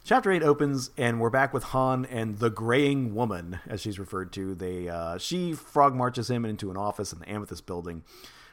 Chapter 0.02 0.32
eight 0.32 0.42
opens, 0.42 0.90
and 0.96 1.20
we're 1.20 1.30
back 1.30 1.52
with 1.52 1.62
Han 1.64 2.06
and 2.06 2.38
the 2.38 2.50
Graying 2.50 3.14
Woman, 3.14 3.60
as 3.66 3.82
she's 3.82 3.98
referred 3.98 4.32
to. 4.32 4.54
They 4.54 4.88
uh, 4.88 5.18
she 5.18 5.52
frog 5.52 5.94
marches 5.94 6.30
him 6.30 6.44
into 6.44 6.70
an 6.70 6.76
office 6.76 7.12
in 7.12 7.18
the 7.18 7.28
Amethyst 7.28 7.66
Building, 7.66 8.02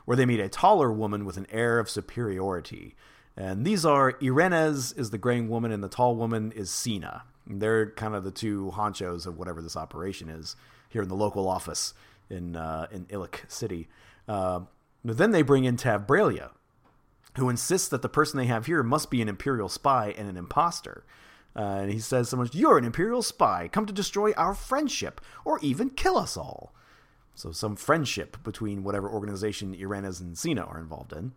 where 0.05 0.17
they 0.17 0.25
meet 0.25 0.39
a 0.39 0.49
taller 0.49 0.91
woman 0.91 1.25
with 1.25 1.37
an 1.37 1.47
air 1.49 1.79
of 1.79 1.89
superiority. 1.89 2.95
And 3.35 3.65
these 3.65 3.85
are 3.85 4.13
Irenez 4.13 4.97
is 4.97 5.11
the 5.11 5.17
Graying 5.17 5.47
Woman, 5.47 5.71
and 5.71 5.83
the 5.83 5.89
tall 5.89 6.15
woman 6.15 6.51
is 6.51 6.69
Sena. 6.69 7.23
They're 7.47 7.91
kind 7.91 8.13
of 8.13 8.23
the 8.23 8.31
two 8.31 8.73
honchos 8.75 9.25
of 9.25 9.37
whatever 9.37 9.61
this 9.61 9.77
operation 9.77 10.27
is 10.27 10.55
here 10.89 11.03
in 11.03 11.07
the 11.07 11.15
local 11.15 11.47
office 11.47 11.93
in 12.29 12.55
uh, 12.55 12.87
in 12.91 13.05
Ilic 13.05 13.49
City. 13.49 13.87
Uh, 14.27 14.61
then 15.03 15.31
they 15.31 15.43
bring 15.43 15.63
in 15.63 15.77
Tav 15.77 16.05
Bralia, 16.05 16.49
who 17.37 17.49
insists 17.49 17.87
that 17.89 18.01
the 18.01 18.09
person 18.09 18.37
they 18.37 18.45
have 18.45 18.65
here 18.65 18.83
must 18.83 19.09
be 19.09 19.21
an 19.21 19.29
Imperial 19.29 19.69
spy 19.69 20.13
and 20.17 20.29
an 20.29 20.37
impostor. 20.37 21.03
Uh, 21.55 21.79
and 21.81 21.91
he 21.91 21.99
says 21.99 22.29
so 22.29 22.37
much, 22.37 22.53
You're 22.53 22.77
an 22.77 22.85
Imperial 22.85 23.21
spy, 23.21 23.67
come 23.71 23.85
to 23.85 23.93
destroy 23.93 24.31
our 24.33 24.53
friendship, 24.53 25.21
or 25.43 25.59
even 25.59 25.89
kill 25.89 26.17
us 26.17 26.37
all. 26.37 26.73
So, 27.33 27.51
some 27.51 27.75
friendship 27.75 28.43
between 28.43 28.83
whatever 28.83 29.09
organization 29.09 29.75
Irenez 29.75 30.19
and 30.19 30.37
Sena 30.37 30.63
are 30.63 30.79
involved 30.79 31.13
in. 31.13 31.33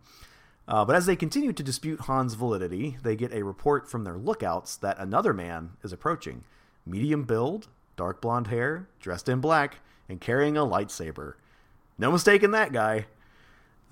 Uh, 0.67 0.85
but 0.85 0.95
as 0.95 1.05
they 1.05 1.15
continue 1.15 1.53
to 1.53 1.63
dispute 1.63 2.01
Han's 2.01 2.35
validity, 2.35 2.97
they 3.03 3.15
get 3.15 3.33
a 3.33 3.43
report 3.43 3.89
from 3.89 4.03
their 4.03 4.17
lookouts 4.17 4.75
that 4.77 4.99
another 4.99 5.33
man 5.33 5.71
is 5.83 5.91
approaching. 5.91 6.43
Medium 6.85 7.23
build, 7.23 7.67
dark 7.97 8.21
blonde 8.21 8.47
hair, 8.47 8.87
dressed 8.99 9.29
in 9.29 9.41
black, 9.41 9.79
and 10.07 10.21
carrying 10.21 10.57
a 10.57 10.65
lightsaber. 10.65 11.33
No 11.97 12.11
mistake 12.11 12.41
in 12.41 12.51
that 12.51 12.71
guy. 12.71 13.05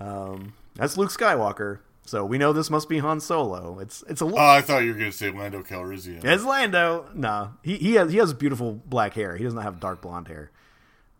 Um, 0.00 0.54
that's 0.74 0.96
Luke 0.96 1.10
Skywalker. 1.10 1.80
So 2.06 2.24
we 2.24 2.38
know 2.38 2.52
this 2.52 2.70
must 2.70 2.88
be 2.88 2.98
Han 2.98 3.20
Solo. 3.20 3.78
It's 3.78 4.02
it's 4.08 4.20
a. 4.20 4.24
Oh, 4.24 4.36
I 4.36 4.62
thought 4.62 4.82
you 4.82 4.92
were 4.92 4.98
going 4.98 5.10
to 5.10 5.16
say 5.16 5.30
Lando 5.30 5.62
Calrissian. 5.62 6.24
It's 6.24 6.44
Lando. 6.44 7.06
No, 7.14 7.52
he 7.62 7.76
he 7.76 7.94
has 7.94 8.10
he 8.10 8.18
has 8.18 8.32
beautiful 8.34 8.80
black 8.84 9.14
hair. 9.14 9.36
He 9.36 9.44
doesn't 9.44 9.60
have 9.62 9.78
dark 9.78 10.02
blonde 10.02 10.28
hair. 10.28 10.50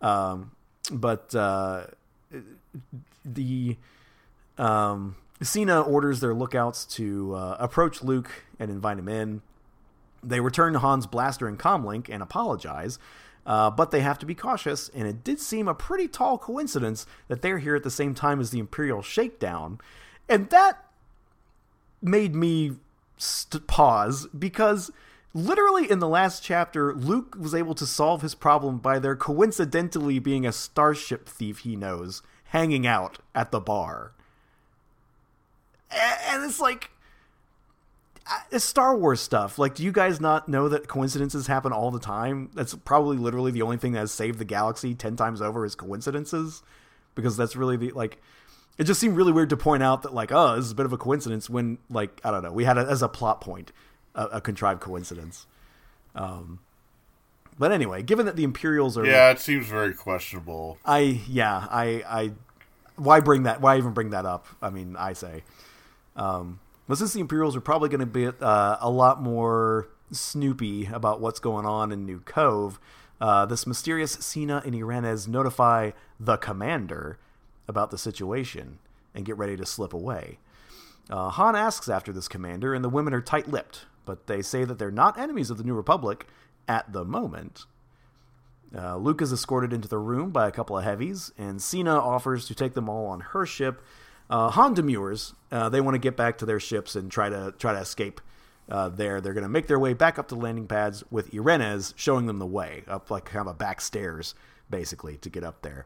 Um, 0.01 0.51
but 0.91 1.33
uh, 1.33 1.85
the 3.23 3.77
Um, 4.57 5.15
Sena 5.41 5.81
orders 5.81 6.19
their 6.19 6.33
lookouts 6.35 6.85
to 6.85 7.33
uh, 7.35 7.55
approach 7.59 8.03
Luke 8.03 8.29
and 8.59 8.69
invite 8.69 8.99
him 8.99 9.07
in. 9.07 9.41
They 10.23 10.39
return 10.39 10.73
to 10.73 10.79
Han's 10.79 11.07
blaster 11.07 11.47
and 11.47 11.57
comlink 11.57 12.09
and 12.09 12.21
apologize, 12.21 12.99
uh, 13.47 13.71
but 13.71 13.89
they 13.89 14.01
have 14.01 14.19
to 14.19 14.25
be 14.27 14.35
cautious. 14.35 14.89
And 14.93 15.07
it 15.07 15.23
did 15.23 15.39
seem 15.39 15.67
a 15.67 15.73
pretty 15.73 16.07
tall 16.07 16.37
coincidence 16.37 17.07
that 17.27 17.41
they're 17.41 17.57
here 17.57 17.75
at 17.75 17.81
the 17.81 17.89
same 17.89 18.13
time 18.13 18.39
as 18.39 18.51
the 18.51 18.59
Imperial 18.59 19.01
shakedown, 19.01 19.79
and 20.29 20.49
that 20.49 20.85
made 22.01 22.35
me 22.35 22.77
st- 23.17 23.67
pause 23.67 24.27
because 24.27 24.91
literally 25.33 25.89
in 25.89 25.99
the 25.99 26.07
last 26.07 26.43
chapter, 26.43 26.93
Luke 26.93 27.35
was 27.39 27.53
able 27.53 27.75
to 27.75 27.85
solve 27.85 28.21
his 28.21 28.35
problem 28.35 28.77
by 28.77 28.99
there 28.99 29.15
coincidentally 29.15 30.19
being 30.19 30.45
a 30.45 30.51
starship 30.51 31.27
thief 31.27 31.59
he 31.59 31.75
knows 31.75 32.21
hanging 32.45 32.85
out 32.85 33.19
at 33.33 33.51
the 33.51 33.59
bar. 33.59 34.11
And 35.89 36.43
it's 36.43 36.59
like, 36.59 36.91
it's 38.49 38.63
Star 38.65 38.95
Wars 38.95 39.19
stuff. 39.19 39.57
Like, 39.59 39.75
do 39.75 39.83
you 39.83 39.91
guys 39.91 40.21
not 40.21 40.47
know 40.47 40.69
that 40.69 40.87
coincidences 40.87 41.47
happen 41.47 41.71
all 41.73 41.91
the 41.91 41.99
time? 41.99 42.49
That's 42.53 42.75
probably 42.75 43.17
literally 43.17 43.51
the 43.51 43.61
only 43.61 43.77
thing 43.77 43.93
that 43.93 43.99
has 43.99 44.11
saved 44.11 44.39
the 44.39 44.45
galaxy 44.45 44.93
10 44.93 45.15
times 45.15 45.41
over 45.41 45.65
is 45.65 45.75
coincidences. 45.75 46.63
Because 47.13 47.35
that's 47.35 47.57
really 47.57 47.75
the, 47.75 47.91
like, 47.91 48.21
it 48.81 48.85
just 48.85 48.99
seemed 48.99 49.15
really 49.15 49.31
weird 49.31 49.51
to 49.51 49.57
point 49.57 49.83
out 49.83 50.01
that, 50.01 50.11
like, 50.11 50.31
oh, 50.31 50.55
this 50.55 50.65
is 50.65 50.71
a 50.71 50.75
bit 50.75 50.87
of 50.87 50.91
a 50.91 50.97
coincidence 50.97 51.47
when, 51.47 51.77
like, 51.87 52.19
I 52.23 52.31
don't 52.31 52.41
know, 52.41 52.51
we 52.51 52.63
had 52.63 52.79
it 52.79 52.87
as 52.87 53.03
a 53.03 53.07
plot 53.07 53.39
point, 53.39 53.71
a, 54.15 54.25
a 54.25 54.41
contrived 54.41 54.81
coincidence. 54.81 55.45
Um, 56.15 56.61
but 57.59 57.71
anyway, 57.71 58.01
given 58.01 58.25
that 58.25 58.35
the 58.35 58.43
Imperials 58.43 58.97
are. 58.97 59.05
Yeah, 59.05 59.29
it 59.29 59.39
seems 59.39 59.67
very 59.67 59.93
questionable. 59.93 60.79
I, 60.83 61.21
yeah, 61.29 61.67
I, 61.69 62.03
I, 62.07 62.31
why 62.95 63.19
bring 63.19 63.43
that, 63.43 63.61
why 63.61 63.77
even 63.77 63.93
bring 63.93 64.09
that 64.09 64.25
up? 64.25 64.47
I 64.63 64.71
mean, 64.71 64.95
I 64.97 65.13
say. 65.13 65.43
Um, 66.15 66.59
but 66.87 66.97
since 66.97 67.13
the 67.13 67.19
Imperials 67.19 67.55
are 67.55 67.61
probably 67.61 67.89
going 67.89 67.99
to 67.99 68.07
be 68.07 68.25
uh, 68.25 68.77
a 68.81 68.89
lot 68.89 69.21
more 69.21 69.89
snoopy 70.11 70.87
about 70.87 71.21
what's 71.21 71.39
going 71.39 71.67
on 71.67 71.91
in 71.91 72.03
New 72.03 72.21
Cov, 72.21 72.79
uh, 73.21 73.45
this 73.45 73.67
mysterious 73.67 74.13
Sena 74.13 74.63
and 74.65 74.73
Irenez 74.73 75.27
notify 75.27 75.91
the 76.19 76.37
commander 76.37 77.19
about 77.71 77.89
the 77.89 77.97
situation 77.97 78.77
and 79.15 79.25
get 79.25 79.37
ready 79.37 79.57
to 79.57 79.65
slip 79.65 79.93
away. 79.93 80.37
Uh, 81.09 81.29
Han 81.29 81.55
asks 81.55 81.89
after 81.89 82.13
this 82.13 82.27
commander, 82.27 82.75
and 82.75 82.85
the 82.85 82.89
women 82.89 83.15
are 83.15 83.21
tight 83.21 83.47
lipped, 83.47 83.85
but 84.05 84.27
they 84.27 84.43
say 84.43 84.63
that 84.63 84.77
they're 84.77 84.91
not 84.91 85.19
enemies 85.19 85.49
of 85.49 85.57
the 85.57 85.63
New 85.63 85.73
Republic 85.73 86.27
at 86.67 86.93
the 86.93 87.03
moment. 87.03 87.65
Uh, 88.73 88.95
Luke 88.97 89.21
is 89.21 89.33
escorted 89.33 89.73
into 89.73 89.87
the 89.87 89.97
room 89.97 90.29
by 90.29 90.47
a 90.47 90.51
couple 90.51 90.77
of 90.77 90.83
heavies, 90.83 91.31
and 91.37 91.59
Sena 91.59 91.95
offers 91.97 92.45
to 92.45 92.53
take 92.53 92.75
them 92.75 92.87
all 92.87 93.07
on 93.07 93.21
her 93.21 93.47
ship 93.47 93.81
uh, 94.31 94.49
Han 94.51 94.73
demurs. 94.73 95.35
Uh, 95.51 95.67
they 95.67 95.81
want 95.81 95.95
to 95.95 95.99
get 95.99 96.15
back 96.15 96.37
to 96.37 96.45
their 96.45 96.59
ships 96.59 96.95
and 96.95 97.11
try 97.11 97.29
to 97.29 97.53
try 97.59 97.73
to 97.73 97.79
escape. 97.79 98.21
Uh, 98.69 98.87
there, 98.87 99.19
they're 99.19 99.33
going 99.33 99.43
to 99.43 99.49
make 99.49 99.67
their 99.67 99.79
way 99.79 99.93
back 99.93 100.17
up 100.17 100.29
to 100.29 100.35
the 100.35 100.41
landing 100.41 100.67
pads 100.67 101.03
with 101.11 101.31
Irenez 101.31 101.93
showing 101.97 102.27
them 102.27 102.39
the 102.39 102.45
way 102.45 102.83
up, 102.87 103.11
like 103.11 103.25
kind 103.25 103.45
of 103.45 103.53
a 103.53 103.57
back 103.57 103.81
stairs, 103.81 104.33
basically, 104.69 105.17
to 105.17 105.29
get 105.29 105.43
up 105.43 105.61
there. 105.61 105.85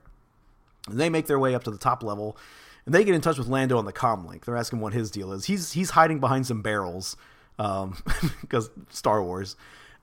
They 0.90 1.10
make 1.10 1.28
their 1.28 1.40
way 1.40 1.56
up 1.56 1.64
to 1.64 1.72
the 1.72 1.78
top 1.78 2.04
level, 2.04 2.38
and 2.86 2.94
they 2.94 3.04
get 3.04 3.16
in 3.16 3.22
touch 3.22 3.38
with 3.38 3.48
Lando 3.48 3.78
on 3.78 3.86
the 3.86 3.94
comlink. 3.94 4.46
They're 4.46 4.58
asking 4.58 4.80
what 4.80 4.94
his 4.94 5.10
deal 5.10 5.32
is. 5.32 5.46
He's 5.46 5.72
he's 5.72 5.92
hiding 5.92 6.20
behind 6.20 6.46
some 6.46 6.62
barrels, 6.62 7.18
um, 7.58 7.98
because 8.42 8.70
Star 8.90 9.24
Wars, 9.24 9.56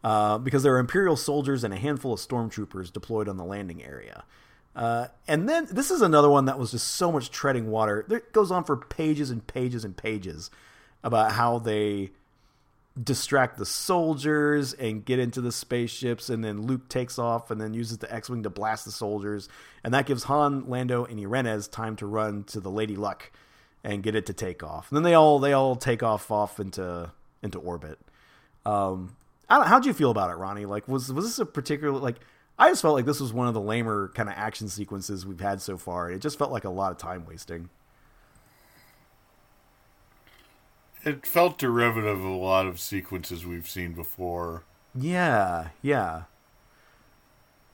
uh, 0.03 0.39
because 0.39 0.63
there 0.63 0.75
are 0.75 0.79
Imperial 0.79 1.17
soldiers 1.17 1.65
and 1.65 1.73
a 1.73 1.77
handful 1.77 2.13
of 2.13 2.21
stormtroopers 2.21 2.93
deployed 2.93 3.29
on 3.29 3.37
the 3.37 3.45
landing 3.45 3.83
area. 3.83 4.25
Uh, 4.75 5.09
and 5.29 5.49
then 5.49 5.69
this 5.71 5.91
is 5.91 6.01
another 6.01 6.31
one 6.31 6.47
that 6.47 6.59
was 6.59 6.71
just 6.71 6.89
so 6.89 7.13
much 7.13 7.31
treading 7.31 7.71
water. 7.71 8.07
It 8.11 8.33
goes 8.33 8.51
on 8.51 8.65
for 8.65 8.77
pages 8.77 9.31
and 9.31 9.47
pages 9.47 9.85
and 9.85 9.97
pages 9.97 10.51
about 11.05 11.33
how 11.33 11.59
they 11.59 12.11
distract 13.01 13.59
the 13.59 13.67
soldiers 13.67 14.73
and 14.75 15.05
get 15.05 15.19
into 15.19 15.41
the 15.41 15.53
spaceships, 15.53 16.29
and 16.29 16.45
then 16.45 16.63
Luke 16.63 16.89
takes 16.89 17.19
off 17.19 17.51
and 17.51 17.61
then 17.61 17.73
uses 17.75 17.99
the 17.99 18.13
X-wing 18.13 18.43
to 18.43 18.51
blast 18.51 18.85
the 18.85 18.91
soldiers, 18.91 19.49
and 19.83 19.95
that 19.95 20.07
gives 20.07 20.25
Han, 20.25 20.69
Lando, 20.69 21.05
and 21.05 21.19
Irenez 21.19 21.71
time 21.71 21.97
to 21.97 22.07
run 22.07 22.45
to 22.45 22.61
the 22.61 22.71
Lady 22.71 22.97
Luck 22.97 23.31
and 23.85 24.03
get 24.03 24.15
it 24.15 24.27
to 24.27 24.33
take 24.33 24.63
off. 24.63 24.91
And 24.91 24.97
then 24.97 25.03
they 25.03 25.15
all 25.15 25.39
they 25.39 25.53
all 25.53 25.77
take 25.77 26.03
off 26.03 26.31
off 26.31 26.61
into 26.61 27.11
into 27.43 27.59
orbit. 27.59 27.99
Um, 28.65 29.17
how'd 29.49 29.87
you 29.87 29.93
feel 29.93 30.11
about 30.11 30.31
it, 30.31 30.35
Ronnie? 30.35 30.67
Like, 30.67 30.87
was 30.87 31.13
was 31.13 31.25
this 31.25 31.39
a 31.39 31.47
particular 31.47 31.99
like? 31.99 32.17
I 32.59 32.69
just 32.69 32.83
felt 32.83 32.95
like 32.95 33.07
this 33.07 33.19
was 33.19 33.33
one 33.33 33.49
of 33.49 33.55
the 33.55 33.61
lamer 33.61 34.13
kind 34.15 34.29
of 34.29 34.35
action 34.37 34.69
sequences 34.69 35.25
we've 35.25 35.41
had 35.41 35.63
so 35.63 35.79
far. 35.79 36.11
It 36.11 36.21
just 36.21 36.39
felt 36.39 36.53
like 36.53 36.65
a 36.65 36.71
lot 36.71 36.93
of 36.93 36.99
time 36.99 37.25
wasting. 37.27 37.71
It 41.05 41.27
felt 41.27 41.59
derivative 41.59 42.19
of 42.19 42.25
a 42.25 42.29
lot 42.29 42.67
of 42.67 42.79
sequences 42.81 43.45
we've 43.45 43.69
seen 43.69 43.93
before. 43.93 44.65
Yeah, 44.95 45.69
yeah. 45.81 46.25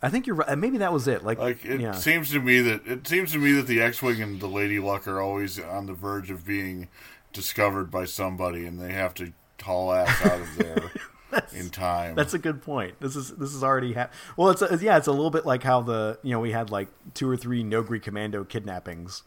I 0.01 0.09
think 0.09 0.27
you're 0.27 0.37
right. 0.37 0.57
Maybe 0.57 0.79
that 0.79 0.93
was 0.93 1.09
it. 1.09 1.25
Like, 1.25 1.39
like 1.39 1.65
it 1.65 1.81
yeah. 1.81 1.93
seems 1.93 2.31
to 2.31 2.41
me 2.41 2.61
that 2.61 2.87
it 2.87 3.07
seems 3.07 3.33
to 3.33 3.39
me 3.39 3.53
that 3.53 3.67
the 3.67 3.81
X-wing 3.81 4.23
and 4.23 4.41
the 4.41 4.47
Lady 4.47 4.79
Luck 4.79 5.09
are 5.09 5.21
always 5.21 5.59
on 5.59 5.87
the 5.87 5.93
verge 5.93 6.31
of 6.31 6.47
being 6.47 6.89
discovered 7.33 7.91
by 7.91 8.05
somebody, 8.05 8.65
and 8.65 8.81
they 8.81 8.93
have 8.93 9.13
to 9.15 9.33
haul 9.61 9.93
ass 9.93 10.25
out 10.25 10.41
of 10.41 10.57
there. 10.57 10.93
in 11.53 11.69
time. 11.69 12.15
That's 12.15 12.33
a 12.33 12.39
good 12.39 12.63
point. 12.63 12.99
This 13.01 13.15
is 13.15 13.31
this 13.33 13.53
is 13.53 13.63
already 13.63 13.93
ha- 13.93 14.09
well. 14.37 14.49
It's 14.49 14.63
a, 14.63 14.79
yeah. 14.81 14.97
It's 14.97 15.09
a 15.09 15.13
little 15.13 15.31
bit 15.31 15.45
like 15.45 15.63
how 15.63 15.83
the 15.83 16.19
you 16.23 16.31
know 16.31 16.41
we 16.41 16.53
had 16.53 16.71
like 16.71 16.89
two 17.13 17.29
or 17.29 17.37
three 17.37 17.63
Noghri 17.63 18.03
Commando 18.03 18.45
kidnappings. 18.45 19.25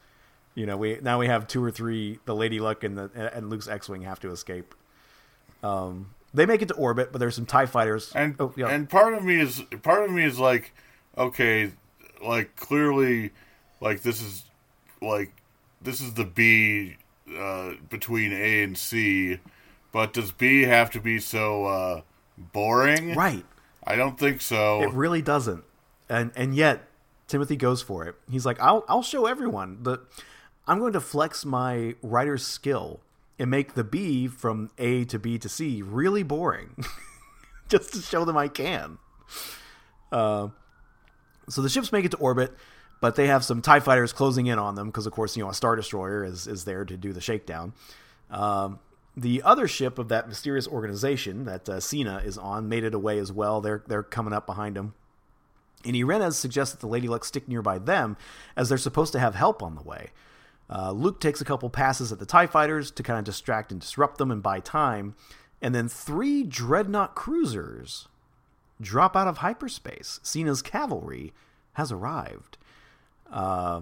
You 0.56 0.66
know, 0.66 0.78
we 0.78 1.00
now 1.02 1.20
we 1.20 1.28
have 1.28 1.48
two 1.48 1.64
or 1.64 1.72
three. 1.72 2.20
The 2.26 2.36
Lady 2.36 2.60
Luck 2.60 2.84
and 2.84 2.98
the 2.98 3.32
and 3.36 3.50
Luke's 3.50 3.68
X-wing 3.68 4.02
have 4.02 4.20
to 4.22 4.32
escape. 4.32 4.76
Um, 5.64 6.14
they 6.34 6.46
make 6.46 6.62
it 6.62 6.68
to 6.70 6.74
orbit, 6.76 7.12
but 7.12 7.20
there's 7.20 7.36
some 7.36 7.46
Tie 7.46 7.66
fighters. 7.66 8.12
And 8.14 8.36
oh, 8.40 8.54
yeah. 8.58 8.68
and 8.68 8.90
part 8.90 9.14
of 9.14 9.24
me 9.24 9.40
is 9.40 9.62
part 9.82 10.04
of 10.04 10.12
me 10.12 10.24
is 10.26 10.40
like, 10.40 10.74
okay, 11.18 11.72
like 12.24 12.56
clearly, 12.56 13.32
like 13.80 14.02
this 14.02 14.22
is 14.22 14.44
like 15.02 15.32
this 15.82 16.02
is 16.02 16.14
the 16.14 16.26
B 16.26 16.98
uh, 17.38 17.74
between 17.90 18.34
A 18.34 18.64
and 18.64 18.78
C 18.78 19.40
but 19.92 20.14
does 20.14 20.32
B 20.32 20.64
have 20.64 20.90
to 20.92 21.00
be 21.00 21.20
so 21.20 21.66
uh, 21.66 22.02
boring? 22.38 23.14
Right. 23.16 23.46
I 23.84 23.96
don't 23.96 24.18
think 24.18 24.42
so. 24.42 24.82
It 24.84 24.94
really 24.94 25.22
doesn't. 25.22 25.64
And 26.08 26.32
and 26.36 26.56
yet 26.56 26.88
Timothy 27.28 27.56
goes 27.56 27.82
for 27.82 28.06
it. 28.06 28.16
He's 28.30 28.46
like, 28.46 28.60
I'll 28.60 28.86
I'll 28.88 29.04
show 29.04 29.26
everyone 29.26 29.84
that 29.84 30.02
I'm 30.68 30.80
going 30.80 30.94
to 30.94 31.02
flex 31.02 31.46
my 31.46 31.96
writer's 32.02 32.46
skill 32.46 33.02
and 33.40 33.50
make 33.50 33.74
the 33.74 33.84
B 33.84 34.28
from 34.28 34.70
A 34.78 35.06
to 35.06 35.18
B 35.18 35.38
to 35.40 35.50
C 35.50 35.82
really 35.82 36.24
boring, 36.24 36.76
just 37.68 37.94
to 37.94 38.02
show 38.02 38.24
them 38.26 38.38
I 38.38 38.48
can. 38.48 39.00
Uh, 40.12 40.50
so 41.50 41.62
the 41.62 41.70
ships 41.70 41.92
make 41.92 42.06
it 42.06 42.12
to 42.12 42.18
orbit, 42.18 42.54
but 43.00 43.16
they 43.16 43.28
have 43.28 43.44
some 43.44 43.62
Tie 43.62 43.80
fighters 43.80 44.14
closing 44.14 44.48
in 44.48 44.60
on 44.60 44.76
them 44.76 44.88
because, 44.88 45.08
of 45.08 45.14
course, 45.14 45.36
you 45.36 45.44
know 45.44 45.50
a 45.50 45.54
Star 45.54 45.76
Destroyer 45.76 46.24
is 46.24 46.48
is 46.48 46.66
there 46.66 46.86
to 46.86 46.96
do 46.96 47.14
the 47.14 47.22
shakedown. 47.22 47.74
Um, 48.30 48.80
the 49.18 49.42
other 49.44 49.68
ship 49.68 50.00
of 50.00 50.08
that 50.10 50.28
mysterious 50.28 50.68
organization 50.68 51.46
that 51.46 51.68
uh, 51.68 51.80
Sena 51.80 52.22
is 52.24 52.38
on 52.38 52.70
made 52.70 52.84
it 52.84 52.94
away 52.94 53.20
as 53.20 53.32
well. 53.32 53.60
They're 53.60 53.84
they're 53.88 54.04
coming 54.04 54.34
up 54.34 54.46
behind 54.46 54.78
him. 54.78 54.94
And 55.84 55.96
Irenez 55.96 56.34
suggests 56.34 56.76
that 56.76 56.80
the 56.80 56.88
Lady 56.88 57.08
Luck 57.08 57.26
stick 57.26 57.48
nearby 57.48 57.80
them, 57.80 58.16
as 58.56 58.70
they're 58.70 58.78
supposed 58.78 59.14
to 59.14 59.20
have 59.20 59.34
help 59.34 59.64
on 59.64 59.74
the 59.76 59.82
way. 59.82 60.12
Uh, 60.72 60.92
Luke 60.92 61.20
takes 61.20 61.42
a 61.42 61.46
couple 61.46 61.70
passes 61.70 62.12
at 62.12 62.20
the 62.20 62.26
TIE 62.26 62.48
fighters 62.48 62.92
to 62.92 63.04
kind 63.04 63.20
of 63.20 63.26
distract 63.26 63.72
and 63.72 63.82
disrupt 63.82 64.18
them 64.18 64.32
and 64.32 64.42
buy 64.42 64.60
time. 64.60 65.16
And 65.62 65.76
then 65.76 65.88
three 65.90 66.44
dreadnought 66.44 67.14
cruisers 67.14 68.08
drop 68.80 69.16
out 69.16 69.28
of 69.28 69.40
hyperspace. 69.40 70.20
Sena's 70.24 70.62
cavalry 70.62 71.34
has 71.74 71.92
arrived. 71.92 72.58
Uh, 73.32 73.82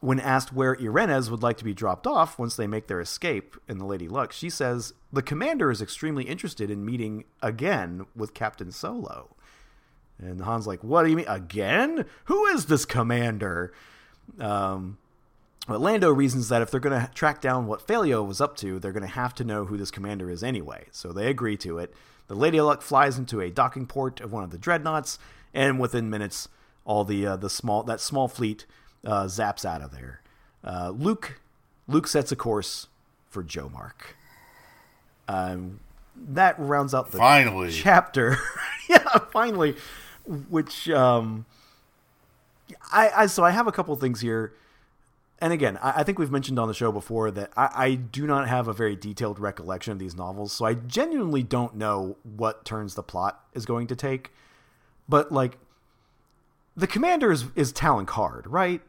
when 0.00 0.18
asked 0.18 0.52
where 0.52 0.74
Irenez 0.76 1.30
would 1.30 1.42
like 1.42 1.58
to 1.58 1.64
be 1.64 1.74
dropped 1.74 2.06
off 2.06 2.38
once 2.38 2.56
they 2.56 2.66
make 2.66 2.86
their 2.86 3.00
escape 3.00 3.56
in 3.68 3.78
the 3.78 3.84
Lady 3.84 4.08
Luck, 4.08 4.32
she 4.32 4.50
says 4.50 4.94
the 5.12 5.22
commander 5.22 5.70
is 5.70 5.82
extremely 5.82 6.24
interested 6.24 6.70
in 6.70 6.84
meeting 6.84 7.24
again 7.42 8.06
with 8.16 8.34
Captain 8.34 8.72
Solo. 8.72 9.36
And 10.18 10.42
Han's 10.42 10.66
like, 10.66 10.82
"What 10.82 11.04
do 11.04 11.10
you 11.10 11.16
mean 11.16 11.28
again? 11.28 12.04
Who 12.26 12.46
is 12.46 12.66
this 12.66 12.84
commander?" 12.84 13.72
Um, 14.38 14.98
but 15.66 15.80
Lando 15.80 16.10
reasons 16.10 16.48
that 16.48 16.62
if 16.62 16.70
they're 16.70 16.80
going 16.80 17.00
to 17.00 17.12
track 17.12 17.40
down 17.40 17.66
what 17.66 17.86
Fey'lya 17.86 18.26
was 18.26 18.40
up 18.40 18.56
to, 18.56 18.78
they're 18.78 18.92
going 18.92 19.02
to 19.06 19.08
have 19.08 19.34
to 19.36 19.44
know 19.44 19.66
who 19.66 19.76
this 19.76 19.90
commander 19.90 20.30
is 20.30 20.42
anyway. 20.42 20.86
So 20.90 21.12
they 21.12 21.28
agree 21.28 21.56
to 21.58 21.78
it. 21.78 21.94
The 22.28 22.34
Lady 22.34 22.60
Luck 22.60 22.82
flies 22.82 23.18
into 23.18 23.40
a 23.40 23.50
docking 23.50 23.86
port 23.86 24.20
of 24.20 24.32
one 24.32 24.44
of 24.44 24.50
the 24.50 24.58
dreadnoughts, 24.58 25.18
and 25.52 25.80
within 25.80 26.08
minutes, 26.08 26.48
all 26.84 27.04
the 27.04 27.26
uh, 27.26 27.36
the 27.36 27.50
small 27.50 27.82
that 27.84 28.00
small 28.00 28.28
fleet 28.28 28.66
uh, 29.04 29.24
zaps 29.24 29.64
out 29.64 29.82
of 29.82 29.90
there. 29.90 30.22
Uh, 30.64 30.90
Luke 30.90 31.40
Luke 31.88 32.06
sets 32.06 32.30
a 32.30 32.36
course 32.36 32.86
for 33.28 33.42
Jomark. 33.42 34.14
Um, 35.26 35.80
that 36.16 36.54
rounds 36.58 36.94
out 36.94 37.10
the 37.10 37.18
finally 37.18 37.72
chapter. 37.72 38.38
yeah, 38.88 39.18
finally. 39.32 39.76
Which 40.48 40.88
um, 40.90 41.46
I, 42.92 43.10
I 43.16 43.26
so 43.26 43.44
I 43.44 43.50
have 43.50 43.66
a 43.66 43.72
couple 43.72 43.94
things 43.96 44.20
here. 44.20 44.52
And 45.40 45.52
again, 45.52 45.78
I, 45.82 46.00
I, 46.00 46.02
think 46.02 46.18
we've 46.18 46.30
mentioned 46.30 46.58
on 46.58 46.68
the 46.68 46.74
show 46.74 46.92
before 46.92 47.30
that 47.30 47.50
I, 47.56 47.70
I, 47.74 47.94
do 47.94 48.26
not 48.26 48.48
have 48.48 48.68
a 48.68 48.72
very 48.72 48.94
detailed 48.94 49.38
recollection 49.38 49.92
of 49.92 49.98
these 49.98 50.14
novels, 50.14 50.52
so 50.52 50.66
I 50.66 50.74
genuinely 50.74 51.42
don't 51.42 51.76
know 51.76 52.16
what 52.22 52.64
turns 52.64 52.94
the 52.94 53.02
plot 53.02 53.42
is 53.54 53.64
going 53.64 53.86
to 53.86 53.96
take. 53.96 54.32
But 55.08 55.32
like, 55.32 55.58
the 56.76 56.86
commander 56.86 57.32
is, 57.32 57.46
is 57.56 57.72
Talon 57.72 58.06
Karrde, 58.06 58.44
right? 58.46 58.82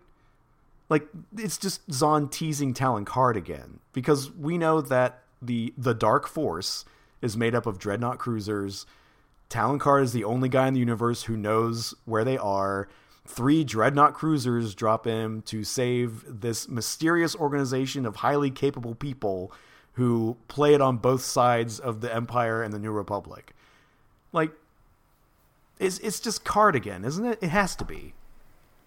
Like, 0.89 1.08
it's 1.38 1.58
just 1.58 1.89
Zahn 1.91 2.28
teasing 2.28 2.74
Talon 2.74 3.06
Karrde 3.06 3.38
again 3.38 3.80
because 3.93 4.32
we 4.32 4.58
know 4.58 4.82
that 4.82 5.24
the 5.41 5.74
the 5.78 5.93
Dark 5.93 6.28
Force 6.28 6.86
is 7.22 7.38
made 7.38 7.56
up 7.56 7.66
of 7.66 7.80
dreadnought 7.80 8.20
cruisers. 8.20 8.86
Talon 9.49 9.80
Karrde 9.80 10.04
is 10.04 10.14
the 10.14 10.24
only 10.24 10.49
guy 10.49 10.68
in 10.68 10.74
the 10.74 10.80
universe 10.80 11.24
who 11.24 11.38
knows 11.38 11.93
where 12.06 12.24
they 12.24 12.38
are 12.38 12.88
three 13.32 13.63
dreadnought 13.63 14.13
cruisers 14.13 14.75
drop 14.75 15.07
in 15.07 15.41
to 15.43 15.63
save 15.63 16.23
this 16.27 16.67
mysterious 16.67 17.36
organization 17.36 18.05
of 18.05 18.17
highly 18.17 18.51
capable 18.51 18.93
people 18.93 19.51
who 19.93 20.38
play 20.47 20.73
it 20.73 20.82
on 20.82 20.97
both 20.97 21.21
sides 21.21 21.79
of 21.79 22.01
the 22.01 22.13
Empire 22.13 22.61
and 22.61 22.73
the 22.73 22.79
New 22.79 22.91
Republic. 22.91 23.53
Like, 24.32 24.51
it's 25.79 25.97
it's 25.99 26.19
just 26.19 26.45
Cardigan, 26.45 27.05
isn't 27.05 27.25
it? 27.25 27.39
It 27.41 27.49
has 27.49 27.75
to 27.77 27.86
be, 27.86 28.13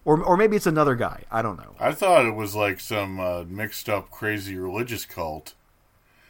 or 0.05 0.23
or 0.23 0.37
maybe 0.37 0.55
it's 0.55 0.65
another 0.65 0.95
guy. 0.95 1.23
I 1.29 1.41
don't 1.41 1.57
know. 1.57 1.75
I 1.79 1.91
thought 1.91 2.25
it 2.25 2.35
was 2.35 2.55
like 2.55 2.79
some 2.79 3.19
uh, 3.19 3.43
mixed 3.47 3.89
up, 3.89 4.09
crazy 4.11 4.57
religious 4.57 5.05
cult. 5.05 5.53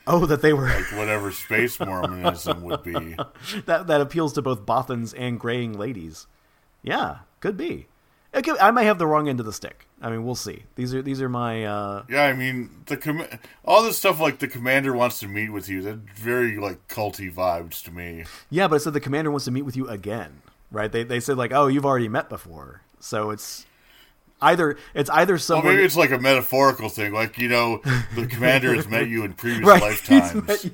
Oh, 0.07 0.25
that 0.25 0.41
they 0.41 0.53
were 0.53 0.67
like 0.67 0.91
whatever 0.93 1.31
space 1.31 1.79
Mormonism 1.79 2.63
would 2.63 2.83
be. 2.83 3.15
that 3.65 3.87
that 3.87 4.01
appeals 4.01 4.33
to 4.33 4.41
both 4.41 4.65
Bothans 4.65 5.13
and 5.17 5.39
graying 5.39 5.77
ladies. 5.77 6.27
Yeah, 6.81 7.19
could 7.39 7.57
be. 7.57 7.87
I 8.35 8.71
may 8.71 8.85
have 8.85 8.97
the 8.97 9.07
wrong 9.07 9.29
end 9.29 9.39
of 9.39 9.45
the 9.45 9.53
stick. 9.53 9.87
I 10.01 10.09
mean, 10.09 10.25
we'll 10.25 10.35
see. 10.35 10.63
These 10.75 10.93
are 10.93 11.01
these 11.01 11.21
are 11.21 11.29
my. 11.29 11.63
Uh... 11.63 12.03
Yeah, 12.09 12.23
I 12.23 12.33
mean 12.33 12.69
the 12.85 12.97
com- 12.97 13.25
all 13.63 13.83
this 13.83 13.97
stuff 13.97 14.19
like 14.19 14.39
the 14.39 14.47
commander 14.47 14.93
wants 14.93 15.19
to 15.21 15.27
meet 15.27 15.49
with 15.49 15.69
you. 15.69 15.81
That 15.81 15.97
very 16.15 16.57
like 16.57 16.87
culty 16.87 17.33
vibes 17.33 17.83
to 17.83 17.91
me. 17.91 18.25
Yeah, 18.49 18.67
but 18.67 18.77
it 18.77 18.79
said 18.81 18.93
the 18.93 18.99
commander 18.99 19.31
wants 19.31 19.45
to 19.45 19.51
meet 19.51 19.63
with 19.63 19.77
you 19.77 19.87
again, 19.87 20.41
right? 20.71 20.91
They 20.91 21.03
they 21.03 21.19
said 21.19 21.37
like, 21.37 21.53
oh, 21.53 21.67
you've 21.67 21.85
already 21.85 22.09
met 22.09 22.27
before, 22.27 22.81
so 22.99 23.29
it's 23.29 23.65
either 24.41 24.77
it's 24.93 25.09
either 25.09 25.37
someone. 25.37 25.65
Well, 25.65 25.73
maybe 25.75 25.85
it's 25.85 25.95
like 25.95 26.11
a 26.11 26.19
metaphorical 26.19 26.89
thing, 26.89 27.13
like 27.13 27.37
you 27.37 27.47
know, 27.47 27.81
the 28.15 28.27
commander 28.29 28.73
has 28.75 28.87
met 28.87 29.07
you 29.07 29.23
in 29.23 29.33
previous 29.33 29.65
right, 29.65 29.81
lifetimes. 29.81 30.67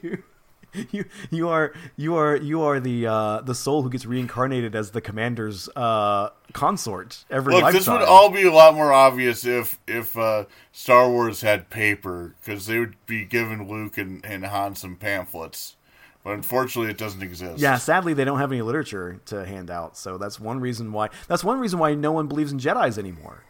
you 0.91 1.05
you 1.29 1.49
are 1.49 1.73
you 1.97 2.15
are 2.15 2.35
you 2.35 2.61
are 2.61 2.79
the 2.79 3.07
uh, 3.07 3.41
the 3.41 3.55
soul 3.55 3.83
who 3.83 3.89
gets 3.89 4.05
reincarnated 4.05 4.75
as 4.75 4.91
the 4.91 5.01
commander's 5.01 5.69
uh, 5.75 6.29
consort 6.53 7.25
every 7.29 7.53
Look, 7.53 7.63
lifetime. 7.63 7.79
this 7.79 7.87
would 7.87 8.01
all 8.01 8.29
be 8.29 8.43
a 8.43 8.51
lot 8.51 8.73
more 8.73 8.93
obvious 8.93 9.45
if 9.45 9.79
if 9.87 10.17
uh, 10.17 10.45
Star 10.71 11.09
Wars 11.09 11.41
had 11.41 11.69
paper 11.69 12.35
because 12.43 12.67
they 12.67 12.79
would 12.79 12.95
be 13.05 13.25
giving 13.25 13.69
Luke 13.69 13.97
and, 13.97 14.25
and 14.25 14.45
Han 14.45 14.75
some 14.75 14.95
pamphlets. 14.95 15.75
But 16.23 16.33
unfortunately, 16.33 16.91
it 16.91 16.99
doesn't 16.99 17.23
exist. 17.23 17.59
Yeah, 17.59 17.77
sadly, 17.77 18.13
they 18.13 18.25
don't 18.25 18.37
have 18.37 18.51
any 18.51 18.61
literature 18.61 19.19
to 19.25 19.43
hand 19.43 19.71
out. 19.71 19.97
So 19.97 20.19
that's 20.19 20.39
one 20.39 20.59
reason 20.59 20.91
why. 20.91 21.09
That's 21.27 21.43
one 21.43 21.59
reason 21.59 21.79
why 21.79 21.95
no 21.95 22.11
one 22.11 22.27
believes 22.27 22.51
in 22.51 22.59
Jedi's 22.59 22.99
anymore. 22.99 23.43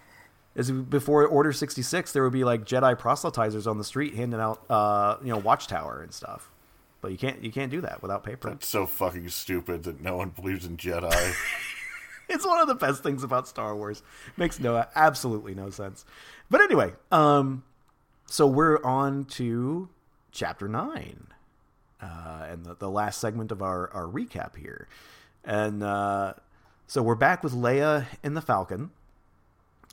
Is 0.55 0.71
before 0.71 1.25
Order 1.25 1.53
sixty 1.53 1.81
six, 1.81 2.11
there 2.11 2.23
would 2.23 2.33
be 2.33 2.43
like 2.43 2.65
Jedi 2.65 2.97
proselytizers 2.97 3.67
on 3.67 3.77
the 3.77 3.83
street 3.83 4.15
handing 4.15 4.39
out, 4.39 4.69
uh, 4.69 5.17
you 5.21 5.29
know, 5.29 5.37
Watchtower 5.37 6.01
and 6.01 6.13
stuff. 6.13 6.50
But 7.01 7.11
you 7.11 7.17
can't 7.17 7.43
you 7.43 7.51
can't 7.51 7.71
do 7.71 7.81
that 7.81 8.01
without 8.01 8.23
paper. 8.23 8.49
That's 8.49 8.67
so 8.67 8.85
fucking 8.85 9.29
stupid 9.29 9.83
that 9.83 10.01
no 10.01 10.17
one 10.17 10.29
believes 10.29 10.65
in 10.65 10.77
Jedi. 10.77 11.33
it's 12.29 12.45
one 12.45 12.61
of 12.61 12.67
the 12.67 12.75
best 12.75 13.01
things 13.01 13.23
about 13.23 13.47
Star 13.47 13.75
Wars. 13.75 14.03
Makes 14.37 14.59
no 14.59 14.85
absolutely 14.95 15.55
no 15.55 15.71
sense. 15.71 16.05
But 16.49 16.61
anyway, 16.61 16.93
um, 17.11 17.63
so 18.27 18.45
we're 18.45 18.81
on 18.83 19.25
to 19.25 19.89
chapter 20.31 20.67
nine, 20.67 21.27
uh, 22.01 22.45
and 22.49 22.65
the, 22.65 22.75
the 22.75 22.89
last 22.89 23.19
segment 23.19 23.51
of 23.51 23.63
our 23.63 23.89
our 23.93 24.05
recap 24.05 24.55
here, 24.55 24.87
and 25.43 25.81
uh, 25.81 26.33
so 26.85 27.01
we're 27.01 27.15
back 27.15 27.43
with 27.43 27.53
Leia 27.53 28.05
in 28.23 28.35
the 28.35 28.41
Falcon 28.41 28.91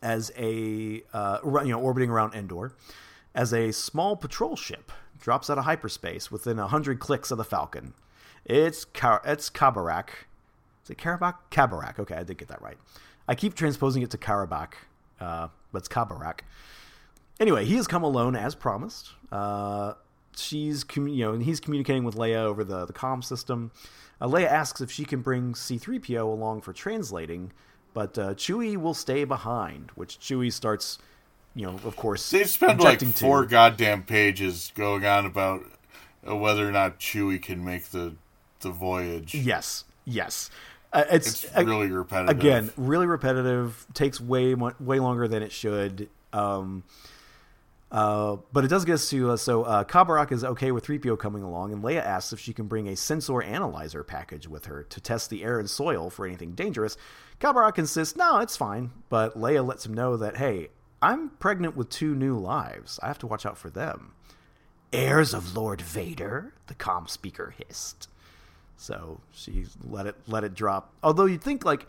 as 0.03 0.31
a 0.37 1.03
uh, 1.13 1.39
you 1.45 1.71
know 1.73 1.81
orbiting 1.81 2.11
around 2.11 2.35
Endor 2.35 2.75
as 3.39 3.55
a 3.55 3.71
small 3.71 4.17
patrol 4.17 4.57
ship 4.57 4.91
drops 5.21 5.49
out 5.49 5.59
of 5.59 5.65
hyperspace 5.65 6.29
within 6.29 6.57
100 6.57 6.99
clicks 6.99 7.31
of 7.31 7.39
the 7.39 7.45
Falcon. 7.45 7.95
It's 8.45 8.85
Car- 8.85 9.23
it's 9.25 9.49
Khabarakh. 9.49 10.09
Is 10.83 10.91
it 10.91 10.99
Karabak? 10.99 11.35
Khabarakh. 11.53 12.01
Okay, 12.01 12.17
I 12.17 12.25
did 12.25 12.37
get 12.37 12.49
that 12.49 12.61
right. 12.61 12.77
I 13.29 13.37
keep 13.37 13.55
transposing 13.55 14.03
it 14.03 14.11
to 14.11 14.19
Karabak, 14.19 14.73
uh, 15.21 15.47
but 15.71 15.79
it's 15.79 15.89
Khabarakh. 15.89 16.41
Anyway, 17.39 17.65
he 17.65 17.77
has 17.77 17.87
come 17.87 18.03
alone 18.03 18.35
as 18.35 18.57
promised. 18.57 19.11
Uh, 19.31 19.93
she's 20.37 20.83
commu- 20.83 21.15
you 21.15 21.25
know, 21.25 21.33
and 21.33 21.45
he's 21.45 21.61
communicating 21.61 22.03
with 22.03 22.17
Leia 22.17 22.43
over 22.43 22.65
the 22.65 22.87
the 22.87 22.93
comm 22.93 23.23
system. 23.23 23.71
Uh, 24.21 24.27
Leia 24.27 24.47
asks 24.47 24.81
if 24.81 24.91
she 24.91 25.05
can 25.05 25.21
bring 25.21 25.55
C-3PO 25.55 26.25
along 26.25 26.63
for 26.63 26.73
translating, 26.73 27.53
but 27.95 28.19
uh, 28.19 28.35
Chewie 28.35 28.77
will 28.77 28.95
stay 28.95 29.23
behind, 29.23 29.93
which 29.95 30.19
Chewie 30.19 30.53
starts 30.53 30.99
you 31.59 31.67
know, 31.67 31.75
of 31.85 31.97
course, 31.97 32.31
they 32.31 32.45
spend 32.45 32.79
like 32.79 33.01
four 33.01 33.43
to. 33.43 33.49
goddamn 33.49 34.05
pages 34.05 34.71
going 34.77 35.05
on 35.05 35.27
about 35.27 35.65
uh, 36.27 36.37
whether 36.37 36.67
or 36.67 36.71
not 36.71 37.01
Chewie 37.01 37.43
can 37.43 37.65
make 37.65 37.87
the 37.87 38.15
the 38.61 38.71
voyage. 38.71 39.35
Yes, 39.35 39.85
yes. 40.05 40.51
Uh, 40.93 41.03
it's, 41.11 41.43
it's 41.43 41.57
really 41.57 41.91
repetitive. 41.91 42.39
Again, 42.39 42.71
really 42.77 43.07
repetitive. 43.07 43.85
Takes 43.93 44.21
way 44.21 44.55
way 44.55 45.01
longer 45.01 45.27
than 45.27 45.43
it 45.43 45.51
should. 45.51 46.09
Um, 46.33 46.85
uh, 47.91 48.37
but 48.53 48.65
it 48.65 48.69
does 48.69 48.85
get 48.85 48.95
us 48.95 49.11
to 49.11 49.33
uh, 49.33 49.37
so 49.37 49.65
uh, 49.65 49.83
Khabarakh 49.83 50.31
is 50.31 50.45
okay 50.45 50.71
with 50.71 50.87
3PO 50.87 51.19
coming 51.19 51.43
along, 51.43 51.73
and 51.73 51.83
Leia 51.83 52.05
asks 52.05 52.33
if 52.33 52.39
she 52.39 52.53
can 52.53 52.69
bring 52.69 52.87
a 52.87 52.95
sensor 52.95 53.43
analyzer 53.43 54.05
package 54.05 54.47
with 54.47 54.67
her 54.67 54.85
to 54.85 55.01
test 55.01 55.29
the 55.29 55.43
air 55.43 55.59
and 55.59 55.69
soil 55.69 56.09
for 56.09 56.25
anything 56.25 56.53
dangerous. 56.53 56.97
Khabarakh 57.41 57.79
insists, 57.79 58.15
no, 58.15 58.39
it's 58.39 58.57
fine, 58.57 58.93
but 59.09 59.37
Leia 59.37 59.67
lets 59.67 59.87
him 59.87 59.95
know 59.95 60.17
that 60.19 60.37
hey, 60.37 60.69
I'm 61.01 61.31
pregnant 61.31 61.77
with 61.77 61.91
two 61.91 62.15
new 62.15 62.37
lives. 62.37 62.99
I 63.03 63.09
have 63.09 63.19
to 63.19 63.27
watch 63.27 63.47
out 63.47 63.59
for 63.59 63.71
them. 63.71 64.13
Heirs 64.93 65.35
of 65.35 65.57
Lord 65.57 65.81
Vader, 65.81 66.55
the 66.67 66.75
calm 66.75 67.07
speaker 67.07 67.55
hissed. 67.57 68.09
So 68.77 69.21
she 69.33 69.67
let 69.83 70.07
it 70.07 70.17
let 70.27 70.45
it 70.45 70.55
drop. 70.55 70.93
Although 71.03 71.27
you'd 71.27 71.43
think 71.43 71.65
like 71.65 71.87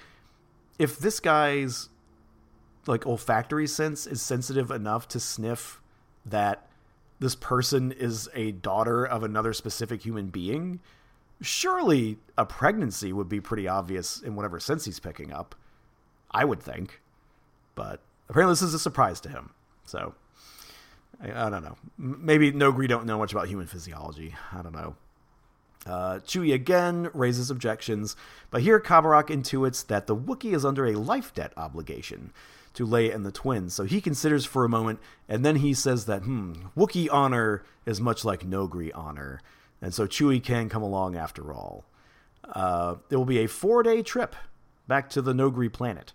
if 0.77 0.99
this 0.99 1.19
guy's 1.19 1.89
like 2.87 3.05
olfactory 3.05 3.67
sense 3.67 4.07
is 4.07 4.21
sensitive 4.21 4.71
enough 4.71 5.07
to 5.09 5.19
sniff 5.19 5.81
that 6.25 6.67
this 7.19 7.35
person 7.35 7.91
is 7.91 8.29
a 8.33 8.51
daughter 8.51 9.05
of 9.05 9.23
another 9.23 9.53
specific 9.53 10.01
human 10.01 10.27
being, 10.27 10.79
surely 11.41 12.17
a 12.37 12.45
pregnancy 12.45 13.13
would 13.13 13.29
be 13.29 13.41
pretty 13.41 13.67
obvious 13.67 14.21
in 14.21 14.35
whatever 14.35 14.59
sense 14.59 14.85
he's 14.85 14.99
picking 14.99 15.31
up. 15.31 15.55
I 16.31 16.45
would 16.45 16.61
think. 16.61 17.01
But 17.75 18.01
apparently 18.29 18.53
this 18.53 18.61
is 18.61 18.73
a 18.73 18.79
surprise 18.79 19.19
to 19.21 19.29
him. 19.29 19.51
So 19.85 20.13
I, 21.21 21.47
I 21.47 21.49
don't 21.49 21.63
know. 21.63 21.77
Maybe 21.97 22.51
Noghri 22.51 22.87
don't 22.87 23.05
know 23.05 23.17
much 23.17 23.31
about 23.31 23.47
human 23.47 23.67
physiology. 23.67 24.35
I 24.53 24.61
don't 24.61 24.75
know. 24.75 24.95
Uh, 25.85 26.19
Chewie 26.19 26.53
again 26.53 27.09
raises 27.13 27.49
objections, 27.49 28.15
but 28.51 28.61
here 28.61 28.79
Khabarakh 28.79 29.27
intuits 29.27 29.85
that 29.87 30.07
the 30.07 30.15
Wookiee 30.15 30.53
is 30.53 30.65
under 30.65 30.85
a 30.85 30.93
life 30.93 31.33
debt 31.33 31.53
obligation 31.55 32.31
to 32.73 32.85
Leia 32.85 33.15
and 33.15 33.25
the 33.25 33.31
twins, 33.31 33.73
so 33.73 33.85
he 33.85 34.01
considers 34.01 34.45
for 34.45 34.63
a 34.63 34.69
moment, 34.69 34.99
and 35.27 35.43
then 35.43 35.57
he 35.57 35.73
says 35.73 36.05
that, 36.05 36.21
hmm, 36.21 36.53
Wookiee 36.77 37.09
honor 37.11 37.63
is 37.85 37.99
much 37.99 38.23
like 38.23 38.41
Noghri 38.41 38.91
honor, 38.93 39.41
and 39.81 39.93
so 39.93 40.05
Chewie 40.05 40.43
can 40.43 40.69
come 40.69 40.83
along 40.83 41.15
after 41.15 41.51
all. 41.53 41.85
Uh, 42.43 42.95
it 43.09 43.15
will 43.15 43.25
be 43.25 43.39
a 43.39 43.47
four 43.47 43.81
day 43.81 44.01
trip 44.01 44.35
back 44.87 45.09
to 45.11 45.21
the 45.21 45.33
Noghri 45.33 45.71
planet. 45.71 46.13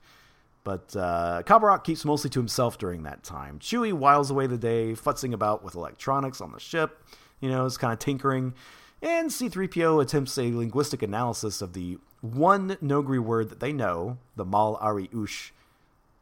But 0.65 0.97
uh, 0.97 1.43
Khabarakh 1.45 1.85
keeps 1.85 2.05
mostly 2.07 2.31
to 2.31 2.39
himself 2.39 2.79
during 2.79 3.03
that 3.03 3.23
time. 3.23 3.59
Chewie 3.59 3.93
whiles 3.93 4.31
away 4.31 4.47
the 4.47 4.57
day, 4.57 4.93
futzing 4.93 5.35
about 5.35 5.63
with 5.63 5.75
electronics 5.75 6.41
on 6.41 6.53
the 6.53 6.59
ship, 6.59 7.05
you 7.41 7.51
know, 7.51 7.67
is 7.67 7.77
kind 7.77 7.93
of 7.93 7.99
tinkering. 7.99 8.55
And 9.03 9.29
C3PO 9.29 10.01
attempts 10.01 10.39
a 10.39 10.51
linguistic 10.51 11.03
analysis 11.03 11.61
of 11.61 11.75
the 11.75 11.99
one 12.23 12.77
Noghri 12.83 13.19
word 13.19 13.51
that 13.51 13.61
they 13.61 13.73
know, 13.73 14.17
the 14.35 14.47
Mal'ary'ush, 14.47 15.51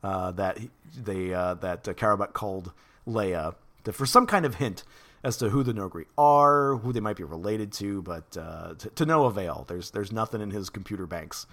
uh, 0.03 0.32
that 0.32 0.59
they 1.01 1.32
uh, 1.32 1.55
that 1.55 1.86
uh, 1.86 1.93
Karabak 1.93 2.32
called 2.32 2.72
Leia, 3.07 3.55
to, 3.84 3.93
for 3.93 4.05
some 4.05 4.26
kind 4.26 4.45
of 4.45 4.57
hint 4.57 4.82
as 5.22 5.36
to 5.36 5.51
who 5.51 5.62
the 5.62 5.72
Noghri 5.72 6.07
are, 6.18 6.74
who 6.78 6.93
they 6.93 6.99
might 6.99 7.16
be 7.16 7.22
related 7.22 7.72
to, 7.74 8.03
but 8.03 8.36
uh, 8.36 8.74
to 8.97 9.07
no 9.07 9.26
avail. 9.26 9.64
There's 9.68 9.93
there's 9.93 10.11
nothing 10.11 10.40
in 10.40 10.51
his 10.51 10.68
computer 10.68 11.07
banks 11.07 11.47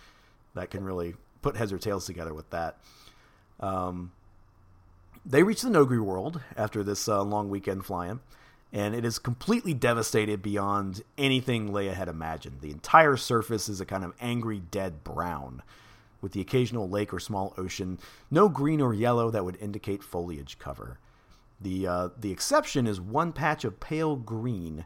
that 0.55 0.71
can 0.71 0.83
really 0.83 1.13
put 1.41 1.57
heads 1.57 1.71
or 1.71 1.77
tails 1.77 2.05
together 2.05 2.33
with 2.33 2.49
that. 2.49 2.77
Um, 3.59 4.11
they 5.25 5.43
reach 5.43 5.61
the 5.61 5.69
Noghri 5.69 5.99
world 5.99 6.41
after 6.55 6.83
this 6.83 7.07
uh, 7.07 7.21
long 7.23 7.49
weekend 7.49 7.85
flying, 7.85 8.19
and 8.71 8.95
it 8.95 9.05
is 9.05 9.19
completely 9.19 9.73
devastated 9.73 10.41
beyond 10.41 11.01
anything 11.17 11.69
Leia 11.69 11.93
had 11.93 12.07
imagined. 12.07 12.61
The 12.61 12.71
entire 12.71 13.17
surface 13.17 13.67
is 13.69 13.81
a 13.81 13.85
kind 13.85 14.03
of 14.03 14.13
angry, 14.21 14.61
dead 14.71 15.03
brown, 15.03 15.61
with 16.21 16.31
the 16.33 16.41
occasional 16.41 16.89
lake 16.89 17.13
or 17.13 17.19
small 17.19 17.53
ocean, 17.57 17.99
no 18.29 18.49
green 18.49 18.81
or 18.81 18.93
yellow 18.93 19.29
that 19.31 19.45
would 19.45 19.57
indicate 19.61 20.03
foliage 20.03 20.57
cover. 20.59 20.99
The 21.61 21.87
uh, 21.87 22.09
the 22.17 22.31
exception 22.31 22.87
is 22.87 23.01
one 23.01 23.33
patch 23.33 23.65
of 23.65 23.79
pale 23.79 24.15
green, 24.15 24.85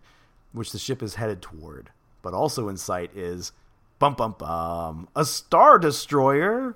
which 0.52 0.72
the 0.72 0.80
ship 0.80 1.04
is 1.04 1.16
headed 1.16 1.42
toward. 1.42 1.92
But 2.22 2.34
also 2.34 2.70
in 2.70 2.78
sight 2.78 3.16
is 3.16 3.52
bum 4.04 4.16
bum 4.16 4.36
bum 4.38 5.08
a 5.16 5.24
star 5.24 5.80
destroyer. 5.80 6.76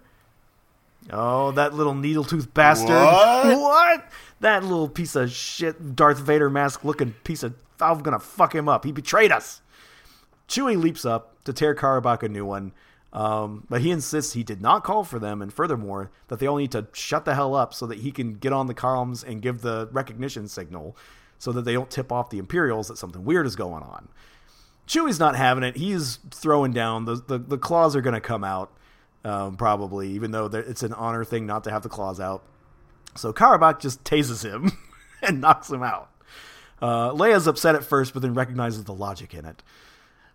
Oh, 1.12 1.52
that 1.52 1.74
little 1.74 1.94
needle 1.94 2.24
tooth 2.24 2.54
bastard! 2.54 2.90
What? 2.90 3.60
What? 3.60 4.10
That 4.40 4.64
little 4.64 4.88
piece 4.88 5.16
of 5.16 5.30
shit, 5.32 5.96
Darth 5.96 6.20
Vader 6.20 6.50
mask 6.50 6.86
looking 6.86 7.14
piece 7.26 7.44
of. 7.44 7.54
I'm 7.82 8.00
gonna 8.00 8.20
fuck 8.20 8.56
him 8.56 8.70
up. 8.70 8.86
He 8.86 8.94
betrayed 8.94 9.32
us. 9.32 9.62
Chewie 10.48 10.82
leaps 10.82 11.04
up 11.04 11.44
to 11.44 11.52
tear 11.52 11.76
Karabakh 11.76 12.24
a 12.24 12.30
new 12.30 12.46
one, 12.46 12.72
um, 13.12 13.66
but 13.70 13.82
he 13.82 13.92
insists 13.92 14.32
he 14.32 14.44
did 14.44 14.62
not 14.62 14.86
call 14.86 15.04
for 15.04 15.20
them, 15.20 15.42
and 15.42 15.52
furthermore, 15.52 16.12
that 16.30 16.40
they 16.40 16.48
all 16.48 16.56
need 16.56 16.72
to 16.72 16.88
shut 16.94 17.26
the 17.26 17.36
hell 17.36 17.56
up 17.56 17.74
so 17.74 17.86
that 17.88 18.00
he 18.00 18.12
can 18.12 18.36
get 18.36 18.54
on 18.54 18.68
the 18.68 18.74
comms 18.74 19.26
and 19.26 19.42
give 19.42 19.62
the 19.62 19.90
recognition 19.92 20.48
signal 20.48 20.96
so 21.40 21.52
that 21.52 21.64
they 21.64 21.74
don't 21.74 21.92
tip 21.92 22.10
off 22.10 22.30
the 22.30 22.40
Imperials 22.40 22.88
that 22.88 22.98
something 22.98 23.26
weird 23.26 23.46
is 23.46 23.58
going 23.58 23.84
on. 23.84 24.08
Chewie's 24.88 25.20
not 25.20 25.36
having 25.36 25.64
it. 25.64 25.76
He's 25.76 26.20
throwing 26.32 26.72
down. 26.72 27.06
The, 27.06 27.16
the, 27.16 27.38
the 27.38 27.58
claws 27.58 27.96
are 27.96 28.02
going 28.02 28.14
to 28.14 28.22
come 28.22 28.44
out, 28.44 28.72
um, 29.24 29.58
probably, 29.58 30.12
even 30.12 30.32
though 30.32 30.46
it's 30.46 30.84
an 30.84 30.94
honor 30.94 31.26
thing 31.26 31.46
not 31.46 31.66
to 31.66 31.72
have 31.72 31.84
the 31.84 31.90
claws 31.90 32.20
out. 32.20 32.44
So 33.16 33.34
Karabakh 33.34 33.80
just 33.80 34.04
tases 34.04 34.44
him 34.44 34.72
and 35.22 35.42
knocks 35.42 35.70
him 35.70 35.84
out. 35.84 36.10
Uh, 36.82 37.12
Leia's 37.12 37.48
upset 37.48 37.76
at 37.76 37.84
first, 37.84 38.14
but 38.14 38.22
then 38.22 38.34
recognizes 38.34 38.84
the 38.86 38.94
logic 38.94 39.34
in 39.34 39.46
it. 39.46 39.64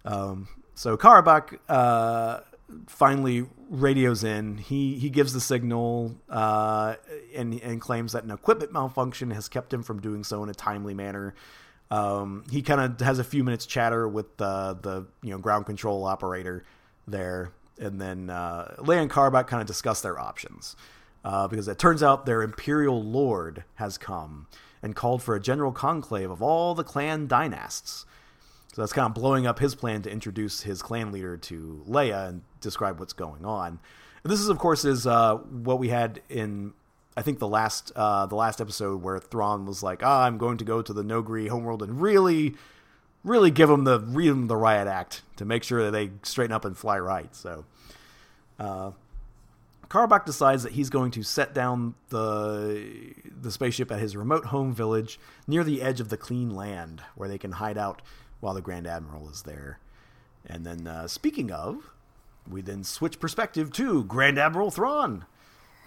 Um, 0.05 0.49
so 0.75 0.97
Karabakh 0.97 1.59
uh, 1.69 2.41
finally 2.89 3.47
radios 3.71 4.25
in. 4.25 4.59
He 4.59 4.99
he 4.99 5.11
gives 5.11 5.33
the 5.33 5.41
signal 5.41 6.17
uh, 6.29 6.97
and 7.35 7.61
and 7.61 7.81
claims 7.81 8.13
that 8.13 8.25
an 8.25 8.31
equipment 8.31 8.73
malfunction 8.73 9.31
has 9.31 9.49
kept 9.49 9.73
him 9.73 9.83
from 9.83 10.01
doing 10.01 10.25
so 10.25 10.43
in 10.43 10.49
a 10.49 10.55
timely 10.55 10.95
manner. 10.95 11.35
Um, 11.93 12.45
he 12.51 12.63
kind 12.63 12.81
of 12.81 13.07
has 13.07 13.19
a 13.19 13.25
few 13.25 13.45
minutes 13.45 13.67
chatter 13.67 14.09
with 14.09 14.39
the 14.39 14.79
the 14.81 15.07
you 15.23 15.31
know 15.31 15.39
ground 15.39 15.67
control 15.67 16.05
operator 16.05 16.65
there, 17.07 17.53
and 17.79 18.01
then 18.01 18.31
uh, 18.31 18.77
Leia 18.79 19.03
and 19.03 19.11
Karabakh 19.11 19.47
kind 19.47 19.61
of 19.61 19.67
discuss 19.67 20.01
their 20.01 20.19
options 20.19 20.75
uh, 21.23 21.49
because 21.49 21.69
it 21.69 21.79
turns 21.79 22.03
out 22.03 22.25
their 22.25 22.41
Imperial 22.41 23.03
Lord 23.03 23.65
has 23.75 23.99
come 23.99 24.47
and 24.83 24.97
called 24.97 25.23
for 25.23 25.37
a 25.37 25.41
general 25.41 25.71
conclave 25.71 26.31
of 26.31 26.41
all 26.41 26.75
the 26.75 26.83
clan 26.83 27.27
dynasts. 27.27 28.07
So 28.73 28.81
that's 28.81 28.95
kind 28.95 29.07
of 29.07 29.13
blowing 29.13 29.47
up 29.47 29.59
his 29.59 29.75
plan 29.75 30.01
to 30.03 30.11
introduce 30.11 30.63
his 30.63 30.81
clan 30.81 31.13
leader 31.13 31.37
to 31.37 31.85
Leia 31.87 32.31
and 32.31 32.43
describe 32.63 33.01
what's 33.01 33.13
going 33.13 33.45
on. 33.45 33.79
And 34.25 34.33
this 34.33 34.41
is, 34.41 34.49
of 34.49 34.59
course, 34.59 34.87
is 34.87 35.07
uh, 35.07 35.37
what 35.37 35.79
we 35.79 35.89
had 35.91 36.23
in 36.31 36.73
I 37.17 37.23
think 37.23 37.39
the 37.39 37.49
last 37.49 37.93
uh, 37.95 38.27
the 38.27 38.37
last 38.37 38.61
episode 38.61 39.03
where 39.03 39.19
Thrawn 39.19 39.67
was 39.67 39.83
like, 39.83 40.03
"Ah, 40.03 40.25
I'm 40.25 40.39
going 40.39 40.59
to 40.59 40.65
go 40.65 40.83
to 40.83 40.93
the 40.93 41.03
Noghri 41.03 41.49
homeworld 41.49 41.83
and 41.83 42.01
really, 42.01 42.55
really 43.23 43.51
give 43.51 43.69
them 43.69 43.85
the 43.85 44.01
read 44.01 44.31
them 44.31 44.47
the 44.47 44.57
riot 44.57 44.89
act 44.89 45.23
to 45.37 45.45
make 45.45 45.63
sure 45.63 45.85
that 45.85 45.91
they 45.91 46.11
straighten 46.23 46.55
up 46.55 46.65
and 46.65 46.77
fly 46.77 46.99
right." 46.99 47.35
So, 47.35 47.65
uh, 48.59 48.93
decides 50.25 50.63
that 50.63 50.73
he's 50.73 50.89
going 50.89 51.11
to 51.11 51.23
set 51.23 51.53
down 51.53 51.95
the 52.09 53.15
the 53.41 53.51
spaceship 53.51 53.93
at 53.93 54.01
his 54.01 54.17
remote 54.17 54.47
home 54.47 54.73
village 54.73 55.21
near 55.47 55.65
the 55.65 55.83
edge 55.83 56.01
of 56.01 56.09
the 56.09 56.17
clean 56.17 56.55
land, 56.55 57.03
where 57.15 57.29
they 57.29 57.39
can 57.39 57.53
hide 57.53 57.77
out 57.77 58.01
while 58.41 58.55
the 58.55 58.63
Grand 58.63 58.87
Admiral 58.87 59.29
is 59.29 59.43
there. 59.43 59.79
And 60.47 60.65
then, 60.67 60.87
uh, 60.87 61.07
speaking 61.09 61.53
of, 61.53 61.93
we 62.49 62.63
then 62.63 62.85
switch 62.85 63.21
perspective 63.21 63.71
to 63.73 64.03
Grand 64.05 64.39
Admiral 64.39 64.71
Thrawn, 64.71 65.27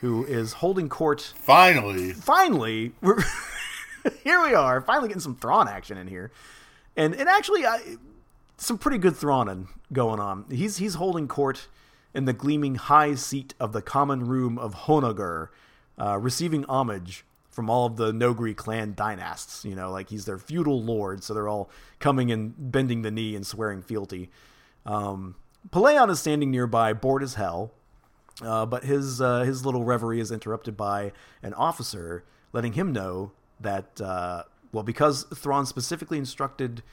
who 0.06 0.24
is 0.24 0.53
holding 0.53 0.88
court. 0.88 1.34
Finally, 1.36 2.14
Finally, 2.14 2.91
we're 3.01 3.18
here. 4.24 4.39
We 4.43 4.53
are 4.53 4.80
finally 4.82 5.08
getting 5.08 5.22
some 5.22 5.36
Thrawn 5.36 5.68
action 5.68 5.97
in 5.97 6.08
here, 6.08 6.32
and 6.95 7.16
and 7.16 7.28
actually, 7.28 7.66
I, 7.66 7.97
some 8.58 8.78
pretty 8.78 8.99
good 8.99 9.16
Thrawning 9.16 9.68
going 9.91 10.20
on. 10.20 10.45
He's 10.51 10.78
he's 10.78 10.93
holding 10.95 11.28
court 11.28 11.68
in 12.14 12.26
the 12.26 12.34
gleaming 12.34 12.76
high 12.76 13.16
seat 13.16 13.56
of 13.60 13.74
the 13.74 13.82
common 13.82 14.28
room 14.28 14.60
of 14.60 14.76
Honoghr, 14.76 15.49
uh, 15.99 16.20
receiving 16.20 16.66
homage 16.66 17.26
from 17.49 17.68
all 17.68 17.88
of 17.88 17.95
the 17.95 18.12
Noghri 18.12 18.56
clan 18.56 18.93
dynasts. 18.93 19.66
You 19.66 19.74
know, 19.74 19.89
like 19.89 20.10
he's 20.10 20.26
their 20.26 20.38
feudal 20.38 20.84
lord, 20.84 21.24
so 21.24 21.34
they're 21.34 21.49
all 21.49 21.72
coming 21.97 22.32
and 22.32 22.53
bending 22.72 23.01
the 23.01 23.10
knee 23.10 23.36
and 23.36 23.45
swearing 23.45 23.82
fealty. 23.82 24.30
Um, 24.86 25.34
Pellaeon 25.72 26.12
is 26.12 26.20
standing 26.20 26.51
nearby, 26.51 26.93
bored 26.93 27.24
as 27.24 27.34
hell, 27.34 27.72
uh, 28.41 28.65
but 28.65 28.83
his 28.83 29.21
uh, 29.21 29.41
his 29.43 29.65
little 29.65 29.83
reverie 29.83 30.19
is 30.19 30.31
interrupted 30.31 30.75
by 30.75 31.11
an 31.41 31.53
officer 31.53 32.23
letting 32.53 32.73
him 32.73 32.91
know 32.91 33.31
that 33.59 33.99
uh, 34.01 34.43
well, 34.71 34.83
because 34.83 35.23
Thrawn 35.33 35.65
specifically 35.65 36.17
instructed 36.17 36.83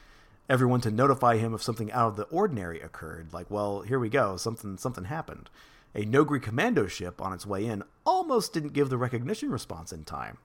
everyone 0.49 0.80
to 0.82 0.90
notify 0.90 1.36
him 1.36 1.55
if 1.55 1.62
something 1.62 1.90
out 1.93 2.09
of 2.09 2.16
the 2.16 2.24
ordinary 2.24 2.80
occurred. 2.80 3.32
Like, 3.32 3.51
well, 3.51 3.82
here 3.82 3.99
we 3.99 4.09
go, 4.09 4.36
something 4.36 4.76
something 4.78 5.05
happened 5.05 5.51
a 5.95 6.05
Noghri 6.05 6.43
commando 6.43 6.86
ship 6.86 7.20
on 7.20 7.32
its 7.32 7.47
way 7.47 7.66
in 7.66 7.82
almost 8.05 8.53
didn't 8.53 8.72
give 8.72 8.88
the 8.88 8.97
recognition 8.97 9.51
response 9.51 9.93
in 9.93 10.05
time, 10.05 10.38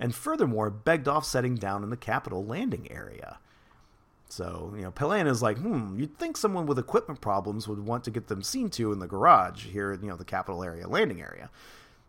and 0.00 0.14
furthermore 0.14 0.70
begged 0.70 1.08
off 1.08 1.24
setting 1.24 1.54
down 1.54 1.82
in 1.82 1.90
the 1.90 1.96
capital 1.96 2.44
landing 2.44 2.90
area. 2.90 3.38
So, 4.28 4.74
you 4.76 4.82
know, 4.82 4.90
Pellaeon 4.90 5.26
is 5.26 5.42
like, 5.42 5.58
hmm, 5.58 5.98
you'd 5.98 6.18
think 6.18 6.36
someone 6.36 6.66
with 6.66 6.78
equipment 6.78 7.20
problems 7.20 7.66
would 7.66 7.80
want 7.80 8.04
to 8.04 8.10
get 8.10 8.28
them 8.28 8.42
seen 8.42 8.68
to 8.70 8.92
in 8.92 8.98
the 8.98 9.06
garage 9.06 9.66
here, 9.66 9.92
you 9.94 10.08
know, 10.08 10.16
the 10.16 10.24
capital 10.24 10.62
area 10.62 10.86
landing 10.86 11.22
area. 11.22 11.50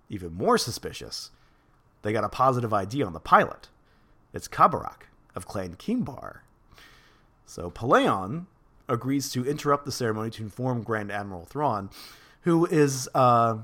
Even 0.09 0.33
more 0.33 0.57
suspicious, 0.57 1.31
they 2.01 2.11
got 2.11 2.23
a 2.23 2.29
positive 2.29 2.73
ID 2.73 3.03
on 3.03 3.13
the 3.13 3.19
pilot. 3.19 3.69
It's 4.33 4.47
Khabarakh 4.47 5.03
of 5.35 5.47
Clan 5.47 5.75
Kimbar. 5.75 6.39
So 7.45 7.71
Pellaeon 7.71 8.45
agrees 8.89 9.29
to 9.31 9.45
interrupt 9.45 9.85
the 9.85 9.91
ceremony 9.91 10.29
to 10.31 10.43
inform 10.43 10.83
Grand 10.83 11.11
Admiral 11.11 11.45
Thrawn 11.45 11.89
who 12.41 12.65
is 12.65 13.09
uh, 13.13 13.57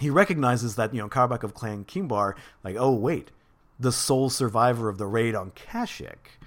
he 0.00 0.10
recognizes 0.10 0.76
that 0.76 0.94
you 0.94 1.00
know 1.00 1.08
Karabakh 1.08 1.42
of 1.42 1.54
Clan 1.54 1.84
Kimbar, 1.84 2.34
like 2.64 2.76
oh 2.78 2.92
wait, 2.92 3.30
the 3.78 3.92
sole 3.92 4.30
survivor 4.30 4.88
of 4.88 4.98
the 4.98 5.06
raid 5.06 5.34
on 5.34 5.50
Kashyyyk. 5.52 6.37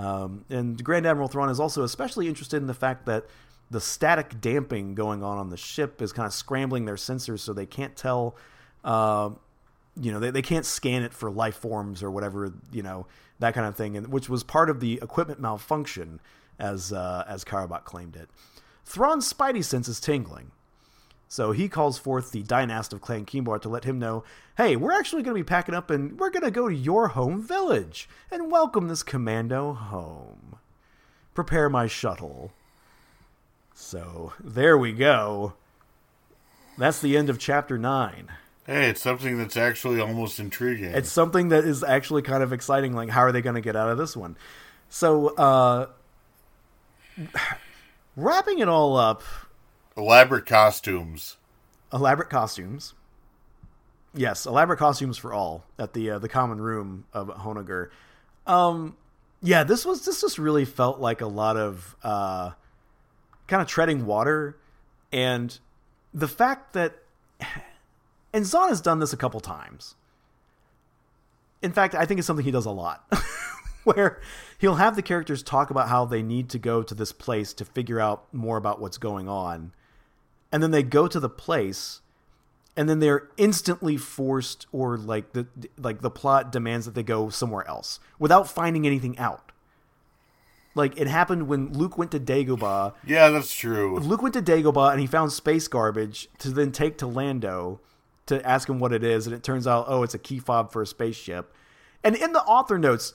Um, 0.00 0.46
and 0.48 0.82
Grand 0.82 1.06
Admiral 1.06 1.28
Thrawn 1.28 1.50
is 1.50 1.60
also 1.60 1.82
especially 1.82 2.26
interested 2.26 2.56
in 2.56 2.66
the 2.66 2.74
fact 2.74 3.04
that 3.04 3.26
the 3.70 3.80
static 3.80 4.40
damping 4.40 4.94
going 4.94 5.22
on 5.22 5.36
on 5.36 5.50
the 5.50 5.58
ship 5.58 6.00
is 6.00 6.10
kind 6.10 6.26
of 6.26 6.32
scrambling 6.32 6.86
their 6.86 6.94
sensors 6.94 7.40
so 7.40 7.52
they 7.52 7.66
can't 7.66 7.94
tell, 7.96 8.34
uh, 8.82 9.28
you 10.00 10.10
know, 10.10 10.18
they, 10.18 10.30
they 10.30 10.40
can't 10.40 10.64
scan 10.64 11.02
it 11.02 11.12
for 11.12 11.30
life 11.30 11.56
forms 11.56 12.02
or 12.02 12.10
whatever, 12.10 12.50
you 12.72 12.82
know, 12.82 13.06
that 13.40 13.52
kind 13.52 13.66
of 13.66 13.76
thing, 13.76 13.94
and 13.94 14.08
which 14.08 14.30
was 14.30 14.42
part 14.42 14.70
of 14.70 14.80
the 14.80 14.98
equipment 15.02 15.38
malfunction 15.38 16.18
as 16.58 16.94
uh, 16.94 17.24
as 17.28 17.44
Karabakh 17.44 17.84
claimed 17.84 18.16
it. 18.16 18.30
Thrawn's 18.84 19.30
spidey 19.30 19.62
sense 19.62 19.86
is 19.86 20.00
tingling. 20.00 20.50
So 21.30 21.52
he 21.52 21.68
calls 21.68 21.96
forth 21.96 22.32
the 22.32 22.42
dynast 22.42 22.92
of 22.92 23.00
Clan 23.00 23.24
Kimbar 23.24 23.62
to 23.62 23.68
let 23.68 23.84
him 23.84 24.00
know, 24.00 24.24
hey, 24.56 24.74
we're 24.74 24.90
actually 24.90 25.22
going 25.22 25.36
to 25.36 25.44
be 25.44 25.46
packing 25.46 25.76
up 25.76 25.88
and 25.88 26.18
we're 26.18 26.28
going 26.28 26.42
to 26.42 26.50
go 26.50 26.68
to 26.68 26.74
your 26.74 27.06
home 27.08 27.40
village 27.40 28.08
and 28.32 28.50
welcome 28.50 28.88
this 28.88 29.04
commando 29.04 29.72
home. 29.72 30.56
Prepare 31.32 31.70
my 31.70 31.86
shuttle. 31.86 32.50
So 33.72 34.32
there 34.40 34.76
we 34.76 34.92
go. 34.92 35.52
That's 36.76 37.00
the 37.00 37.16
end 37.16 37.30
of 37.30 37.38
chapter 37.38 37.78
9. 37.78 38.26
Hey, 38.66 38.88
it's 38.88 39.00
something 39.00 39.38
that's 39.38 39.56
actually 39.56 40.00
almost 40.00 40.40
intriguing. 40.40 40.92
It's 40.92 41.12
something 41.12 41.50
that 41.50 41.64
is 41.64 41.84
actually 41.84 42.22
kind 42.22 42.42
of 42.42 42.52
exciting. 42.52 42.92
Like, 42.92 43.08
how 43.08 43.20
are 43.20 43.30
they 43.30 43.40
going 43.40 43.54
to 43.54 43.60
get 43.60 43.76
out 43.76 43.88
of 43.88 43.98
this 43.98 44.16
one? 44.16 44.36
So, 44.88 45.28
uh, 45.36 45.86
wrapping 48.16 48.58
it 48.58 48.68
all 48.68 48.96
up, 48.96 49.22
elaborate 50.00 50.46
costumes. 50.46 51.36
Elaborate 51.92 52.30
costumes. 52.30 52.94
Yes, 54.14 54.46
elaborate 54.46 54.78
costumes 54.78 55.18
for 55.18 55.32
all 55.32 55.64
at 55.78 55.92
the 55.92 56.10
uh, 56.10 56.18
the 56.18 56.28
common 56.28 56.60
room 56.60 57.04
of 57.12 57.28
Honoghr. 57.28 57.90
Um, 58.46 58.96
yeah, 59.42 59.62
this 59.62 59.84
was 59.84 60.04
this 60.04 60.20
just 60.20 60.38
really 60.38 60.64
felt 60.64 60.98
like 60.98 61.20
a 61.20 61.26
lot 61.26 61.56
of 61.56 61.96
uh, 62.02 62.52
kind 63.46 63.62
of 63.62 63.68
treading 63.68 64.06
water, 64.06 64.58
and 65.12 65.56
the 66.12 66.28
fact 66.28 66.72
that 66.72 66.96
and 68.32 68.44
Zahn 68.44 68.68
has 68.70 68.80
done 68.80 68.98
this 68.98 69.12
a 69.12 69.16
couple 69.16 69.40
times. 69.40 69.94
In 71.62 71.72
fact, 71.72 71.94
I 71.94 72.06
think 72.06 72.18
it's 72.18 72.26
something 72.26 72.44
he 72.44 72.50
does 72.50 72.66
a 72.66 72.70
lot. 72.70 73.04
where 73.84 74.20
he'll 74.58 74.74
have 74.76 74.96
the 74.96 75.02
characters 75.02 75.42
talk 75.42 75.70
about 75.70 75.88
how 75.88 76.04
they 76.04 76.22
need 76.22 76.48
to 76.50 76.58
go 76.58 76.82
to 76.82 76.94
this 76.94 77.12
place 77.12 77.52
to 77.54 77.64
figure 77.64 78.00
out 78.00 78.32
more 78.32 78.56
about 78.56 78.80
what's 78.80 78.98
going 78.98 79.28
on. 79.28 79.72
And 80.52 80.62
then 80.62 80.70
they 80.70 80.82
go 80.82 81.06
to 81.06 81.20
the 81.20 81.28
place 81.28 82.00
and 82.76 82.88
then 82.88 82.98
they're 82.98 83.28
instantly 83.36 83.96
forced 83.96 84.66
or 84.72 84.96
like 84.96 85.32
the 85.32 85.46
like 85.76 86.00
the 86.00 86.10
plot 86.10 86.50
demands 86.50 86.86
that 86.86 86.94
they 86.94 87.02
go 87.02 87.28
somewhere 87.28 87.66
else 87.68 88.00
without 88.18 88.48
finding 88.48 88.86
anything 88.86 89.18
out. 89.18 89.52
Like 90.74 90.98
it 90.98 91.06
happened 91.06 91.48
when 91.48 91.72
Luke 91.72 91.98
went 91.98 92.10
to 92.12 92.20
Dagobah. 92.20 92.94
Yeah, 93.04 93.28
that's 93.28 93.54
true. 93.54 93.98
Luke 93.98 94.22
went 94.22 94.34
to 94.34 94.42
Dagobah 94.42 94.92
and 94.92 95.00
he 95.00 95.06
found 95.06 95.32
space 95.32 95.68
garbage 95.68 96.28
to 96.38 96.50
then 96.50 96.72
take 96.72 96.98
to 96.98 97.06
Lando 97.06 97.80
to 98.30 98.46
ask 98.46 98.68
him 98.68 98.78
what 98.78 98.92
it 98.92 99.02
is, 99.02 99.26
and 99.26 99.34
it 99.34 99.42
turns 99.42 99.66
out, 99.66 99.86
oh, 99.88 100.04
it's 100.04 100.14
a 100.14 100.18
key 100.18 100.38
fob 100.38 100.72
for 100.72 100.82
a 100.82 100.86
spaceship 100.86 101.52
And 102.04 102.14
in 102.14 102.32
the 102.32 102.42
author 102.44 102.78
notes, 102.78 103.14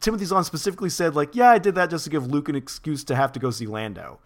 Timothy 0.00 0.24
Zahn 0.24 0.44
specifically 0.44 0.88
said, 0.88 1.16
like, 1.16 1.34
yeah, 1.34 1.50
I 1.50 1.58
did 1.58 1.74
that 1.74 1.90
just 1.90 2.04
to 2.04 2.10
give 2.10 2.28
Luke 2.28 2.48
an 2.48 2.54
excuse 2.54 3.02
to 3.04 3.16
have 3.16 3.32
to 3.32 3.40
go 3.40 3.50
see 3.50 3.66
Lando. 3.66 4.20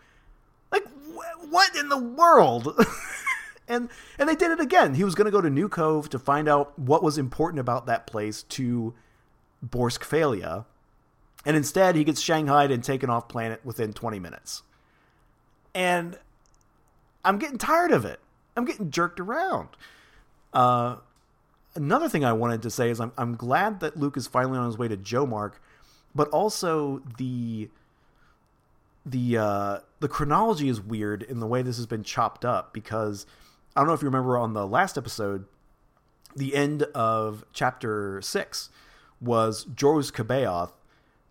What 1.51 1.77
in 1.77 1.89
the 1.89 1.99
world? 1.99 2.69
and 3.69 3.89
and 4.19 4.29
they 4.29 4.35
did 4.35 4.51
it 4.51 4.61
again. 4.61 4.95
He 4.95 5.05
was 5.05 5.15
going 5.15 5.27
to 5.27 5.31
go 5.31 5.41
to 5.41 5.51
New 5.51 5.69
Cov 5.69 6.09
to 6.11 6.19
find 6.19 6.49
out 6.49 6.79
what 6.79 7.03
was 7.03 7.19
important 7.19 7.61
about 7.61 7.87
that 7.87 8.07
place 8.07 8.43
to 8.45 8.95
Borsk 9.67 10.01
Fey'lya, 10.01 10.65
and 11.45 11.57
instead 11.57 11.97
he 11.97 12.05
gets 12.05 12.21
shanghaied 12.21 12.71
and 12.71 12.83
taken 12.83 13.11
off 13.11 13.29
planet 13.29 13.65
within 13.65 13.93
20 13.93 14.19
minutes. 14.19 14.63
And 15.75 16.19
I'm 17.25 17.39
getting 17.39 17.59
tired 17.59 17.93
of 17.93 18.05
it. 18.05 18.21
I'm 18.57 18.65
getting 18.65 18.91
jerked 18.91 19.21
around. 19.21 19.69
Uh, 20.53 20.97
another 21.75 22.09
thing 22.09 22.25
I 22.25 22.33
wanted 22.33 22.63
to 22.63 22.71
say 22.71 22.91
is 22.91 23.01
I'm 23.01 23.13
I'm 23.19 23.37
glad 23.37 23.81
that 23.81 23.97
Luke 23.97 24.17
is 24.17 24.27
finally 24.27 24.59
on 24.59 24.67
his 24.67 24.79
way 24.79 24.89
to 24.89 24.97
Jomark, 24.97 25.55
but 26.15 26.29
also 26.29 27.03
the 27.19 27.69
the 29.07 29.39
uh, 29.39 29.79
the 30.01 30.09
chronology 30.09 30.69
is 30.69 30.81
weird 30.81 31.23
in 31.23 31.41
the 31.41 31.47
way 31.47 31.63
this 31.63 31.77
has 31.77 31.87
been 31.87 32.03
chopped 32.03 32.45
up 32.45 32.75
because 32.75 33.25
I 33.75 33.81
don't 33.81 33.87
know 33.87 33.95
if 33.95 34.03
you 34.03 34.09
remember 34.09 34.37
on 34.37 34.53
the 34.53 34.67
last 34.67 34.99
episode, 34.99 35.47
the 36.35 36.55
end 36.55 36.83
of 36.95 37.45
chapter 37.53 38.21
six 38.21 38.69
was 39.21 39.65
Joruus 39.67 40.13
C'baoth 40.13 40.73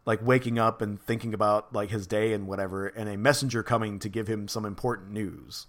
like 0.05 0.26
waking 0.26 0.59
up 0.59 0.82
and 0.82 1.01
thinking 1.01 1.34
about 1.34 1.73
like 1.73 1.89
his 1.89 2.07
day 2.07 2.34
and 2.34 2.47
whatever, 2.47 2.88
and 2.88 3.09
a 3.09 3.17
messenger 3.17 3.63
coming 3.63 3.99
to 3.99 4.09
give 4.09 4.28
him 4.28 4.47
some 4.47 4.63
important 4.65 5.11
news, 5.11 5.67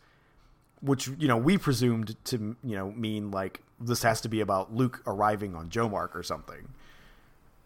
which 0.81 1.09
you 1.19 1.27
know 1.27 1.37
we 1.37 1.59
presumed 1.59 2.17
to 2.25 2.57
you 2.63 2.77
know 2.77 2.93
mean 2.93 3.31
like 3.31 3.63
this 3.81 4.03
has 4.03 4.21
to 4.21 4.29
be 4.29 4.41
about 4.41 4.75
Luke 4.75 5.03
arriving 5.07 5.55
on 5.55 5.71
Jomark 5.71 6.15
or 6.15 6.23
something, 6.23 6.69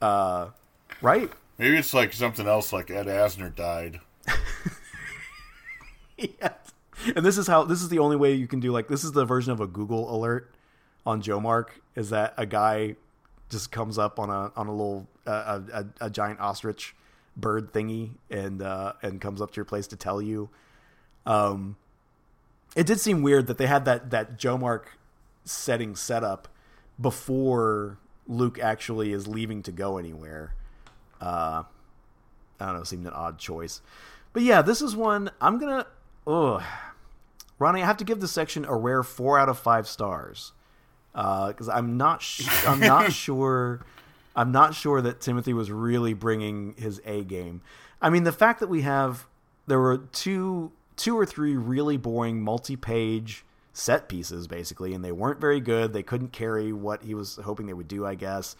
uh, 0.00 0.48
right? 1.02 1.30
Maybe 1.58 1.76
it's 1.76 1.92
like 1.92 2.12
something 2.12 2.46
else, 2.46 2.72
like 2.72 2.90
Ed 2.90 3.06
Asner 3.06 3.54
died. 3.54 4.00
And 7.16 7.24
this 7.24 7.38
is 7.38 7.46
how 7.46 7.64
this 7.64 7.80
is 7.80 7.88
the 7.88 7.98
only 7.98 8.16
way 8.16 8.34
you 8.34 8.46
can 8.46 8.60
do 8.60 8.72
like 8.72 8.88
this 8.88 9.04
is 9.04 9.12
the 9.12 9.24
version 9.24 9.52
of 9.52 9.60
a 9.60 9.66
Google 9.66 10.14
alert 10.14 10.52
on 11.06 11.22
Jomark 11.22 11.68
is 11.96 12.10
that 12.10 12.34
a 12.36 12.44
guy 12.44 12.96
just 13.48 13.72
comes 13.72 13.98
up 13.98 14.18
on 14.18 14.28
a 14.28 14.52
on 14.54 14.66
a 14.66 14.70
little 14.70 15.08
uh, 15.26 15.60
a, 15.72 15.78
a, 15.78 16.06
a 16.06 16.10
giant 16.10 16.40
ostrich 16.40 16.94
bird 17.36 17.72
thingy 17.72 18.10
and 18.30 18.60
uh, 18.62 18.92
and 19.02 19.20
comes 19.20 19.40
up 19.40 19.50
to 19.52 19.56
your 19.56 19.64
place 19.64 19.86
to 19.88 19.96
tell 19.96 20.20
you. 20.20 20.50
Um, 21.26 21.76
it 22.76 22.86
did 22.86 23.00
seem 23.00 23.22
weird 23.22 23.46
that 23.46 23.58
they 23.58 23.66
had 23.66 23.84
that 23.86 24.10
that 24.10 24.38
Jomark 24.38 24.84
setting 25.44 25.96
set 25.96 26.22
up 26.22 26.48
before 27.00 27.98
Luke 28.26 28.58
actually 28.58 29.12
is 29.12 29.26
leaving 29.26 29.62
to 29.64 29.72
go 29.72 29.98
anywhere. 29.98 30.54
Uh, 31.20 31.64
I 32.60 32.66
don't 32.66 32.76
know, 32.76 32.84
seemed 32.84 33.06
an 33.06 33.12
odd 33.12 33.38
choice. 33.38 33.80
But 34.32 34.42
yeah, 34.42 34.62
this 34.62 34.80
is 34.80 34.94
one 34.94 35.30
I'm 35.40 35.58
gonna. 35.58 35.86
Ugh. 36.30 36.62
Ronnie, 37.58 37.82
I 37.82 37.86
have 37.86 37.96
to 37.98 38.04
give 38.04 38.20
this 38.20 38.32
section 38.32 38.64
a 38.64 38.74
rare 38.74 39.02
four 39.02 39.38
out 39.38 39.48
of 39.48 39.58
five 39.58 39.86
stars 39.88 40.52
because 41.12 41.68
uh, 41.68 41.72
I'm 41.72 41.96
not. 41.96 42.22
Sh- 42.22 42.48
I'm 42.66 42.80
not 42.80 43.12
sure. 43.12 43.84
I'm 44.36 44.52
not 44.52 44.74
sure 44.74 45.02
that 45.02 45.20
Timothy 45.20 45.52
was 45.52 45.70
really 45.70 46.14
bringing 46.14 46.74
his 46.78 47.00
A 47.04 47.24
game. 47.24 47.62
I 48.00 48.08
mean, 48.10 48.24
the 48.24 48.32
fact 48.32 48.60
that 48.60 48.68
we 48.68 48.82
have 48.82 49.26
there 49.66 49.80
were 49.80 49.98
two, 49.98 50.72
two 50.96 51.18
or 51.18 51.26
three 51.26 51.56
really 51.56 51.96
boring 51.96 52.40
multi-page 52.40 53.44
set 53.72 54.08
pieces, 54.08 54.46
basically, 54.46 54.94
and 54.94 55.04
they 55.04 55.12
weren't 55.12 55.40
very 55.40 55.60
good. 55.60 55.92
They 55.92 56.02
couldn't 56.02 56.32
carry 56.32 56.72
what 56.72 57.02
he 57.02 57.14
was 57.14 57.36
hoping 57.44 57.66
they 57.66 57.74
would 57.74 57.88
do. 57.88 58.06
I 58.06 58.14
guess. 58.14 58.56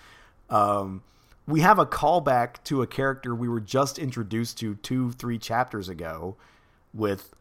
Um, 0.50 1.02
we 1.46 1.60
have 1.60 1.78
a 1.78 1.86
callback 1.86 2.62
to 2.64 2.82
a 2.82 2.86
character 2.86 3.34
we 3.34 3.48
were 3.48 3.60
just 3.60 3.98
introduced 3.98 4.58
to 4.58 4.74
two, 4.76 5.12
three 5.12 5.38
chapters 5.38 5.88
ago 5.88 6.36
with 6.92 7.34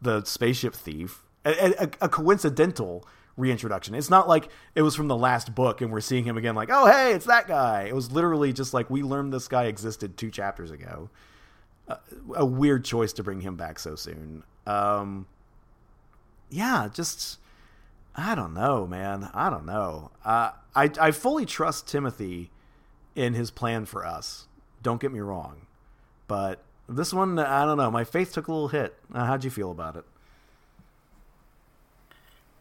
the 0.00 0.24
spaceship 0.24 0.74
thief. 0.74 1.22
A, 1.44 1.84
a, 1.84 1.90
a, 2.00 2.08
coincidental 2.08 3.06
reintroduction. 3.36 3.94
It's 3.94 4.10
not 4.10 4.26
like 4.28 4.48
it 4.74 4.82
was 4.82 4.96
from 4.96 5.06
the 5.06 5.16
last 5.16 5.54
book 5.54 5.80
and 5.80 5.92
we're 5.92 6.00
seeing 6.00 6.24
him 6.24 6.36
again, 6.36 6.56
like, 6.56 6.70
oh, 6.72 6.86
hey, 6.86 7.12
it's 7.12 7.26
that 7.26 7.46
guy. 7.46 7.84
It 7.84 7.94
was 7.94 8.10
literally 8.10 8.52
just 8.52 8.74
like 8.74 8.90
we 8.90 9.02
learned 9.02 9.32
this 9.32 9.46
guy 9.46 9.64
existed 9.64 10.16
two 10.16 10.30
chapters 10.30 10.72
ago. 10.72 11.08
Uh, 11.88 11.96
a 12.34 12.44
weird 12.44 12.84
choice 12.84 13.12
to 13.12 13.22
bring 13.22 13.42
him 13.42 13.54
back 13.54 13.78
so 13.78 13.94
soon. 13.94 14.42
Um, 14.66 15.26
yeah, 16.50 16.88
just. 16.92 17.38
I 18.16 18.34
don't 18.34 18.54
know, 18.54 18.86
man. 18.86 19.30
I 19.34 19.50
don't 19.50 19.66
know. 19.66 20.10
Uh, 20.24 20.50
I 20.74 20.90
I 20.98 21.10
fully 21.10 21.44
trust 21.44 21.86
Timothy 21.86 22.50
in 23.14 23.34
his 23.34 23.50
plan 23.50 23.84
for 23.84 24.06
us. 24.06 24.48
Don't 24.82 25.00
get 25.00 25.12
me 25.12 25.20
wrong, 25.20 25.66
but 26.26 26.62
this 26.88 27.12
one, 27.12 27.38
I 27.38 27.64
don't 27.64 27.76
know. 27.76 27.90
My 27.90 28.04
faith 28.04 28.32
took 28.32 28.48
a 28.48 28.52
little 28.52 28.68
hit. 28.68 28.94
Uh, 29.12 29.24
how'd 29.24 29.44
you 29.44 29.50
feel 29.50 29.70
about 29.70 29.96
it? 29.96 30.04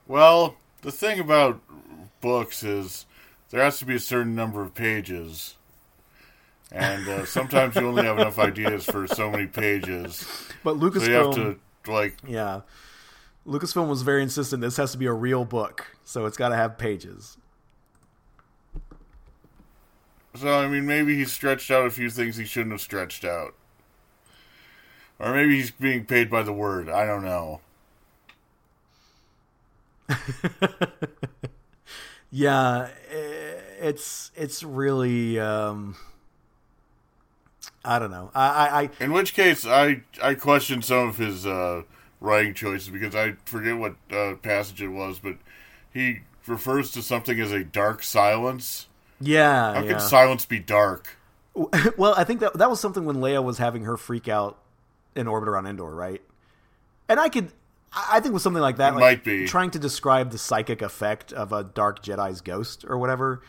Well, 0.07 0.55
the 0.81 0.91
thing 0.91 1.19
about 1.19 1.61
books 2.21 2.63
is 2.63 3.05
there 3.49 3.63
has 3.63 3.79
to 3.79 3.85
be 3.85 3.95
a 3.95 3.99
certain 3.99 4.35
number 4.35 4.61
of 4.61 4.73
pages, 4.73 5.55
and 6.71 7.07
uh, 7.07 7.25
sometimes 7.25 7.75
you 7.75 7.87
only 7.87 8.03
have 8.03 8.17
enough 8.19 8.39
ideas 8.39 8.85
for 8.85 9.07
so 9.07 9.29
many 9.29 9.47
pages. 9.47 10.27
But 10.63 10.77
Lucasfilm, 10.77 10.99
so 10.99 11.05
you 11.05 11.13
have 11.13 11.33
to 11.35 11.91
like, 11.91 12.17
yeah, 12.27 12.61
Lucasfilm 13.47 13.87
was 13.87 14.01
very 14.01 14.23
insistent. 14.23 14.61
This 14.61 14.77
has 14.77 14.91
to 14.91 14.97
be 14.97 15.05
a 15.05 15.13
real 15.13 15.45
book, 15.45 15.95
so 16.03 16.25
it's 16.25 16.37
got 16.37 16.49
to 16.49 16.55
have 16.55 16.77
pages. 16.77 17.37
So 20.35 20.59
I 20.59 20.67
mean, 20.67 20.85
maybe 20.85 21.15
he 21.15 21.25
stretched 21.25 21.71
out 21.71 21.85
a 21.85 21.89
few 21.89 22.09
things 22.09 22.37
he 22.37 22.45
shouldn't 22.45 22.73
have 22.73 22.81
stretched 22.81 23.23
out, 23.23 23.53
or 25.19 25.33
maybe 25.33 25.55
he's 25.55 25.71
being 25.71 26.05
paid 26.05 26.29
by 26.29 26.43
the 26.43 26.53
word. 26.53 26.89
I 26.89 27.05
don't 27.05 27.23
know. 27.23 27.61
yeah, 32.31 32.89
it's 33.79 34.31
it's 34.35 34.63
really 34.63 35.39
um, 35.39 35.95
I 37.83 37.99
don't 37.99 38.11
know. 38.11 38.31
I, 38.35 38.89
I, 38.99 39.03
in 39.03 39.13
which 39.13 39.33
case 39.33 39.65
I 39.65 40.01
I 40.21 40.35
question 40.35 40.81
some 40.81 41.09
of 41.09 41.17
his 41.17 41.45
uh, 41.45 41.83
writing 42.19 42.53
choices 42.53 42.89
because 42.89 43.15
I 43.15 43.33
forget 43.45 43.77
what 43.77 43.95
uh, 44.11 44.35
passage 44.35 44.81
it 44.81 44.89
was, 44.89 45.19
but 45.19 45.37
he 45.93 46.19
refers 46.47 46.91
to 46.91 47.01
something 47.01 47.39
as 47.39 47.51
a 47.51 47.63
dark 47.63 48.03
silence. 48.03 48.87
Yeah, 49.21 49.73
how 49.73 49.83
yeah. 49.83 49.91
can 49.91 49.99
silence 49.99 50.45
be 50.45 50.59
dark? 50.59 51.17
Well, 51.97 52.13
I 52.17 52.25
think 52.25 52.41
that 52.41 52.55
that 52.55 52.69
was 52.69 52.81
something 52.81 53.05
when 53.05 53.15
Leia 53.15 53.41
was 53.41 53.59
having 53.59 53.85
her 53.85 53.95
freak 53.95 54.27
out 54.27 54.57
in 55.15 55.27
orbit 55.27 55.49
around 55.49 55.67
Endor, 55.67 55.93
right? 55.93 56.21
And 57.07 57.19
I 57.19 57.29
could 57.29 57.51
I 57.95 58.19
think 58.19 58.33
with 58.33 58.43
something 58.43 58.61
like 58.61 58.77
that, 58.77 58.89
it 58.89 58.95
like 58.95 59.01
might 59.01 59.23
be 59.23 59.47
trying 59.47 59.71
to 59.71 59.79
describe 59.79 60.31
the 60.31 60.37
psychic 60.37 60.81
effect 60.81 61.31
of 61.31 61.53
a 61.53 61.63
dark 61.63 62.03
Jedi's 62.03 62.41
ghost 62.41 62.83
or 62.87 62.97
whatever. 62.97 63.41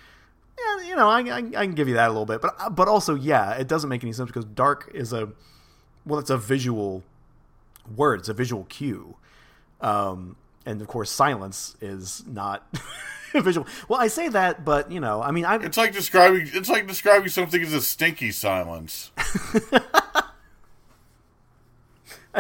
Yeah, 0.59 0.89
you 0.89 0.97
know, 0.97 1.09
I, 1.09 1.21
I, 1.21 1.39
I, 1.39 1.67
can 1.67 1.75
give 1.75 1.89
you 1.89 1.95
that 1.95 2.07
a 2.07 2.13
little 2.13 2.27
bit, 2.27 2.41
but 2.41 2.75
but 2.75 2.89
also, 2.89 3.15
yeah, 3.15 3.53
it 3.55 3.67
doesn't 3.67 3.91
make 3.91 4.05
any 4.05 4.13
sense 4.13 4.29
because 4.29 4.45
dark 4.45 4.91
is 4.95 5.13
a 5.13 5.31
well, 6.07 6.21
it's 6.21 6.31
a 6.31 6.39
visual 6.39 7.03
word, 7.95 8.21
it's 8.21 8.29
a 8.29 8.35
visual 8.35 8.65
cue, 8.65 9.17
um, 9.81 10.37
and 10.65 10.81
of 10.81 10.87
course, 10.87 11.11
silence 11.11 11.77
is 11.81 12.25
not 12.27 12.67
visual. 13.35 13.67
Well, 13.89 14.01
I 14.01 14.07
say 14.07 14.29
that, 14.29 14.65
but 14.65 14.93
you 14.93 15.01
know, 15.01 15.23
I 15.23 15.33
mean, 15.33 15.45
I 15.45 15.57
it's 15.57 15.77
like 15.77 15.93
describing 15.93 16.49
it's 16.53 16.69
like 16.69 16.87
describing 16.87 17.29
something 17.31 17.61
as 17.61 17.73
a 17.73 17.83
stinky 17.83 18.31
silence. 18.31 19.11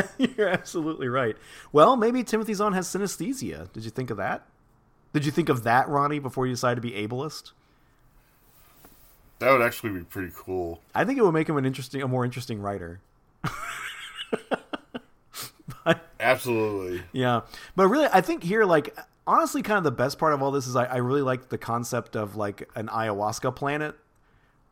You're 0.18 0.48
absolutely 0.48 1.08
right. 1.08 1.36
Well, 1.72 1.96
maybe 1.96 2.22
Timothy 2.24 2.54
Zahn 2.54 2.72
has 2.72 2.86
synesthesia. 2.88 3.72
Did 3.72 3.84
you 3.84 3.90
think 3.90 4.10
of 4.10 4.16
that? 4.16 4.46
Did 5.12 5.24
you 5.24 5.32
think 5.32 5.48
of 5.48 5.62
that, 5.64 5.88
Ronnie, 5.88 6.18
before 6.18 6.46
you 6.46 6.52
decided 6.52 6.76
to 6.76 6.80
be 6.80 6.92
ableist? 6.92 7.52
That 9.38 9.50
would 9.50 9.62
actually 9.62 9.90
be 9.90 10.00
pretty 10.00 10.32
cool. 10.34 10.80
I 10.94 11.04
think 11.04 11.18
it 11.18 11.22
would 11.22 11.32
make 11.32 11.48
him 11.48 11.56
an 11.56 11.66
interesting, 11.66 12.02
a 12.02 12.08
more 12.08 12.24
interesting 12.24 12.60
writer. 12.60 13.00
but, 15.84 16.06
Absolutely. 16.20 17.02
Yeah, 17.12 17.42
but 17.74 17.88
really, 17.88 18.08
I 18.12 18.20
think 18.20 18.42
here, 18.42 18.64
like, 18.64 18.96
honestly, 19.26 19.62
kind 19.62 19.78
of 19.78 19.84
the 19.84 19.90
best 19.90 20.18
part 20.18 20.32
of 20.32 20.42
all 20.42 20.50
this 20.50 20.66
is 20.66 20.76
I, 20.76 20.84
I 20.84 20.96
really 20.96 21.22
like 21.22 21.48
the 21.48 21.58
concept 21.58 22.16
of 22.16 22.36
like 22.36 22.68
an 22.74 22.88
ayahuasca 22.88 23.54
planet 23.54 23.94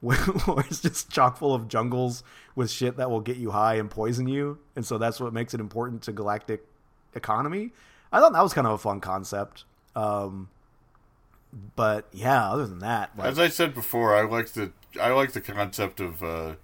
where 0.44 0.64
it's 0.68 0.80
just 0.80 1.10
chock 1.10 1.38
full 1.38 1.54
of 1.54 1.68
jungles 1.68 2.22
with 2.54 2.70
shit 2.70 2.98
that 2.98 3.10
will 3.10 3.20
get 3.20 3.36
you 3.36 3.50
high 3.50 3.76
and 3.76 3.90
poison 3.90 4.28
you, 4.28 4.58
and 4.76 4.84
so 4.84 4.98
that's 4.98 5.18
what 5.18 5.32
makes 5.32 5.54
it 5.54 5.60
important 5.60 6.02
to 6.02 6.12
galactic 6.12 6.64
economy. 7.14 7.72
I 8.12 8.20
thought 8.20 8.32
that 8.32 8.42
was 8.42 8.52
kind 8.52 8.66
of 8.66 8.74
a 8.74 8.78
fun 8.78 9.00
concept. 9.00 9.64
Um, 9.96 10.48
but 11.76 12.06
yeah, 12.12 12.50
other 12.50 12.66
than 12.66 12.80
that, 12.80 13.16
like, 13.16 13.26
as 13.26 13.38
I 13.38 13.48
said 13.48 13.74
before, 13.74 14.14
I 14.14 14.22
like 14.22 14.50
the 14.50 14.72
I 15.00 15.10
like 15.12 15.32
the 15.32 15.40
concept 15.40 16.00
of 16.00 16.22
uh, 16.22 16.54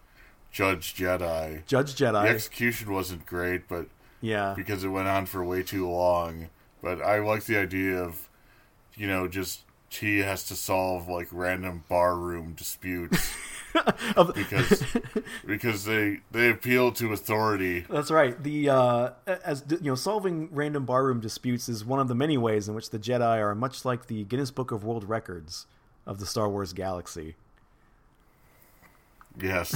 Judge 0.51 0.95
Jedi. 0.95 1.65
Judge 1.67 1.95
Jedi. 1.95 2.23
The 2.23 2.29
execution 2.29 2.93
wasn't 2.93 3.27
great, 3.27 3.69
but 3.69 3.87
yeah, 4.21 4.55
because 4.57 4.85
it 4.85 4.89
went 4.89 5.09
on 5.09 5.27
for 5.27 5.45
way 5.45 5.63
too 5.63 5.89
long. 5.89 6.51
But 6.83 7.01
I 7.03 7.21
like 7.21 7.45
the 7.45 7.59
idea 7.59 8.03
of, 8.03 8.29
you 8.95 9.07
know, 9.07 9.29
just 9.29 9.63
he 9.91 10.19
has 10.19 10.45
to 10.45 10.55
solve 10.57 11.09
like 11.09 11.29
random 11.33 11.85
barroom 11.89 12.53
disputes 12.53 13.35
because 14.35 14.85
because 15.47 15.85
they 15.85 16.21
they 16.31 16.51
appeal 16.51 16.93
to 16.93 17.13
authority. 17.13 17.85
That's 17.89 18.11
right. 18.11 18.41
The 18.43 18.71
uh, 18.71 19.11
as 19.27 19.65
you 19.69 19.79
know, 19.83 19.95
solving 19.95 20.49
random 20.53 20.87
barroom 20.87 21.21
disputes 21.21 21.69
is 21.69 21.85
one 21.85 22.01
of 22.01 22.09
the 22.09 22.15
many 22.15 22.39
ways 22.39 22.69
in 22.69 22.75
which 22.75 22.91
the 22.91 22.99
Jedi 22.99 23.39
are 23.39 23.55
much 23.55 23.85
like 23.85 24.07
the 24.07 24.25
Guinness 24.25 24.51
Book 24.51 24.71
of 24.71 24.85
World 24.85 25.09
Records 25.09 25.67
of 26.07 26.19
the 26.21 26.27
Star 26.27 26.49
Wars 26.49 26.73
galaxy. 26.73 27.35
Yes, 29.41 29.75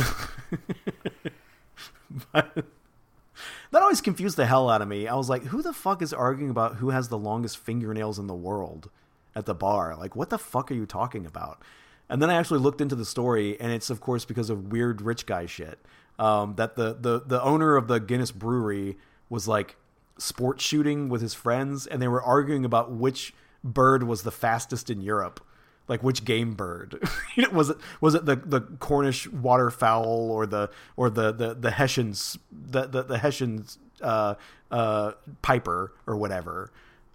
That 2.33 3.83
always 3.83 4.01
confused 4.01 4.37
the 4.37 4.47
hell 4.47 4.71
out 4.71 4.83
of 4.83 4.89
me. 4.89 5.09
I 5.09 5.17
was 5.17 5.29
like, 5.29 5.43
who 5.45 5.61
the 5.61 5.73
fuck 5.73 6.01
is 6.03 6.13
arguing 6.13 6.51
about 6.51 6.77
who 6.77 6.91
has 6.91 7.09
the 7.09 7.19
longest 7.19 7.59
fingernails 7.59 8.21
in 8.21 8.29
the 8.29 8.35
world 8.35 8.89
at 9.35 9.47
the 9.47 9.55
bar? 9.55 9.97
Like, 9.97 10.17
what 10.17 10.31
the 10.31 10.39
fuck 10.39 10.71
are 10.71 10.75
you 10.75 10.87
talking 10.87 11.27
about? 11.27 11.61
And 12.09 12.21
then 12.21 12.31
I 12.31 12.35
actually 12.35 12.61
looked 12.61 12.81
into 12.81 12.95
the 12.95 13.05
story, 13.05 13.59
and 13.61 13.73
it's 13.73 13.91
of 13.91 14.01
course 14.01 14.25
because 14.25 14.51
of 14.51 14.73
weird 14.73 15.01
rich 15.01 15.27
guy 15.27 15.47
shit. 15.47 15.79
Um, 16.19 16.55
that 16.57 16.77
the, 16.77 16.95
the 16.95 17.23
the 17.27 17.43
owner 17.43 17.77
of 17.77 17.89
the 17.89 17.99
Guinness 17.99 18.31
Brewery 18.31 18.97
was 19.29 19.49
like 19.49 19.77
sports 20.17 20.63
shooting 20.63 21.09
with 21.09 21.23
his 21.23 21.35
friends, 21.35 21.87
and 21.87 22.01
they 22.01 22.09
were 22.09 22.23
arguing 22.23 22.65
about 22.65 22.93
which 22.93 23.35
bird 23.65 24.05
was 24.05 24.23
the 24.23 24.31
fastest 24.31 24.91
in 24.91 25.01
Europe 25.01 25.41
like 25.89 26.03
which 26.03 26.25
game 26.25 26.55
bird 26.55 27.03
was 27.53 27.71
it 27.71 27.77
was 28.01 28.15
it 28.15 28.25
the, 28.25 28.37
the 28.37 28.61
Cornish 28.61 29.29
waterfowl 29.29 30.31
or 30.31 30.47
the 30.47 30.71
or 30.97 31.11
the 31.11 31.33
the 31.33 31.55
the 31.55 31.71
Hessian's 31.71 32.39
the 32.51 32.87
the, 32.87 33.03
the 33.03 33.19
Hessian's 33.19 33.79
uh, 34.01 34.35
uh, 34.71 35.13
piper 35.43 35.93
or 36.07 36.17
whatever 36.17 36.73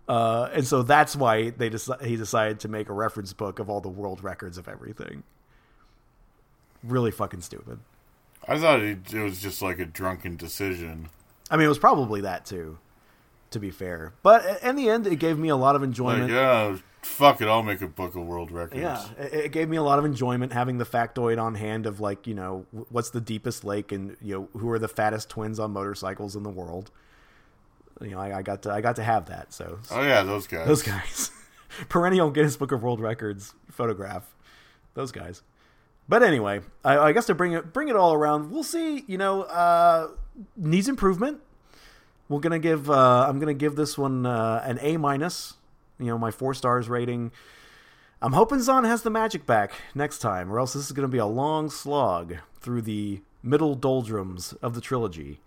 uh, 0.10 0.50
and 0.54 0.68
so 0.68 0.84
that's 0.84 1.16
why 1.16 1.52
they 1.52 1.70
deci- 1.70 2.04
he 2.04 2.18
decided 2.18 2.60
to 2.60 2.68
make 2.68 2.90
a 2.90 2.94
reference 2.94 3.32
book 3.32 3.60
of 3.60 3.70
all 3.70 3.80
the 3.80 3.88
world 3.88 4.22
records 4.24 4.58
of 4.58 4.68
everything 4.68 5.24
really 6.84 7.12
fucking 7.12 7.42
stupid 7.42 7.80
I 8.48 8.58
thought 8.58 8.82
it, 8.82 9.14
it 9.14 9.22
was 9.22 9.42
just 9.42 9.62
like 9.62 9.80
a 9.80 9.86
drunken 9.86 10.36
decision. 10.36 11.10
I 11.52 11.58
mean 11.58 11.66
it 11.66 11.70
was 11.70 11.80
probably 11.80 12.22
that 12.22 12.46
too 12.46 12.78
to 13.52 13.60
be 13.60 13.72
fair 13.72 14.14
but 14.24 14.62
in 14.64 14.76
the 14.76 14.90
end 14.90 15.08
it 15.08 15.18
gave 15.18 15.38
me 15.38 15.50
a 15.50 15.56
lot 15.56 15.76
of 15.76 15.82
Like, 15.82 15.88
enjoyment 15.90 16.32
yeah, 16.32 16.78
fuck 17.02 17.42
it, 17.42 17.48
I'll 17.48 17.64
make 17.64 17.82
a 17.82 17.88
book 17.88 18.16
of 18.16 18.26
world 18.26 18.52
records. 18.52 18.82
Yeah, 18.82 19.04
it, 19.18 19.34
it 19.34 19.52
gave 19.52 19.70
me 19.70 19.78
a 19.78 19.84
lot 19.84 20.00
of 20.00 20.06
enjoyment 20.06 20.54
having 20.54 20.78
the 20.78 20.86
factoid 20.86 21.42
on 21.42 21.56
hand 21.56 21.86
of 21.86 22.00
like 22.00 22.28
you 22.28 22.34
know 22.34 22.66
what's 22.90 23.10
the 23.10 23.22
deepest 23.22 23.64
lake 23.64 23.92
and 23.92 24.16
you 24.22 24.34
know 24.54 24.60
who 24.60 24.70
are 24.72 24.80
the 24.80 24.88
fattest 24.88 25.30
twins 25.30 25.60
on 25.60 25.72
motorcycles 25.72 26.36
in 26.36 26.44
the 26.44 26.50
world. 26.50 26.92
You 28.02 28.12
know, 28.12 28.20
I, 28.20 28.40
I 28.40 28.42
got 28.42 28.64
to 28.64 28.72
I 28.72 28.82
got 28.82 28.96
to 28.98 29.04
have 29.04 29.28
that. 29.28 29.54
So 29.54 29.80
Oh 29.92 30.02
yeah, 30.02 30.24
those 30.24 30.48
guys. 30.48 30.68
those 30.68 30.84
guys, 30.84 31.32
perennial 31.90 32.30
Guinness 32.32 32.58
Book 32.58 32.72
of 32.72 32.84
World 32.84 33.00
Records 33.00 33.54
photograph, 33.70 34.24
those 34.94 35.12
guys. 35.12 35.42
But 36.08 36.24
anyway, 36.24 36.62
I, 36.84 36.98
I 36.98 37.12
guess 37.12 37.28
to 37.28 37.36
bring 37.36 37.54
it 37.54 37.72
bring 37.74 37.88
it 37.90 37.96
all 37.96 38.14
around, 38.14 38.52
we'll 38.52 38.64
see. 38.64 39.04
You 39.08 39.18
know, 39.18 39.44
uh, 39.44 40.10
needs 40.56 40.88
improvement. 40.88 41.40
We're 42.30 42.40
gonna 42.40 42.60
give 42.60 42.90
uh, 42.90 43.26
I'm 43.28 43.40
gonna 43.40 43.54
give 43.54 43.76
this 43.76 43.98
one 43.98 44.26
uh, 44.26 44.62
an 44.66 44.80
A 44.82 44.98
minus. 44.98 45.56
You 46.00 46.08
know, 46.08 46.18
my 46.18 46.32
four 46.32 46.54
stars 46.54 46.88
rating. 46.90 47.32
I'm 48.22 48.34
hoping 48.34 48.60
Zahn 48.60 48.84
has 48.84 49.04
the 49.04 49.10
magic 49.10 49.46
back 49.46 49.72
next 49.96 50.20
time, 50.20 50.52
or 50.52 50.60
else 50.60 50.74
this 50.74 50.86
is 50.86 50.92
going 50.92 51.08
to 51.08 51.12
be 51.12 51.20
a 51.20 51.26
long 51.26 51.70
slog 51.70 52.36
through 52.60 52.82
the 52.82 53.22
middle 53.42 53.76
doldrums 53.76 54.52
of 54.62 54.76
the 54.76 54.82
trilogy. 54.82 55.40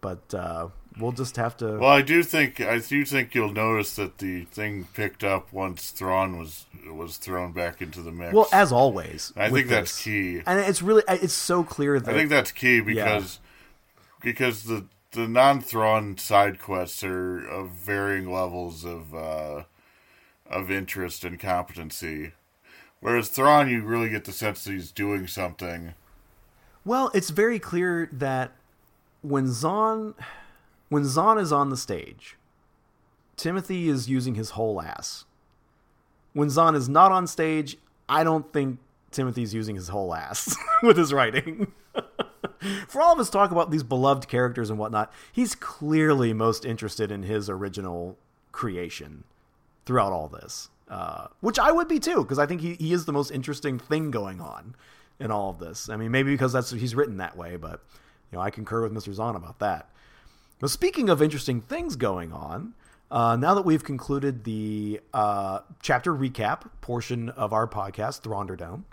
But 0.00 0.32
uh, 0.32 0.68
we'll 0.98 1.12
just 1.12 1.36
have 1.36 1.56
to. 1.58 1.78
Well, 1.78 1.90
I 1.90 2.02
do 2.02 2.22
think 2.22 2.60
I 2.60 2.78
do 2.78 3.04
think 3.04 3.34
you'll 3.34 3.52
notice 3.52 3.96
that 3.96 4.18
the 4.18 4.44
thing 4.44 4.88
picked 4.94 5.24
up 5.24 5.52
once 5.52 5.90
Thrawn 5.90 6.38
was 6.38 6.66
was 6.90 7.16
thrown 7.16 7.52
back 7.52 7.80
into 7.82 8.02
the 8.02 8.12
mix. 8.12 8.34
well, 8.34 8.48
as 8.52 8.72
always, 8.72 9.32
I 9.36 9.50
think 9.50 9.68
that's 9.68 10.02
key. 10.02 10.42
and 10.46 10.60
it's 10.60 10.82
really 10.82 11.02
it's 11.08 11.34
so 11.34 11.64
clear 11.64 12.00
that 12.00 12.14
I 12.14 12.16
think 12.16 12.30
that's 12.30 12.52
key 12.52 12.80
because 12.80 13.40
because 14.20 14.64
the 14.64 14.86
the 15.12 15.28
non 15.28 15.60
Thrawn 15.60 16.18
side 16.18 16.58
quests 16.58 17.02
are 17.04 17.38
of 17.46 17.70
varying 17.70 18.32
levels 18.32 18.84
of 18.84 19.14
uh, 19.14 19.62
of 20.48 20.70
interest 20.70 21.24
and 21.24 21.38
competency. 21.38 22.32
Whereas 23.00 23.28
Thrawn, 23.28 23.68
you 23.68 23.82
really 23.82 24.08
get 24.08 24.24
the 24.24 24.32
sense 24.32 24.64
that 24.64 24.72
he's 24.72 24.90
doing 24.90 25.26
something. 25.26 25.94
Well, 26.86 27.10
it's 27.14 27.30
very 27.30 27.58
clear 27.58 28.08
that 28.12 28.52
when 29.20 29.48
Zahn 29.48 30.14
when 30.88 31.04
Zahn 31.04 31.38
is 31.38 31.52
on 31.52 31.70
the 31.70 31.76
stage, 31.76 32.36
Timothy 33.36 33.88
is 33.88 34.08
using 34.08 34.34
his 34.34 34.50
whole 34.50 34.80
ass. 34.80 35.24
When 36.32 36.50
Zahn 36.50 36.74
is 36.74 36.88
not 36.88 37.12
on 37.12 37.26
stage, 37.26 37.76
I 38.08 38.24
don't 38.24 38.52
think 38.52 38.78
Timothy's 39.10 39.54
using 39.54 39.76
his 39.76 39.88
whole 39.88 40.14
ass 40.14 40.56
with 40.82 40.96
his 40.96 41.12
writing. 41.12 41.72
For 42.88 43.00
all 43.00 43.12
of 43.12 43.20
us 43.20 43.30
talk 43.30 43.50
about 43.50 43.70
these 43.70 43.82
beloved 43.82 44.28
characters 44.28 44.70
and 44.70 44.78
whatnot, 44.78 45.12
he's 45.32 45.54
clearly 45.54 46.32
most 46.32 46.64
interested 46.64 47.10
in 47.10 47.22
his 47.22 47.48
original 47.48 48.18
creation 48.52 49.24
throughout 49.86 50.12
all 50.12 50.28
this. 50.28 50.70
Uh, 50.88 51.28
which 51.40 51.58
I 51.58 51.72
would 51.72 51.88
be 51.88 51.98
too, 51.98 52.22
because 52.22 52.38
I 52.38 52.46
think 52.46 52.60
he, 52.60 52.74
he 52.74 52.92
is 52.92 53.06
the 53.06 53.12
most 53.12 53.30
interesting 53.30 53.78
thing 53.78 54.10
going 54.10 54.40
on 54.40 54.74
in 55.18 55.30
all 55.30 55.50
of 55.50 55.58
this. 55.58 55.88
I 55.88 55.96
mean, 55.96 56.10
maybe 56.10 56.32
because 56.32 56.52
that's 56.52 56.70
he's 56.70 56.94
written 56.94 57.16
that 57.18 57.36
way, 57.36 57.56
but 57.56 57.82
you 58.30 58.36
know, 58.36 58.42
I 58.42 58.50
concur 58.50 58.82
with 58.82 58.92
Mr. 58.92 59.12
Zahn 59.12 59.34
about 59.34 59.60
that. 59.60 59.88
Now, 60.62 60.68
speaking 60.68 61.08
of 61.08 61.20
interesting 61.20 61.60
things 61.60 61.96
going 61.96 62.32
on, 62.32 62.74
uh, 63.10 63.36
now 63.36 63.54
that 63.54 63.64
we've 63.64 63.84
concluded 63.84 64.44
the 64.44 65.00
uh, 65.12 65.60
chapter 65.82 66.14
recap 66.14 66.70
portion 66.80 67.28
of 67.30 67.52
our 67.52 67.66
podcast, 67.66 68.22
Thrawnderdome, 68.22 68.84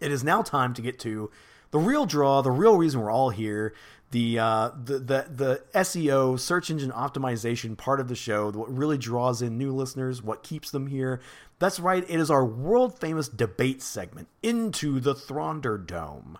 it 0.00 0.10
is 0.10 0.22
now 0.22 0.42
time 0.42 0.74
to 0.74 0.82
get 0.82 0.98
to 1.00 1.30
the 1.70 1.78
real 1.78 2.06
draw, 2.06 2.42
the 2.42 2.50
real 2.50 2.76
reason 2.76 3.00
we're 3.00 3.10
all 3.10 3.30
here, 3.30 3.74
the 4.12 4.38
uh, 4.38 4.70
the, 4.84 4.98
the 4.98 5.26
the 5.28 5.62
SEO 5.74 6.38
search 6.38 6.70
engine 6.70 6.92
optimization 6.92 7.76
part 7.76 7.98
of 7.98 8.06
the 8.06 8.14
show, 8.14 8.52
what 8.52 8.72
really 8.72 8.96
draws 8.96 9.42
in 9.42 9.58
new 9.58 9.72
listeners, 9.72 10.22
what 10.22 10.44
keeps 10.44 10.70
them 10.70 10.86
here. 10.86 11.20
That's 11.58 11.80
right, 11.80 12.04
it 12.08 12.20
is 12.20 12.30
our 12.30 12.44
world 12.44 12.98
famous 12.98 13.28
debate 13.28 13.82
segment, 13.82 14.28
Into 14.42 15.00
the 15.00 15.14
Thrawnderdome, 15.14 16.36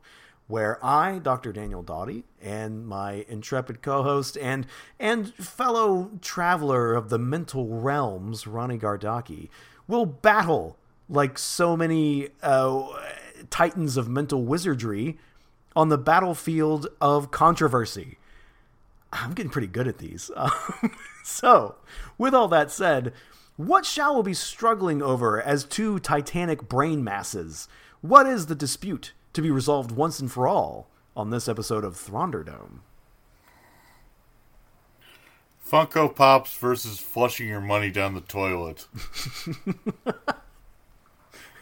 where 0.47 0.85
I, 0.85 1.19
Dr. 1.19 1.53
Daniel 1.53 1.83
Doughty, 1.83 2.25
and 2.43 2.87
my 2.87 3.25
intrepid 3.29 3.83
co-host 3.83 4.37
and 4.37 4.67
and 4.99 5.33
fellow 5.35 6.11
traveler 6.21 6.95
of 6.95 7.09
the 7.09 7.19
mental 7.19 7.69
realms, 7.69 8.47
Ronnie 8.47 8.79
Gardaki, 8.79 9.49
will 9.89 10.07
battle 10.07 10.77
like 11.09 11.39
so 11.39 11.77
many 11.77 12.29
uh, 12.43 12.89
titans 13.51 13.97
of 13.97 14.09
mental 14.09 14.45
wizardry 14.45 15.19
on 15.77 15.89
the 15.89 15.99
battlefield 15.99 16.89
of 17.01 17.31
controversy. 17.31 18.19
I'm 19.13 19.33
getting 19.33 19.51
pretty 19.51 19.69
good 19.69 19.89
at 19.89 19.99
these. 19.99 20.31
So, 21.25 21.77
with 22.19 22.35
all 22.35 22.49
that 22.49 22.71
said, 22.71 23.15
what 23.57 23.87
shall 23.87 24.17
we 24.17 24.31
be 24.31 24.35
struggling 24.35 25.01
over 25.01 25.41
as 25.41 25.65
two 25.65 25.99
titanic 25.99 26.69
brain 26.69 27.03
masses? 27.03 27.67
What 28.03 28.27
is 28.27 28.47
the 28.47 28.55
dispute 28.55 29.15
to 29.35 29.43
be 29.43 29.51
resolved 29.51 29.93
once 29.93 30.21
and 30.21 30.31
for 30.31 30.49
all 30.49 30.89
on 31.17 31.31
this 31.31 31.49
episode 31.49 31.85
of 31.85 31.95
Thunderdome? 31.95 32.81
Funko 35.69 36.15
Pops 36.15 36.57
versus 36.57 36.99
flushing 36.99 37.49
your 37.49 37.61
money 37.61 37.91
down 37.91 38.15
the 38.15 38.21
toilet. 38.21 38.87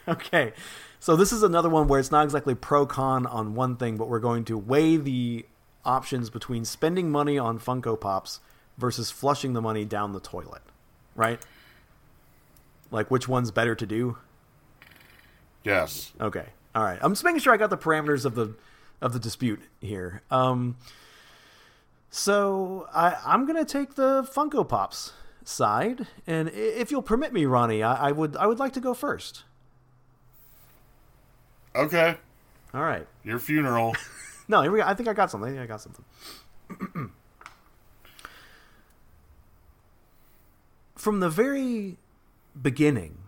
Okay, 0.09 0.53
so 0.99 1.15
this 1.15 1.33
is 1.33 1.43
another 1.43 1.69
one 1.69 1.87
where 1.87 2.01
it's 2.01 2.11
not 2.11 2.25
exactly 2.25 2.55
pro 2.55 2.87
con 2.87 3.27
on 3.27 3.55
one 3.55 3.77
thing, 3.77 3.97
but 3.97 4.09
we're 4.09 4.19
going 4.19 4.45
to 4.47 4.59
weigh 4.59 4.97
the 4.97 5.47
options 5.85 6.29
between 6.29 6.65
spending 6.65 7.11
money 7.11 7.39
on 7.39 7.59
Funko 7.59 7.99
Pops 8.01 8.41
versus 8.77 9.11
flushing 9.11 9.53
the 9.53 9.63
money 9.63 9.85
down 9.85 10.13
the 10.13 10.21
toilet, 10.21 10.63
right? 11.15 11.41
Like 12.91 13.11
which 13.11 13.29
one's 13.29 13.53
better 13.53 13.75
to 13.77 13.87
do? 13.87 14.19
Yes. 15.63 16.13
Okay, 16.21 16.47
all 16.75 16.83
right. 16.83 16.99
I'm 17.03 17.13
just 17.13 17.25
making 17.25 17.41
sure 17.41 17.53
I 17.53 17.57
got 17.57 17.71
the 17.71 17.79
parameters 17.79 18.25
of 18.25 18.35
the 18.35 18.55
of 19.01 19.13
the 19.13 19.19
dispute 19.19 19.61
here. 19.81 20.23
Um, 20.31 20.77
so 22.11 22.89
I, 22.95 23.17
I'm 23.25 23.47
gonna 23.47 23.65
take 23.65 23.95
the 23.95 24.23
Funko 24.23 24.69
Pops 24.69 25.13
side, 25.45 26.07
and 26.27 26.49
if 26.51 26.91
you'll 26.91 27.03
permit 27.03 27.33
me, 27.33 27.47
Ronnie, 27.47 27.83
I, 27.83 28.09
I 28.09 28.13
would 28.13 28.37
I 28.37 28.47
would 28.47 28.59
like 28.59 28.73
to 28.75 28.81
go 28.81 28.95
first. 28.95 29.45
Okay. 31.75 32.17
All 32.75 32.83
right. 32.83 33.07
Your 33.25 33.39
funeral. 33.39 33.95
No, 34.49 34.61
here 34.61 34.73
we 34.73 34.81
go. 34.81 34.85
I 34.85 34.93
think 34.93 35.09
I 35.09 35.13
got 35.15 35.31
something. 35.31 35.49
I 35.49 35.53
think 35.53 35.63
I 35.63 35.67
got 35.67 35.81
something. 35.81 36.05
From 40.97 41.21
the 41.21 41.31
very 41.31 41.97
beginning 42.61 43.19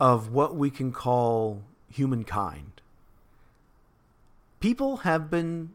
of 0.00 0.30
what 0.30 0.56
we 0.56 0.70
can 0.70 0.92
call 0.92 1.62
humankind, 1.94 2.80
people 4.60 4.98
have 4.98 5.30
been 5.30 5.70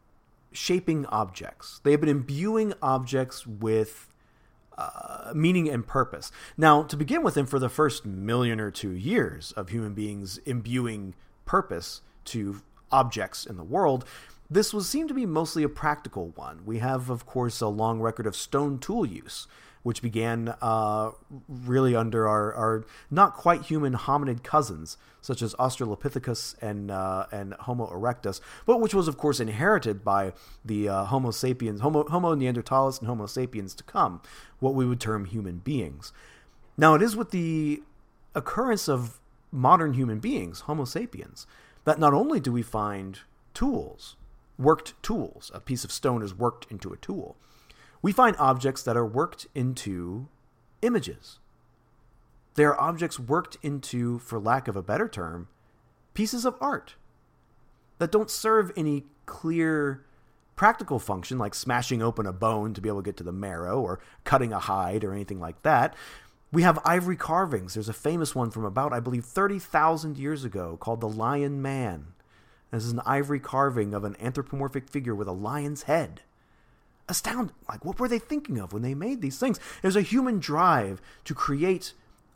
shaping 0.51 1.05
objects. 1.05 1.79
They 1.83 1.91
have 1.91 2.01
been 2.01 2.09
imbuing 2.09 2.73
objects 2.81 3.47
with 3.47 4.07
uh, 4.77 5.31
meaning 5.33 5.69
and 5.69 5.85
purpose. 5.85 6.31
Now, 6.57 6.83
to 6.83 6.97
begin 6.97 7.23
with, 7.23 7.37
and 7.37 7.49
for 7.49 7.59
the 7.59 7.69
first 7.69 8.05
million 8.05 8.59
or 8.59 8.71
two 8.71 8.91
years 8.91 9.51
of 9.53 9.69
human 9.69 9.93
beings 9.93 10.39
imbuing 10.39 11.15
purpose 11.45 12.01
to 12.25 12.61
objects 12.91 13.45
in 13.45 13.57
the 13.57 13.63
world, 13.63 14.05
this 14.49 14.73
was 14.73 14.89
seemed 14.89 15.09
to 15.09 15.13
be 15.13 15.25
mostly 15.25 15.63
a 15.63 15.69
practical 15.69 16.29
one. 16.35 16.61
We 16.65 16.79
have, 16.79 17.09
of 17.09 17.25
course, 17.25 17.61
a 17.61 17.67
long 17.67 17.99
record 17.99 18.25
of 18.25 18.35
stone 18.35 18.79
tool 18.79 19.05
use, 19.05 19.47
which 19.83 20.01
began 20.01 20.53
uh, 20.61 21.11
really 21.47 21.95
under 21.95 22.27
our, 22.27 22.53
our 22.53 22.85
not 23.09 23.35
quite 23.35 23.63
human 23.63 23.93
hominid 23.93 24.43
cousins, 24.43 24.97
such 25.21 25.41
as 25.41 25.53
Australopithecus 25.55 26.55
and 26.61 26.91
uh, 26.91 27.25
and 27.31 27.53
Homo 27.61 27.87
erectus, 27.87 28.41
but 28.65 28.79
which 28.79 28.93
was, 28.93 29.07
of 29.07 29.17
course, 29.17 29.39
inherited 29.39 30.03
by 30.03 30.33
the 30.63 30.89
uh, 30.89 31.05
Homo 31.05 31.31
sapiens, 31.31 31.81
Homo, 31.81 32.07
Homo 32.07 32.35
neanderthalis, 32.35 32.99
and 32.99 33.07
Homo 33.07 33.25
sapiens 33.25 33.73
to 33.75 33.83
come, 33.83 34.21
what 34.59 34.73
we 34.73 34.85
would 34.85 34.99
term 34.99 35.25
human 35.25 35.57
beings. 35.57 36.11
Now, 36.77 36.95
it 36.95 37.01
is 37.01 37.15
with 37.15 37.31
the 37.31 37.83
occurrence 38.35 38.87
of 38.87 39.19
modern 39.51 39.93
human 39.93 40.19
beings, 40.19 40.61
Homo 40.61 40.85
sapiens, 40.85 41.47
that 41.83 41.99
not 41.99 42.13
only 42.13 42.39
do 42.39 42.51
we 42.51 42.61
find 42.61 43.19
tools 43.53 44.15
worked 44.59 45.01
tools. 45.01 45.49
A 45.53 45.59
piece 45.59 45.83
of 45.83 45.91
stone 45.91 46.21
is 46.21 46.35
worked 46.35 46.69
into 46.69 46.91
a 46.91 46.97
tool. 46.97 47.37
We 48.01 48.11
find 48.11 48.35
objects 48.37 48.83
that 48.83 48.97
are 48.97 49.05
worked 49.05 49.47
into 49.53 50.27
images. 50.81 51.39
They 52.55 52.63
are 52.63 52.79
objects 52.79 53.19
worked 53.19 53.57
into, 53.61 54.19
for 54.19 54.39
lack 54.39 54.67
of 54.67 54.75
a 54.75 54.83
better 54.83 55.07
term, 55.07 55.47
pieces 56.13 56.45
of 56.45 56.55
art 56.59 56.95
that 57.99 58.11
don't 58.11 58.29
serve 58.29 58.71
any 58.75 59.05
clear 59.25 60.03
practical 60.55 60.99
function 60.99 61.37
like 61.37 61.55
smashing 61.55 62.01
open 62.01 62.25
a 62.25 62.33
bone 62.33 62.73
to 62.73 62.81
be 62.81 62.89
able 62.89 63.01
to 63.01 63.05
get 63.05 63.15
to 63.17 63.23
the 63.23 63.31
marrow 63.31 63.79
or 63.79 63.99
cutting 64.25 64.51
a 64.51 64.59
hide 64.59 65.03
or 65.03 65.13
anything 65.13 65.39
like 65.39 65.61
that. 65.61 65.95
We 66.51 66.63
have 66.63 66.79
ivory 66.83 67.15
carvings. 67.15 67.75
There's 67.75 67.87
a 67.87 67.93
famous 67.93 68.33
one 68.33 68.49
from 68.49 68.65
about, 68.65 68.91
I 68.91 68.99
believe, 68.99 69.23
30,000 69.23 70.17
years 70.17 70.43
ago 70.43 70.77
called 70.77 70.99
the 70.99 71.07
Lion 71.07 71.61
Man. 71.61 72.07
This 72.71 72.83
is 72.83 72.91
an 72.91 73.01
ivory 73.05 73.39
carving 73.39 73.93
of 73.93 74.03
an 74.03 74.15
anthropomorphic 74.19 74.89
figure 74.89 75.15
with 75.15 75.27
a 75.27 75.33
lion's 75.33 75.83
head. 75.83 76.23
Astounding. 77.09 77.55
Like, 77.67 77.83
what 77.83 77.99
were 77.99 78.07
they 78.07 78.19
thinking 78.19 78.59
of 78.59 78.71
when 78.71 78.83
they 78.83 78.93
made 78.93 79.21
these 79.21 79.39
things? 79.39 79.59
There's 79.81 79.95
a 79.95 80.01
human 80.01 80.39
drive 80.39 81.01
to 81.25 81.33
create 81.33 81.93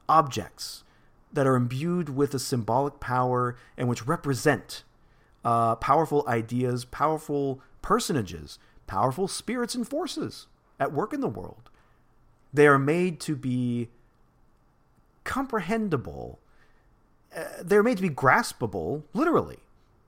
objects 0.10 0.84
that 1.32 1.48
are 1.48 1.56
imbued 1.56 2.10
with 2.10 2.34
a 2.34 2.40
symbolic 2.40 3.00
power 3.00 3.56
and 3.78 3.88
which 3.88 4.06
represent 4.06 4.84
uh, 5.46 5.76
powerful 5.76 6.24
ideas, 6.28 6.86
powerful 6.86 7.62
personages, 7.82 8.60
powerful 8.88 9.28
spirits 9.28 9.76
and 9.76 9.88
forces 9.88 10.48
at 10.80 10.92
work 10.92 11.14
in 11.14 11.22
the 11.22 11.28
world. 11.28 11.70
They 12.54 12.68
are 12.68 12.80
made 12.80 13.20
to 13.22 13.36
be 13.36 13.90
comprehensible. 15.24 16.40
Uh, 17.36 17.44
they're 17.62 17.84
made 17.84 17.98
to 17.98 18.04
be 18.04 18.10
graspable, 18.10 19.04
literally 19.14 19.60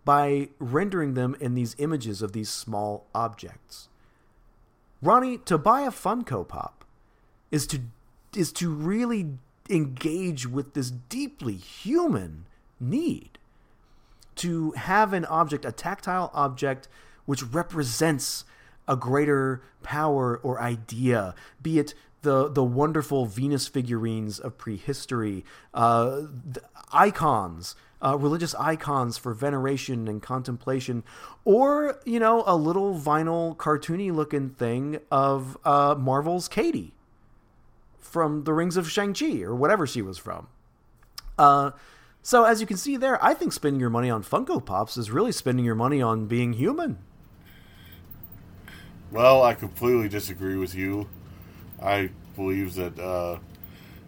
by 0.03 0.49
rendering 0.59 1.15
them 1.15 1.35
in 1.39 1.55
these 1.55 1.75
images 1.79 2.21
of 2.21 2.31
these 2.31 2.49
small 2.49 3.07
objects. 3.15 3.89
Ronnie, 5.01 5.37
to 5.39 5.57
buy 5.57 5.81
a 5.81 5.91
Funko 5.91 6.47
Pop 6.47 6.85
is 7.51 7.67
to 7.67 7.81
is 8.35 8.51
to 8.53 8.69
really 8.69 9.37
engage 9.69 10.47
with 10.47 10.73
this 10.73 10.91
deeply 10.91 11.55
human 11.55 12.45
need 12.79 13.37
to 14.35 14.71
have 14.71 15.13
an 15.13 15.25
object, 15.25 15.63
a 15.65 15.71
tactile 15.71 16.29
object 16.33 16.87
which 17.25 17.41
represents 17.43 18.43
a 18.87 18.95
greater 18.95 19.61
power 19.81 20.39
or 20.43 20.61
idea, 20.61 21.33
be 21.61 21.79
it 21.79 21.93
the 22.21 22.49
the 22.49 22.63
wonderful 22.63 23.25
Venus 23.25 23.67
figurines 23.67 24.39
of 24.39 24.57
prehistory, 24.57 25.45
uh, 25.73 26.23
icons 26.91 27.75
uh, 28.05 28.17
religious 28.17 28.53
icons 28.55 29.17
for 29.17 29.33
veneration 29.33 30.07
and 30.07 30.21
contemplation, 30.21 31.03
or 31.43 31.99
you 32.05 32.19
know 32.19 32.43
a 32.45 32.55
little 32.55 32.93
vinyl 32.93 33.57
cartoony 33.57 34.13
looking 34.13 34.49
thing 34.49 34.99
of 35.09 35.57
uh, 35.65 35.95
Marvel's 35.97 36.47
Katy 36.47 36.93
from 37.99 38.43
the 38.43 38.53
Rings 38.53 38.77
of 38.77 38.89
Shang 38.89 39.13
Chi 39.13 39.41
or 39.41 39.55
whatever 39.55 39.87
she 39.87 40.01
was 40.01 40.17
from. 40.17 40.47
Uh, 41.37 41.71
so 42.21 42.43
as 42.43 42.61
you 42.61 42.67
can 42.67 42.77
see 42.77 42.95
there, 42.95 43.23
I 43.23 43.33
think 43.33 43.53
spending 43.53 43.79
your 43.79 43.89
money 43.89 44.09
on 44.09 44.23
Funko 44.23 44.63
Pops 44.63 44.97
is 44.97 45.11
really 45.11 45.31
spending 45.31 45.65
your 45.65 45.75
money 45.75 46.01
on 46.01 46.27
being 46.27 46.53
human. 46.53 46.99
Well, 49.11 49.43
I 49.43 49.53
completely 49.53 50.09
disagree 50.09 50.57
with 50.57 50.75
you. 50.75 51.07
I 51.81 52.09
believe 52.35 52.75
that 52.75 52.99
uh, 52.99 53.39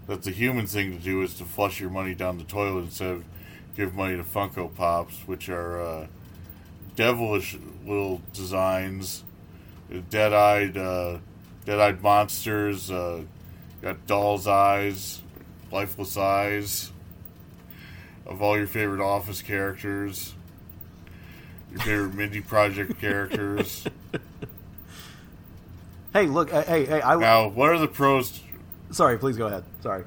that 0.08 0.24
the 0.24 0.32
human 0.32 0.68
thing 0.68 0.98
to 0.98 1.04
do 1.04 1.22
is 1.22 1.34
to 1.36 1.46
flush 1.46 1.80
your 1.80 1.90
money 1.90 2.14
down 2.14 2.38
the 2.38 2.44
toilet 2.44 2.86
instead 2.86 3.10
of 3.10 3.24
give 3.78 3.94
money 3.94 4.18
to 4.18 4.24
Funko 4.24 4.74
Pops, 4.76 5.16
which 5.28 5.50
are 5.50 5.80
uh, 5.80 6.08
devilish 6.96 7.56
little 7.86 8.20
designs, 8.34 9.24
dead-eyed, 10.10 10.76
uh, 10.76 11.20
dead-eyed 11.64 12.02
monsters. 12.02 12.90
Uh, 12.90 13.22
got 13.84 14.06
doll's 14.08 14.48
eyes, 14.48 15.22
lifeless 15.72 16.18
eyes 16.18 16.92
of 18.26 18.42
all 18.42 18.58
your 18.58 18.68
favorite 18.68 19.00
Office 19.00 19.44
characters, 19.44 20.34
your 21.72 21.80
favorite 21.82 22.16
Mindy 22.16 22.42
Project 22.42 23.00
characters. 23.02 23.86
Hey, 26.14 26.26
look! 26.26 26.50
Hey, 26.50 26.86
hey! 26.86 27.02
I 27.02 27.16
now, 27.16 27.48
what 27.48 27.70
are 27.70 27.78
the 27.78 27.88
pros? 27.88 28.42
Sorry, 28.90 29.20
please 29.20 29.38
go 29.38 29.46
ahead. 29.46 29.64
Sorry. 29.82 30.04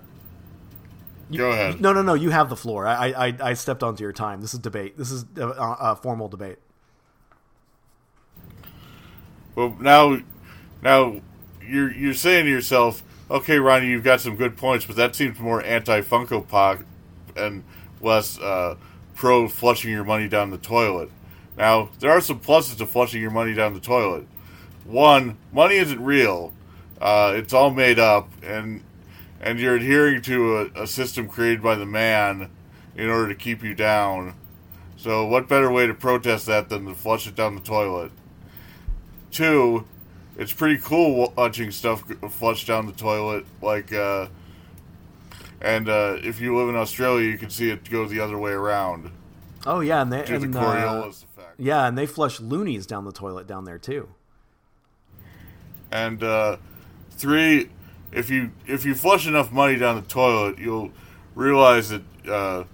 You, 1.30 1.38
Go 1.38 1.50
ahead. 1.52 1.80
No, 1.80 1.92
no, 1.92 2.02
no. 2.02 2.14
You 2.14 2.30
have 2.30 2.48
the 2.48 2.56
floor. 2.56 2.86
I, 2.86 3.12
I, 3.12 3.36
I 3.40 3.54
stepped 3.54 3.82
onto 3.84 4.02
your 4.02 4.12
time. 4.12 4.40
This 4.40 4.52
is 4.52 4.58
debate. 4.60 4.98
This 4.98 5.12
is 5.12 5.24
a, 5.36 5.46
a 5.46 5.96
formal 5.96 6.28
debate. 6.28 6.58
Well, 9.54 9.76
now, 9.80 10.18
now 10.82 11.20
you're 11.64 11.92
you're 11.92 12.14
saying 12.14 12.46
to 12.46 12.50
yourself, 12.50 13.02
okay, 13.30 13.58
Ronnie, 13.58 13.86
you've 13.86 14.04
got 14.04 14.20
some 14.20 14.36
good 14.36 14.56
points, 14.56 14.84
but 14.84 14.96
that 14.96 15.14
seems 15.14 15.38
more 15.38 15.62
anti 15.62 16.00
Funko 16.00 16.46
Pop 16.46 16.80
and 17.36 17.62
less 18.00 18.38
uh, 18.40 18.76
pro 19.14 19.48
flushing 19.48 19.92
your 19.92 20.04
money 20.04 20.28
down 20.28 20.50
the 20.50 20.58
toilet. 20.58 21.10
Now, 21.56 21.90
there 22.00 22.10
are 22.10 22.20
some 22.20 22.40
pluses 22.40 22.76
to 22.78 22.86
flushing 22.86 23.20
your 23.20 23.30
money 23.30 23.54
down 23.54 23.74
the 23.74 23.80
toilet. 23.80 24.26
One, 24.84 25.36
money 25.52 25.76
isn't 25.76 26.02
real; 26.02 26.52
uh, 27.00 27.34
it's 27.36 27.52
all 27.52 27.70
made 27.70 27.98
up, 27.98 28.28
and 28.42 28.82
and 29.40 29.58
you're 29.58 29.76
adhering 29.76 30.22
to 30.22 30.56
a, 30.56 30.82
a, 30.82 30.86
system 30.86 31.28
created 31.28 31.62
by 31.62 31.74
the 31.74 31.86
man 31.86 32.50
in 32.94 33.08
order 33.08 33.28
to 33.28 33.34
keep 33.34 33.62
you 33.62 33.74
down. 33.74 34.34
So, 34.96 35.26
what 35.26 35.48
better 35.48 35.70
way 35.70 35.86
to 35.86 35.94
protest 35.94 36.46
that 36.46 36.68
than 36.68 36.86
to 36.86 36.94
flush 36.94 37.26
it 37.26 37.34
down 37.34 37.54
the 37.54 37.62
toilet? 37.62 38.12
Two, 39.30 39.86
it's 40.36 40.52
pretty 40.52 40.78
cool 40.78 41.32
watching 41.36 41.70
stuff 41.70 42.02
flush 42.30 42.66
down 42.66 42.86
the 42.86 42.92
toilet. 42.92 43.46
Like, 43.62 43.92
uh, 43.92 44.26
and 45.60 45.88
uh, 45.88 46.18
if 46.22 46.40
you 46.40 46.56
live 46.56 46.68
in 46.68 46.76
Australia, 46.76 47.30
you 47.30 47.38
can 47.38 47.50
see 47.50 47.70
it 47.70 47.88
go 47.88 48.06
the 48.06 48.20
other 48.20 48.38
way 48.38 48.52
around. 48.52 49.10
Oh 49.66 49.80
yeah, 49.80 50.02
and 50.02 50.12
they 50.12 50.24
and, 50.24 50.42
the 50.42 50.58
Coriolis 50.58 51.22
uh, 51.22 51.26
effect. 51.40 51.54
Yeah, 51.58 51.86
and 51.86 51.96
they 51.96 52.06
flush 52.06 52.40
loonies 52.40 52.86
down 52.86 53.04
the 53.04 53.12
toilet 53.12 53.46
down 53.46 53.64
there 53.64 53.78
too. 53.78 54.08
And 55.90 56.22
uh, 56.22 56.56
three, 57.10 57.68
if 58.12 58.30
you 58.30 58.50
if 58.66 58.84
you 58.84 58.94
flush 58.94 59.26
enough 59.26 59.52
money 59.52 59.76
down 59.76 59.96
the 59.96 60.06
toilet, 60.06 60.58
you'll 60.58 60.90
realize 61.34 61.90
that 61.90 62.02
uh, 62.28 62.64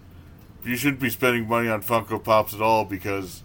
you 0.64 0.76
shouldn't 0.76 1.00
be 1.00 1.10
spending 1.10 1.46
money 1.48 1.68
on 1.68 1.82
Funko 1.82 2.22
Pops 2.22 2.54
at 2.54 2.60
all 2.60 2.84
because 2.84 3.42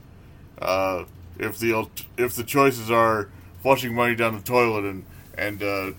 uh, 0.59 1.05
if 1.37 1.57
the 1.59 1.87
if 2.17 2.33
the 2.35 2.43
choices 2.43 2.89
are 2.89 3.29
flushing 3.61 3.93
money 3.93 4.15
down 4.15 4.35
the 4.35 4.43
toilet 4.43 4.85
and 4.85 5.05
and 5.37 5.63
uh, 5.63 5.91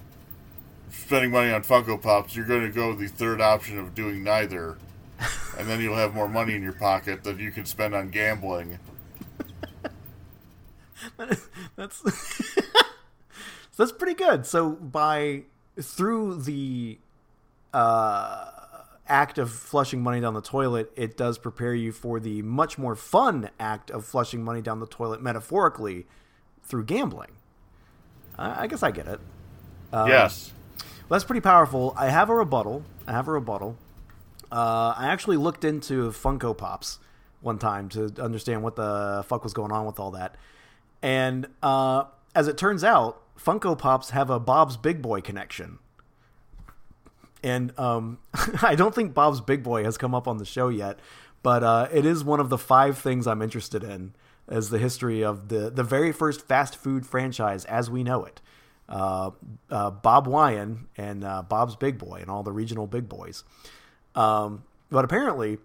spending 0.91 1.31
money 1.31 1.51
on 1.51 1.63
Funko 1.63 2.01
Pops, 2.01 2.37
you're 2.37 2.47
going 2.47 2.63
to 2.63 2.71
go 2.71 2.95
the 2.95 3.09
third 3.09 3.41
option 3.41 3.79
of 3.79 3.95
doing 3.95 4.23
neither, 4.23 4.77
and 5.59 5.69
then 5.69 5.81
you'll 5.81 5.97
have 5.97 6.15
more 6.15 6.29
money 6.29 6.55
in 6.55 6.63
your 6.63 6.73
pocket 6.73 7.25
that 7.25 7.39
you 7.39 7.51
can 7.51 7.65
spend 7.65 7.95
on 7.95 8.11
gambling. 8.11 8.79
that's 11.77 12.03
that's 13.77 13.93
pretty 13.93 14.15
good. 14.15 14.47
So 14.47 14.71
by 14.71 15.45
through 15.81 16.43
the 16.43 16.99
uh, 17.73 18.51
act 19.07 19.39
of 19.39 19.51
flushing 19.51 20.03
money 20.03 20.21
down 20.21 20.35
the 20.35 20.43
toilet, 20.43 20.93
it 20.97 21.17
does 21.17 21.39
prepare 21.39 21.75
you 21.75 21.93
for 21.93 22.21
the 22.21 22.43
much 22.43 22.79
more 22.79 22.95
fun 22.95 23.51
act 23.59 23.91
of 23.91 24.05
flushing 24.05 24.43
money 24.43 24.61
down 24.61 24.81
the 24.81 24.87
toilet 24.87 25.23
metaphorically 25.23 26.07
through 26.63 26.85
gambling. 26.85 27.33
I, 28.39 28.65
I 28.65 28.67
guess 28.67 28.83
I 28.83 28.91
get 28.91 29.07
it. 29.07 29.21
Um, 29.93 30.09
yes. 30.09 30.53
Well, 30.79 31.19
that's 31.19 31.25
pretty 31.25 31.41
powerful. 31.41 31.95
I 31.97 32.09
have 32.09 32.31
a 32.31 32.35
rebuttal. 32.35 32.85
I 33.07 33.13
have 33.13 33.29
a 33.29 33.33
rebuttal. 33.33 33.77
Uh, 34.51 34.95
I 34.97 35.07
actually 35.09 35.39
looked 35.39 35.65
into 35.65 36.11
Funko 36.11 36.57
Pops 36.57 36.99
one 37.41 37.59
time 37.59 37.89
to 37.91 38.13
understand 38.19 38.63
what 38.63 38.77
the 38.77 39.25
fuck 39.27 39.43
was 39.43 39.53
going 39.53 39.73
on 39.73 39.87
with 39.87 39.99
all 39.99 40.13
that. 40.13 40.37
And 41.03 41.49
uh, 41.63 42.05
as 42.35 42.49
it 42.49 42.57
turns 42.57 42.85
out, 42.85 43.22
Funko 43.45 43.77
Pops 43.77 44.11
have 44.11 44.31
a 44.31 44.39
Bob's 44.39 44.77
Big 44.77 45.03
Boy 45.03 45.21
connection 45.21 45.79
and 47.43 47.79
um, 47.79 48.19
I 48.63 48.75
don't 48.75 48.95
think 48.95 49.15
Bob's 49.15 49.41
Big 49.41 49.63
Boy 49.63 49.85
has 49.85 49.99
come 49.99 50.15
up 50.15 50.29
on 50.29 50.39
the 50.39 50.45
show 50.45 50.69
yet, 50.69 50.99
but 51.43 51.63
uh, 51.63 51.89
it 51.93 52.07
is 52.07 52.25
one 52.25 52.41
of 52.41 52.49
the 52.49 52.59
five 52.59 52.99
things 52.99 53.27
I'm 53.27 53.43
interested 53.43 53.83
in 53.83 54.15
as 54.49 54.71
the 54.71 54.79
history 54.79 55.23
of 55.23 55.49
the 55.49 55.71
the 55.71 55.85
very 55.85 56.13
first 56.13 56.47
fast 56.47 56.77
food 56.77 57.07
franchise 57.07 57.65
as 57.67 57.91
we 57.91 58.03
know 58.03 58.25
it. 58.25 58.41
Uh, 58.89 59.31
uh, 59.71 59.91
Bob 59.91 60.27
Wian 60.27 60.87
and 60.97 61.25
uh, 61.25 61.43
Bob's 61.43 61.77
Big 61.77 61.99
Boy 61.99 62.19
and 62.21 62.31
all 62.31 62.43
the 62.43 62.53
regional 62.53 62.87
big 62.87 63.09
boys. 63.09 63.45
Um, 64.15 64.65
but 64.91 65.05
apparently, 65.05 65.59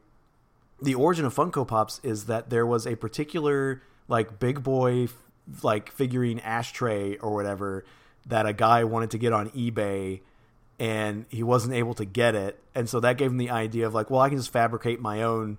the 0.82 0.96
origin 0.96 1.26
of 1.26 1.36
Funko 1.36 1.68
Pops 1.68 2.00
is 2.04 2.28
that 2.28 2.50
there 2.50 2.66
was 2.66 2.88
a 2.88 2.96
particular 2.96 3.82
like 4.08 4.40
big 4.40 4.64
boy 4.64 5.08
like 5.64 5.91
figurine 5.91 6.39
ashtray 6.39 7.18
or 7.18 7.34
whatever 7.34 7.86
that 8.26 8.45
a 8.45 8.54
guy 8.54 8.84
wanted 8.84 9.12
to 9.12 9.18
get 9.18 9.34
on 9.34 9.50
eBay 9.52 10.22
and 10.80 11.26
he 11.30 11.41
wasn't 11.41 11.74
able 11.74 11.93
to 11.95 12.06
get 12.06 12.36
it. 12.36 12.60
And 12.76 12.88
so 12.88 13.00
that 13.00 13.18
gave 13.18 13.32
him 13.32 13.38
the 13.38 13.50
idea 13.50 13.88
of 13.88 13.93
like 13.93 14.10
well 14.10 14.22
I 14.22 14.30
can 14.30 14.38
just 14.38 14.52
fabricate 14.52 15.00
my 15.00 15.24
own 15.24 15.58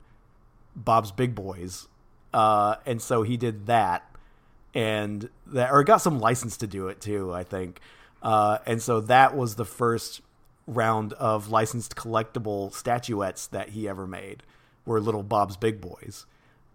Bob's 0.76 1.10
Big 1.10 1.34
Boys. 1.34 1.88
Uh, 2.32 2.76
and 2.84 3.00
so 3.00 3.22
he 3.22 3.36
did 3.36 3.66
that 3.66 4.04
and 4.74 5.30
that 5.46 5.70
or 5.72 5.82
got 5.82 5.98
some 5.98 6.20
license 6.20 6.58
to 6.58 6.66
do 6.66 6.88
it 6.88 7.00
too 7.00 7.32
I 7.32 7.44
think. 7.44 7.80
Uh, 8.22 8.58
and 8.66 8.82
so 8.82 9.00
that 9.00 9.36
was 9.36 9.54
the 9.54 9.64
first 9.64 10.20
round 10.66 11.14
of 11.14 11.48
licensed 11.48 11.96
collectible 11.96 12.72
statuettes 12.74 13.46
that 13.48 13.70
he 13.70 13.88
ever 13.88 14.06
made 14.06 14.42
were 14.84 15.00
little 15.00 15.22
Bob's 15.22 15.56
Big 15.56 15.80
Boys. 15.80 16.26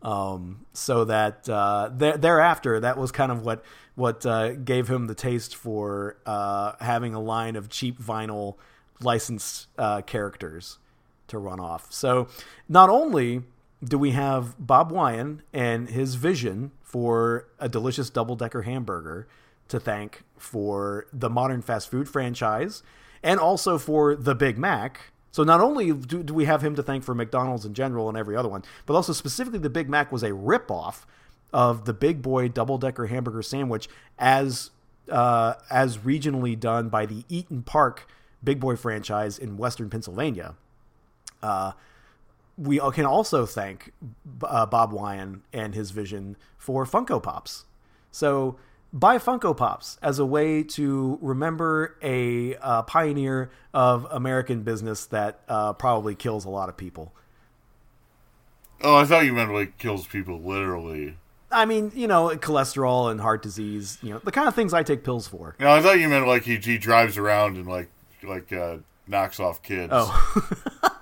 Um, 0.03 0.65
so 0.73 1.05
that 1.05 1.47
uh, 1.47 1.89
th- 1.97 2.15
thereafter, 2.15 2.79
that 2.79 2.97
was 2.97 3.11
kind 3.11 3.31
of 3.31 3.45
what 3.45 3.63
what 3.95 4.25
uh, 4.25 4.53
gave 4.53 4.89
him 4.89 5.07
the 5.07 5.15
taste 5.15 5.55
for 5.55 6.17
uh, 6.25 6.73
having 6.79 7.13
a 7.13 7.21
line 7.21 7.55
of 7.55 7.69
cheap 7.69 7.99
vinyl 8.01 8.55
licensed 8.99 9.67
uh, 9.77 10.01
characters 10.01 10.79
to 11.27 11.37
run 11.37 11.59
off. 11.59 11.91
So 11.91 12.27
not 12.67 12.89
only 12.89 13.43
do 13.83 13.97
we 13.97 14.11
have 14.11 14.55
Bob 14.59 14.91
Wian 14.91 15.39
and 15.51 15.89
his 15.89 16.15
vision 16.15 16.71
for 16.81 17.47
a 17.59 17.69
delicious 17.69 18.09
double 18.09 18.35
decker 18.35 18.63
hamburger 18.63 19.27
to 19.67 19.79
thank 19.79 20.23
for 20.37 21.07
the 21.11 21.29
modern 21.29 21.61
fast 21.61 21.89
food 21.89 22.07
franchise 22.07 22.83
and 23.21 23.39
also 23.39 23.77
for 23.77 24.15
the 24.15 24.35
Big 24.35 24.57
Mac. 24.57 25.12
So 25.33 25.43
not 25.43 25.61
only 25.61 25.91
do, 25.91 26.21
do, 26.21 26.31
we 26.31 26.45
have 26.45 26.63
him 26.63 26.75
to 26.75 26.83
thank 26.83 27.03
for 27.03 27.15
McDonald's 27.15 27.65
in 27.65 27.73
general 27.73 28.07
and 28.07 28.15
every 28.15 28.37
other 28.37 28.47
one, 28.47 28.63
but 28.85 28.93
also 28.93 29.13
specifically 29.13 29.57
the 29.57 29.69
Big 29.69 29.89
Mac 29.89 30.11
was 30.11 30.21
a 30.21 30.29
ripoff 30.29 31.05
of 31.51 31.85
the 31.85 31.93
Big 31.93 32.21
Boy 32.21 32.47
double 32.47 32.77
decker 32.77 33.07
hamburger 33.07 33.41
sandwich 33.41 33.89
as 34.19 34.69
uh, 35.09 35.55
as 35.71 35.97
regionally 35.97 36.57
done 36.57 36.87
by 36.87 37.07
the 37.07 37.23
Eat'n 37.23 37.65
Park 37.65 38.07
Big 38.43 38.59
Boy 38.59 38.75
franchise 38.75 39.39
in 39.39 39.57
Western 39.57 39.89
Pennsylvania. 39.89 40.53
Uh, 41.41 41.71
we 42.55 42.79
can 42.91 43.05
also 43.05 43.47
thank 43.47 43.91
uh, 44.43 44.67
Bob 44.67 44.93
Wian 44.93 45.39
and 45.51 45.73
his 45.73 45.89
vision 45.89 46.37
for 46.59 46.85
Funko 46.85 47.21
Pops. 47.21 47.65
So 48.11 48.57
buy 48.93 49.17
Funko 49.17 49.57
Pops 49.57 49.97
as 50.01 50.19
a 50.19 50.25
way 50.25 50.63
to 50.63 51.17
remember 51.21 51.97
a 52.01 52.55
uh, 52.57 52.83
pioneer 52.83 53.49
of 53.73 54.07
American 54.11 54.61
business 54.61 55.07
that 55.07 55.41
uh, 55.49 55.73
probably 55.73 56.15
kills 56.15 56.45
a 56.45 56.49
lot 56.49 56.69
of 56.69 56.77
people. 56.77 57.11
Oh, 58.81 58.95
I 58.95 59.05
thought 59.05 59.25
you 59.25 59.33
meant 59.33 59.51
like 59.51 59.77
kills 59.77 60.05
people 60.05 60.39
literally. 60.39 61.17
I 61.51 61.65
mean, 61.65 61.91
you 61.95 62.07
know, 62.07 62.29
cholesterol 62.29 63.11
and 63.11 63.19
heart 63.21 63.41
disease, 63.41 63.97
you 64.01 64.11
know, 64.11 64.19
the 64.23 64.31
kind 64.31 64.47
of 64.47 64.55
things 64.55 64.73
I 64.73 64.83
take 64.83 65.03
pills 65.03 65.27
for. 65.27 65.55
No, 65.59 65.71
I 65.71 65.81
thought 65.81 65.99
you 65.99 66.09
meant 66.09 66.27
like 66.27 66.43
he, 66.43 66.57
he 66.57 66.77
drives 66.77 67.17
around 67.17 67.57
and 67.57 67.67
like 67.67 67.89
like 68.23 68.53
uh, 68.53 68.77
knocks 69.07 69.39
off 69.39 69.61
kids. 69.63 69.91
Oh. 69.93 70.89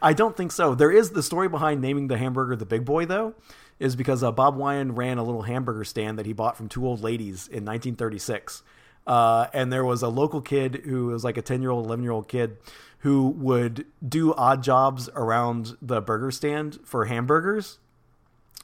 I 0.00 0.12
don't 0.12 0.36
think 0.36 0.52
so. 0.52 0.74
There 0.74 0.90
is 0.90 1.10
the 1.10 1.22
story 1.22 1.48
behind 1.48 1.80
naming 1.80 2.08
the 2.08 2.18
hamburger 2.18 2.56
the 2.56 2.66
Big 2.66 2.84
Boy, 2.84 3.06
though, 3.06 3.34
is 3.78 3.96
because 3.96 4.22
uh, 4.22 4.32
Bob 4.32 4.56
Wian 4.56 4.96
ran 4.96 5.18
a 5.18 5.22
little 5.22 5.42
hamburger 5.42 5.84
stand 5.84 6.18
that 6.18 6.26
he 6.26 6.32
bought 6.32 6.56
from 6.56 6.68
two 6.68 6.86
old 6.86 7.02
ladies 7.02 7.46
in 7.46 7.64
1936. 7.64 8.62
Uh, 9.06 9.46
and 9.52 9.72
there 9.72 9.84
was 9.84 10.02
a 10.02 10.08
local 10.08 10.40
kid 10.40 10.82
who 10.84 11.06
was 11.06 11.22
like 11.24 11.36
a 11.36 11.42
10 11.42 11.62
year 11.62 11.70
old, 11.70 11.86
11 11.86 12.02
year 12.02 12.12
old 12.12 12.28
kid 12.28 12.56
who 13.00 13.28
would 13.28 13.86
do 14.06 14.34
odd 14.34 14.62
jobs 14.62 15.08
around 15.14 15.76
the 15.80 16.00
burger 16.00 16.30
stand 16.30 16.78
for 16.84 17.04
hamburgers 17.04 17.78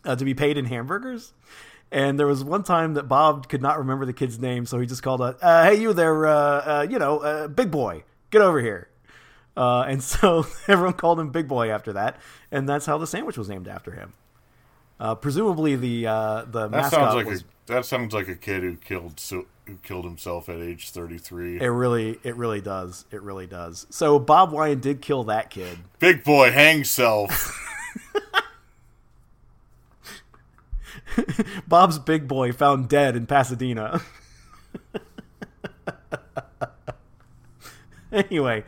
uh, 0.05 0.16
to 0.16 0.24
be 0.24 0.35
paid 0.35 0.59
in 0.59 0.64
hamburgers. 0.64 1.33
And 1.93 2.18
there 2.18 2.26
was 2.26 2.43
one 2.43 2.62
time 2.62 2.95
that 2.95 3.05
Bob 3.05 3.49
could 3.49 3.61
not 3.61 3.78
remember 3.78 4.07
the 4.07 4.14
kid's 4.14 4.39
name, 4.39 4.64
so 4.64 4.80
he 4.80 4.87
just 4.87 5.03
called 5.03 5.20
out, 5.20 5.39
uh, 5.43 5.64
"Hey, 5.64 5.74
you 5.74 5.93
there, 5.93 6.26
uh, 6.26 6.33
uh, 6.35 6.87
you 6.89 6.99
know, 6.99 7.18
uh, 7.18 7.49
big 7.49 7.70
boy, 7.70 8.05
get 8.30 8.41
over 8.41 8.61
here." 8.61 8.89
Uh, 9.57 9.82
and 9.82 10.03
so 10.03 10.46
everyone 10.68 10.94
called 10.94 11.20
him 11.20 11.30
Big 11.30 11.48
Boy 11.48 11.70
after 11.70 11.92
that, 11.94 12.18
and 12.50 12.68
that's 12.68 12.86
how 12.86 12.98
the 12.98 13.07
sandwich 13.07 13.36
was 13.36 13.48
named 13.48 13.68
after 13.68 13.92
him. 13.92 14.12
Uh, 14.98 15.14
presumably, 15.14 15.76
the 15.76 16.07
uh, 16.07 16.44
the 16.44 16.68
that 16.68 16.70
mascot 16.70 16.92
sounds 16.92 17.14
like 17.14 17.26
was, 17.26 17.42
a 17.42 17.44
that 17.66 17.84
sounds 17.84 18.14
like 18.14 18.28
a 18.28 18.36
kid 18.36 18.62
who 18.62 18.76
killed 18.76 19.20
who 19.30 19.46
killed 19.82 20.05
himself 20.05 20.48
at 20.48 20.57
age 20.57 20.90
thirty 20.90 21.18
three. 21.18 21.61
It 21.61 21.66
really, 21.66 22.18
it 22.22 22.36
really 22.36 22.61
does. 22.61 23.05
It 23.11 23.22
really 23.22 23.46
does. 23.46 23.86
So 23.90 24.18
Bob 24.18 24.53
Wian 24.53 24.80
did 24.80 25.03
kill 25.03 25.24
that 25.24 25.50
kid. 25.50 25.78
Big 25.98 26.24
boy, 26.24 26.50
hang 26.50 26.84
self. 26.84 27.59
Bob's 31.68 31.98
big 31.98 32.28
boy 32.28 32.53
found 32.53 32.88
dead 32.88 33.16
in 33.16 33.26
Pasadena. 33.26 34.00
anyway, 38.12 38.64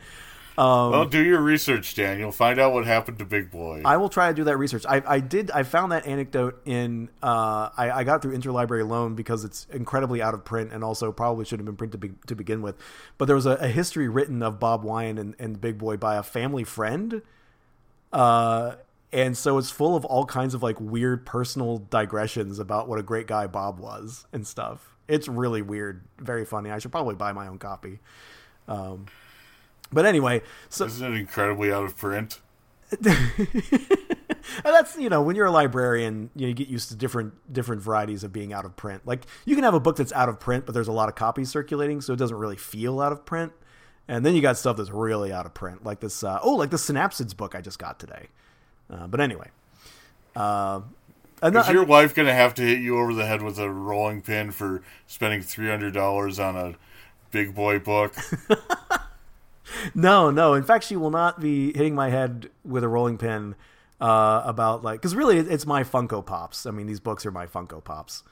um, 0.57 0.91
well, 0.91 1.05
do 1.05 1.21
your 1.23 1.41
research, 1.41 1.95
Daniel. 1.95 2.31
Find 2.31 2.59
out 2.59 2.71
what 2.71 2.85
happened 2.85 3.19
to 3.19 3.25
Big 3.25 3.51
Boy. 3.51 3.81
I 3.83 3.97
will 3.97 4.07
try 4.07 4.29
to 4.29 4.33
do 4.33 4.45
that 4.45 4.57
research. 4.57 4.85
I, 4.87 5.01
I 5.05 5.19
did. 5.19 5.51
I 5.51 5.63
found 5.63 5.91
that 5.91 6.05
anecdote 6.05 6.61
in. 6.65 7.09
Uh, 7.21 7.69
I, 7.75 7.91
I 7.91 8.03
got 8.03 8.21
through 8.21 8.37
interlibrary 8.37 8.87
loan 8.87 9.15
because 9.15 9.43
it's 9.43 9.67
incredibly 9.71 10.21
out 10.21 10.33
of 10.33 10.45
print 10.45 10.71
and 10.71 10.83
also 10.83 11.11
probably 11.11 11.43
should 11.45 11.59
have 11.59 11.65
been 11.65 11.75
printed 11.75 12.01
to, 12.01 12.07
be, 12.07 12.15
to 12.27 12.35
begin 12.35 12.61
with. 12.61 12.75
But 13.17 13.25
there 13.25 13.35
was 13.35 13.45
a, 13.45 13.51
a, 13.51 13.67
history 13.67 14.07
written 14.07 14.41
of 14.41 14.59
Bob 14.59 14.83
Wian 14.83 15.19
and, 15.19 15.35
and 15.39 15.59
Big 15.59 15.77
Boy 15.77 15.97
by 15.97 16.15
a 16.15 16.23
family 16.23 16.63
friend. 16.63 17.21
Uh, 18.13 18.75
and 19.11 19.37
so 19.37 19.57
it's 19.57 19.71
full 19.71 19.95
of 19.95 20.05
all 20.05 20.25
kinds 20.25 20.53
of 20.53 20.63
like 20.63 20.79
weird 20.79 21.25
personal 21.25 21.79
digressions 21.79 22.59
about 22.59 22.87
what 22.87 22.97
a 22.97 23.03
great 23.03 23.27
guy 23.27 23.47
Bob 23.47 23.79
was 23.79 24.25
and 24.31 24.47
stuff. 24.47 24.95
It's 25.07 25.27
really 25.27 25.61
weird, 25.61 26.03
very 26.17 26.45
funny. 26.45 26.71
I 26.71 26.79
should 26.79 26.91
probably 26.91 27.15
buy 27.15 27.33
my 27.33 27.47
own 27.47 27.57
copy. 27.59 27.99
Um, 28.67 29.05
but 29.91 30.05
anyway, 30.05 30.41
so 30.69 30.85
isn't 30.85 31.13
it 31.13 31.17
incredibly 31.17 31.71
out 31.71 31.83
of 31.83 31.97
print? 31.97 32.39
And 34.63 34.73
that's 34.73 34.95
you 34.97 35.09
know 35.09 35.21
when 35.21 35.35
you're 35.35 35.47
a 35.47 35.51
librarian, 35.51 36.29
you, 36.35 36.43
know, 36.43 36.47
you 36.49 36.53
get 36.53 36.67
used 36.67 36.89
to 36.89 36.95
different 36.95 37.33
different 37.51 37.81
varieties 37.81 38.23
of 38.23 38.31
being 38.31 38.53
out 38.53 38.65
of 38.65 38.75
print. 38.75 39.05
Like 39.05 39.25
you 39.43 39.55
can 39.55 39.63
have 39.63 39.73
a 39.73 39.79
book 39.79 39.95
that's 39.95 40.13
out 40.13 40.29
of 40.29 40.39
print, 40.39 40.65
but 40.65 40.73
there's 40.73 40.87
a 40.87 40.93
lot 40.93 41.09
of 41.09 41.15
copies 41.15 41.49
circulating, 41.49 42.01
so 42.01 42.13
it 42.13 42.17
doesn't 42.17 42.37
really 42.37 42.55
feel 42.55 43.01
out 43.01 43.11
of 43.11 43.25
print. 43.25 43.51
And 44.07 44.25
then 44.25 44.35
you 44.35 44.41
got 44.41 44.57
stuff 44.57 44.77
that's 44.77 44.91
really 44.91 45.33
out 45.33 45.47
of 45.47 45.53
print, 45.53 45.83
like 45.83 45.99
this. 45.99 46.23
Uh, 46.23 46.39
oh, 46.43 46.53
like 46.53 46.69
the 46.69 46.77
Synapsids 46.77 47.35
book 47.35 47.55
I 47.55 47.61
just 47.61 47.79
got 47.79 47.99
today. 47.99 48.27
Uh, 48.89 49.07
but 49.07 49.19
anyway, 49.19 49.49
uh, 50.35 50.81
is 51.41 51.69
your 51.69 51.85
wife 51.85 52.13
going 52.13 52.27
to 52.27 52.33
have 52.33 52.53
to 52.55 52.61
hit 52.61 52.79
you 52.79 52.99
over 52.99 53.13
the 53.15 53.25
head 53.25 53.41
with 53.41 53.57
a 53.57 53.69
rolling 53.69 54.21
pin 54.21 54.51
for 54.51 54.83
spending 55.07 55.41
three 55.41 55.69
hundred 55.69 55.93
dollars 55.93 56.39
on 56.39 56.55
a 56.55 56.75
big 57.31 57.55
boy 57.55 57.79
book? 57.79 58.15
no, 59.93 60.31
no. 60.31 60.53
In 60.53 60.63
fact, 60.63 60.83
she 60.83 60.95
will 60.95 61.11
not 61.11 61.39
be 61.39 61.73
hitting 61.73 61.95
my 61.95 62.09
head 62.09 62.49
with 62.63 62.83
a 62.83 62.87
rolling 62.87 63.17
pin 63.17 63.55
uh, 63.99 64.41
about 64.45 64.83
like 64.83 65.01
because 65.01 65.15
really 65.15 65.37
it's 65.37 65.65
my 65.65 65.83
Funko 65.83 66.25
Pops. 66.25 66.65
I 66.65 66.71
mean, 66.71 66.87
these 66.87 66.99
books 66.99 67.25
are 67.25 67.31
my 67.31 67.45
Funko 67.45 67.83
Pops. 67.83 68.23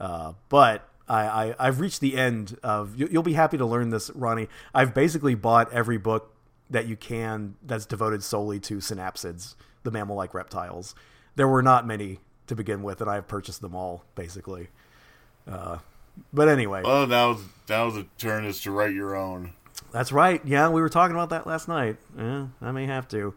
Uh, 0.00 0.34
but 0.48 0.88
I, 1.08 1.54
I 1.58 1.64
have 1.66 1.80
reached 1.80 2.00
the 2.00 2.16
end 2.16 2.58
of. 2.62 2.96
You'll 2.96 3.22
be 3.22 3.32
happy 3.32 3.58
to 3.58 3.66
learn 3.66 3.90
this, 3.90 4.10
Ronnie. 4.10 4.48
I've 4.74 4.94
basically 4.94 5.34
bought 5.34 5.72
every 5.72 5.98
book 5.98 6.34
that 6.70 6.86
you 6.86 6.96
can 6.96 7.56
that's 7.62 7.86
devoted 7.86 8.22
solely 8.22 8.60
to 8.60 8.76
synapsids 8.76 9.54
the 9.84 9.90
mammal-like 9.90 10.34
reptiles. 10.34 10.94
There 11.36 11.48
were 11.48 11.62
not 11.62 11.86
many 11.86 12.20
to 12.46 12.54
begin 12.54 12.82
with, 12.82 13.00
and 13.00 13.08
I 13.08 13.14
have 13.14 13.28
purchased 13.28 13.60
them 13.60 13.74
all 13.74 14.04
basically. 14.14 14.68
Uh, 15.46 15.78
but 16.32 16.48
anyway, 16.48 16.82
well, 16.84 17.06
now 17.06 17.38
now 17.68 17.90
the 17.90 18.06
turn 18.18 18.44
is 18.44 18.60
to 18.62 18.70
write 18.70 18.92
your 18.92 19.16
own. 19.16 19.54
That's 19.92 20.12
right. 20.12 20.40
Yeah, 20.44 20.68
we 20.68 20.80
were 20.80 20.88
talking 20.88 21.16
about 21.16 21.30
that 21.30 21.46
last 21.46 21.68
night. 21.68 21.96
Yeah, 22.16 22.48
I 22.60 22.72
may 22.72 22.86
have 22.86 23.08
to. 23.08 23.34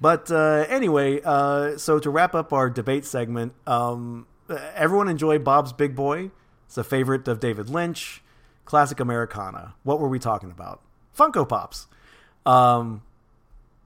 But 0.00 0.30
uh, 0.30 0.66
anyway, 0.68 1.20
uh, 1.24 1.78
so 1.78 1.98
to 1.98 2.10
wrap 2.10 2.34
up 2.34 2.52
our 2.52 2.68
debate 2.68 3.04
segment, 3.04 3.54
um, 3.66 4.26
everyone 4.74 5.08
enjoyed 5.08 5.42
Bob's 5.42 5.72
Big 5.72 5.94
Boy. 5.94 6.30
It's 6.66 6.76
a 6.76 6.84
favorite 6.84 7.26
of 7.28 7.40
David 7.40 7.70
Lynch, 7.70 8.22
classic 8.64 9.00
Americana. 9.00 9.74
What 9.84 10.00
were 10.00 10.08
we 10.08 10.18
talking 10.18 10.50
about? 10.50 10.82
Funko 11.16 11.48
Pops. 11.48 11.86
Um, 12.44 13.02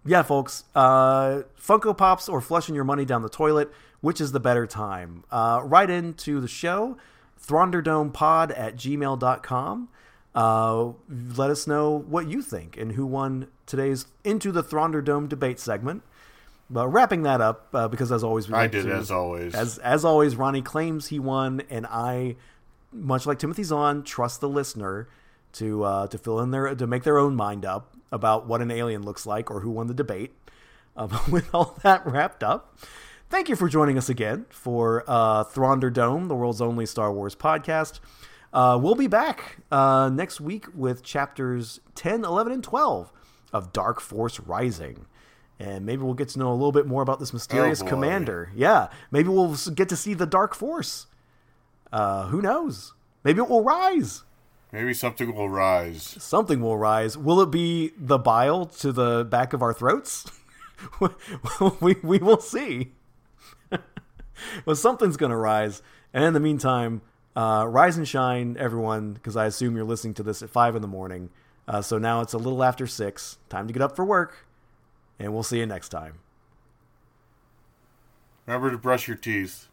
yeah, 0.04 0.22
folks, 0.22 0.64
uh, 0.74 1.42
Funko 1.60 1.96
Pops 1.96 2.28
or 2.28 2.40
flushing 2.40 2.74
your 2.74 2.84
money 2.84 3.04
down 3.04 3.22
the 3.22 3.28
toilet, 3.28 3.70
which 4.00 4.20
is 4.20 4.32
the 4.32 4.40
better 4.40 4.66
time? 4.66 5.24
Uh, 5.30 5.60
write 5.62 5.90
into 5.90 6.40
the 6.40 6.48
show, 6.48 6.96
thrawnderdomepod 7.40 8.58
at 8.58 8.76
gmail.com. 8.76 9.88
Uh, 10.34 10.92
let 11.08 11.50
us 11.50 11.66
know 11.66 11.98
what 12.08 12.28
you 12.28 12.40
think 12.42 12.76
and 12.76 12.92
who 12.92 13.04
won 13.04 13.48
today's 13.66 14.06
Into 14.24 14.52
the 14.52 14.62
Thrawnderdome 14.62 15.28
debate 15.28 15.58
segment. 15.58 16.02
But 16.72 16.88
wrapping 16.88 17.22
that 17.22 17.40
up, 17.40 17.68
uh, 17.74 17.88
because 17.88 18.12
as 18.12 18.22
always, 18.22 18.50
I 18.52 18.68
did 18.68 18.84
to- 18.86 18.94
as 18.94 19.10
always. 19.10 19.54
As 19.56 19.78
as 19.78 20.04
always, 20.04 20.36
Ronnie 20.36 20.62
claims 20.62 21.08
he 21.08 21.18
won, 21.18 21.62
and 21.68 21.84
I, 21.86 22.36
much 22.92 23.26
like 23.26 23.40
Timothy 23.40 23.64
Zahn, 23.64 24.04
trust 24.04 24.40
the 24.40 24.48
listener 24.48 25.08
to 25.54 25.82
uh, 25.82 26.06
to 26.06 26.16
fill 26.16 26.38
in 26.40 26.52
their 26.52 26.72
to 26.76 26.86
make 26.86 27.02
their 27.02 27.18
own 27.18 27.34
mind 27.34 27.64
up 27.64 27.96
about 28.12 28.46
what 28.46 28.62
an 28.62 28.70
alien 28.70 29.02
looks 29.02 29.26
like 29.26 29.50
or 29.50 29.60
who 29.60 29.70
won 29.70 29.88
the 29.88 29.94
debate. 29.94 30.32
Uh, 30.96 31.08
with 31.30 31.52
all 31.52 31.76
that 31.82 32.06
wrapped 32.06 32.44
up, 32.44 32.78
thank 33.30 33.48
you 33.48 33.56
for 33.56 33.68
joining 33.68 33.98
us 33.98 34.08
again 34.08 34.46
for 34.48 35.02
uh, 35.08 35.42
Thrawnderdome, 35.42 36.28
the 36.28 36.36
world's 36.36 36.60
only 36.60 36.86
Star 36.86 37.12
Wars 37.12 37.34
podcast. 37.34 37.98
Uh, 38.52 38.78
we'll 38.80 38.94
be 38.96 39.06
back 39.06 39.58
uh, 39.70 40.10
next 40.12 40.40
week 40.40 40.66
with 40.74 41.02
chapters 41.02 41.80
10, 41.94 42.24
11, 42.24 42.52
and 42.52 42.64
12 42.64 43.12
of 43.52 43.72
Dark 43.72 44.00
Force 44.00 44.40
Rising. 44.40 45.06
And 45.58 45.84
maybe 45.84 46.02
we'll 46.02 46.14
get 46.14 46.28
to 46.30 46.38
know 46.38 46.50
a 46.50 46.54
little 46.54 46.72
bit 46.72 46.86
more 46.86 47.02
about 47.02 47.20
this 47.20 47.32
mysterious 47.32 47.82
Oh, 47.82 47.86
commander. 47.86 48.50
Yeah, 48.54 48.88
maybe 49.10 49.28
we'll 49.28 49.54
get 49.74 49.88
to 49.90 49.96
see 49.96 50.14
the 50.14 50.26
Dark 50.26 50.54
Force. 50.54 51.06
Uh, 51.92 52.26
who 52.28 52.40
knows? 52.40 52.94
Maybe 53.24 53.40
it 53.40 53.48
will 53.48 53.62
rise. 53.62 54.22
Maybe 54.72 54.94
something 54.94 55.34
will 55.34 55.48
rise. 55.50 56.16
Something 56.18 56.60
will 56.60 56.78
rise. 56.78 57.18
Will 57.18 57.40
it 57.40 57.50
be 57.50 57.92
the 57.98 58.18
bile 58.18 58.66
to 58.66 58.92
the 58.92 59.24
back 59.24 59.52
of 59.52 59.62
our 59.62 59.74
throats? 59.74 60.24
we, 61.80 61.96
we 62.02 62.18
will 62.18 62.40
see. 62.40 62.92
well, 64.64 64.76
something's 64.76 65.16
going 65.16 65.30
to 65.30 65.36
rise. 65.36 65.82
And 66.14 66.24
in 66.24 66.34
the 66.34 66.40
meantime, 66.40 67.02
uh, 67.36 67.64
rise 67.68 67.96
and 67.96 68.06
shine, 68.06 68.56
everyone, 68.58 69.12
because 69.12 69.36
I 69.36 69.46
assume 69.46 69.76
you're 69.76 69.84
listening 69.84 70.14
to 70.14 70.22
this 70.22 70.42
at 70.42 70.50
5 70.50 70.76
in 70.76 70.82
the 70.82 70.88
morning. 70.88 71.30
Uh, 71.66 71.80
so 71.80 71.98
now 71.98 72.20
it's 72.20 72.32
a 72.32 72.38
little 72.38 72.62
after 72.62 72.86
6. 72.86 73.38
Time 73.48 73.66
to 73.66 73.72
get 73.72 73.82
up 73.82 73.96
for 73.96 74.04
work. 74.04 74.46
And 75.18 75.32
we'll 75.32 75.42
see 75.42 75.58
you 75.58 75.66
next 75.66 75.90
time. 75.90 76.18
Remember 78.46 78.70
to 78.70 78.78
brush 78.78 79.06
your 79.06 79.16
teeth. 79.16 79.69